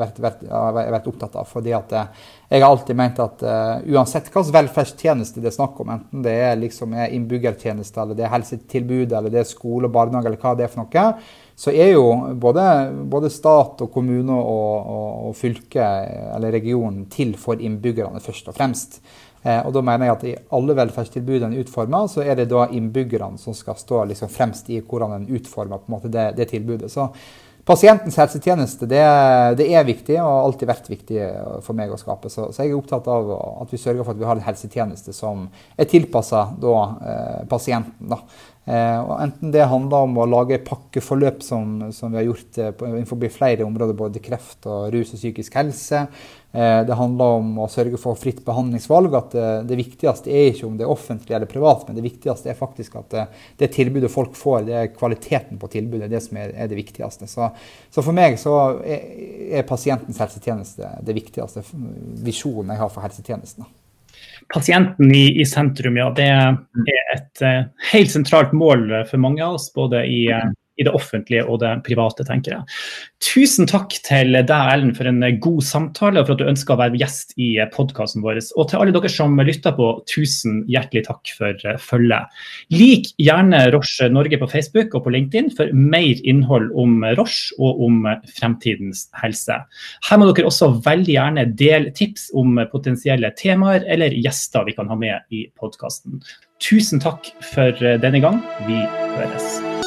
vært, 0.00 0.16
vært, 0.16 0.40
vært 0.48 1.10
opptatt 1.12 1.36
av. 1.36 1.44
fordi 1.46 1.74
at 1.76 1.92
jeg 1.92 2.62
har 2.62 2.70
alltid 2.70 2.96
ment 2.96 3.20
at 3.20 3.42
uansett 3.42 4.30
hvilken 4.30 4.54
velferdstjeneste 4.54 5.42
det 5.42 5.50
er 5.50 5.56
snakk 5.58 5.80
om, 5.80 5.90
enten 5.90 6.22
det 6.22 6.32
er 6.46 6.56
liksom 6.56 6.94
innbyggertjeneste, 6.94 8.00
eller 8.00 8.14
det 8.14 8.24
er 8.24 8.32
helsetilbud, 8.32 9.12
eller 9.12 9.28
det 9.28 9.42
er 9.42 9.50
skole 9.50 9.90
og 9.90 9.92
barnehage, 9.92 10.30
eller 10.30 10.40
hva 10.40 10.54
det 10.56 10.64
er 10.64 10.72
for 10.72 10.86
noe, 10.86 11.04
så 11.56 11.72
er 11.72 11.94
jo 11.94 12.08
både, 12.36 12.64
både 13.08 13.30
stat 13.32 13.80
og 13.84 13.92
kommune 13.92 14.32
og, 14.32 14.74
og, 14.92 15.06
og, 15.28 15.36
fylke 15.36 15.84
eller 16.36 16.52
region 16.52 17.06
til 17.12 17.32
for 17.40 17.60
innbyggerne, 17.60 18.20
først 18.20 18.50
og 18.52 18.58
fremst. 18.58 19.00
Eh, 19.46 19.62
og 19.62 19.72
da 19.76 19.82
mener 19.86 20.08
jeg 20.08 20.16
at 20.16 20.26
i 20.26 20.36
alle 20.58 20.76
velferdstilbudene 20.80 21.62
utformer, 21.62 22.10
så 22.10 22.24
er 22.26 22.38
det 22.38 22.48
da 22.50 22.66
innbyggerne 22.74 23.38
som 23.38 23.54
skal 23.54 23.78
stå 23.78 24.04
liksom 24.10 24.32
fremst 24.32 24.70
i 24.74 24.82
hvordan 24.82 25.20
en 25.20 25.28
utformer 25.38 25.82
på 25.82 25.90
en 25.90 25.98
måte 25.98 26.12
det, 26.12 26.32
det 26.38 26.50
tilbudet. 26.50 26.90
Så 26.92 27.10
Pasientens 27.66 28.14
helsetjeneste 28.14 28.86
det, 28.86 29.00
det, 29.58 29.64
er 29.74 29.86
viktig 29.88 30.14
og 30.20 30.22
har 30.22 30.44
alltid 30.44 30.68
vært 30.70 30.90
viktig 30.92 31.22
for 31.66 31.74
meg 31.74 31.90
å 31.90 31.98
skape. 31.98 32.30
Så, 32.30 32.44
så, 32.54 32.62
jeg 32.62 32.70
er 32.70 32.78
opptatt 32.78 33.08
av 33.10 33.32
at 33.64 33.72
vi 33.74 33.80
sørger 33.82 34.06
for 34.06 34.14
at 34.14 34.20
vi 34.20 34.28
har 34.28 34.38
en 34.38 34.46
helsetjeneste 34.46 35.14
som 35.16 35.48
er 35.74 35.88
tilpassa 35.90 36.44
eh, 36.54 37.40
pasienten. 37.50 38.06
Da. 38.12 38.20
Eh, 38.70 39.10
enten 39.24 39.50
det 39.54 39.66
handler 39.66 40.06
om 40.06 40.14
å 40.22 40.28
lage 40.30 40.60
pakkeforløp 40.62 41.42
som, 41.42 41.88
som 41.94 42.14
vi 42.14 42.18
har 42.18 42.28
gjort 42.28 42.62
eh, 42.62 42.70
innenfor 42.86 43.26
flere 43.34 43.66
områder, 43.66 43.98
både 43.98 44.22
kreft 44.22 44.70
og 44.70 44.86
rus 44.94 45.10
og 45.16 45.18
psykisk 45.24 45.58
helse. 45.58 46.06
Eh, 46.56 46.86
det 46.86 46.94
handler 46.96 47.24
om 47.36 47.48
å 47.60 47.66
sørge 47.68 47.98
for 48.00 48.16
fritt 48.16 48.38
behandlingsvalg. 48.46 49.12
At 49.18 49.34
eh, 49.36 49.58
det 49.68 49.76
viktigste 49.76 50.32
er 50.32 50.54
ikke 50.54 50.64
om 50.70 50.78
det 50.78 50.86
er 50.86 50.92
offentlig 50.92 51.36
eller 51.36 51.50
privat, 51.50 51.84
men 51.84 51.98
det 51.98 52.04
viktigste 52.06 52.48
er 52.48 52.56
faktisk 52.56 52.96
at 53.02 53.10
det, 53.12 53.24
eh, 53.60 53.72
tilbudet 53.74 54.08
folk 54.12 54.38
får, 54.38 54.62
det 54.64 54.78
er 54.78 54.92
kvaliteten 54.94 55.60
på 55.60 55.68
tilbudet, 55.74 56.08
det 56.12 56.22
som 56.24 56.40
er, 56.40 56.54
det 56.56 56.78
viktigste. 56.78 57.28
Så, 57.28 57.50
så, 57.90 58.00
for 58.00 58.16
meg 58.16 58.38
så 58.40 58.54
er, 58.88 59.66
pasientens 59.68 60.20
helsetjeneste 60.22 60.94
det 61.04 61.16
viktigste 61.18 61.64
visjonen 62.24 62.72
jeg 62.72 62.84
har 62.84 62.92
for 62.94 63.04
helsetjenesten 63.04 63.68
pasienten 64.52 65.10
i, 65.12 65.40
i, 65.40 65.44
sentrum, 65.48 65.96
ja, 65.98 66.06
det 66.14 66.24
er 66.30 66.54
et 67.16 67.40
helt 67.90 68.12
sentralt 68.12 68.52
mål 68.56 68.84
for 69.10 69.20
mange 69.20 69.42
av 69.42 69.56
oss. 69.58 69.66
Både 69.74 70.04
i, 70.06 70.20
uh, 70.30 70.52
i 70.76 70.86
det 70.86 70.92
offentlige 70.94 71.44
og 71.46 71.60
det 71.62 71.72
private, 71.86 72.24
tenker 72.28 72.56
jeg. 72.56 72.76
Tusen 73.24 73.68
takk 73.68 73.94
til 74.06 74.36
deg, 74.36 74.52
Ellen, 74.52 74.92
for 74.96 75.08
en 75.08 75.22
god 75.42 75.62
samtale 75.64 76.20
og 76.20 76.28
for 76.28 76.36
at 76.36 76.42
du 76.42 76.50
ønska 76.50 76.74
å 76.74 76.80
være 76.80 77.00
gjest 77.00 77.34
i 77.40 77.54
podkasten 77.72 78.24
vår. 78.24 78.40
Og 78.56 78.68
til 78.70 78.82
alle 78.82 78.94
dere 78.94 79.10
som 79.12 79.36
lytter 79.40 79.74
på, 79.76 79.88
tusen 80.10 80.62
hjertelig 80.70 81.06
takk 81.08 81.32
for 81.38 81.66
eh, 81.66 81.80
følget. 81.80 82.32
Lik 82.74 83.12
gjerne 83.22 83.62
Roche 83.74 84.10
Norge 84.12 84.40
på 84.40 84.50
Facebook 84.52 84.94
og 84.96 85.06
på 85.06 85.14
LinkedIn 85.14 85.52
for 85.56 85.72
mer 85.72 86.20
innhold 86.28 86.68
om 86.78 87.00
Roche 87.18 87.56
og 87.62 87.82
om 87.88 88.04
fremtidens 88.36 89.06
helse. 89.22 89.60
Her 90.08 90.20
må 90.20 90.28
dere 90.30 90.50
også 90.50 90.74
veldig 90.84 91.16
gjerne 91.16 91.46
dele 91.56 91.94
tips 91.96 92.28
om 92.36 92.60
potensielle 92.72 93.32
temaer 93.38 93.86
eller 93.88 94.16
gjester 94.16 94.66
vi 94.68 94.76
kan 94.76 94.90
ha 94.92 94.98
med 94.98 95.34
i 95.34 95.46
podkasten. 95.58 96.20
Tusen 96.62 97.02
takk 97.02 97.28
for 97.52 97.72
denne 98.02 98.22
gang. 98.24 98.40
Vi 98.68 98.80
høres. 99.16 99.85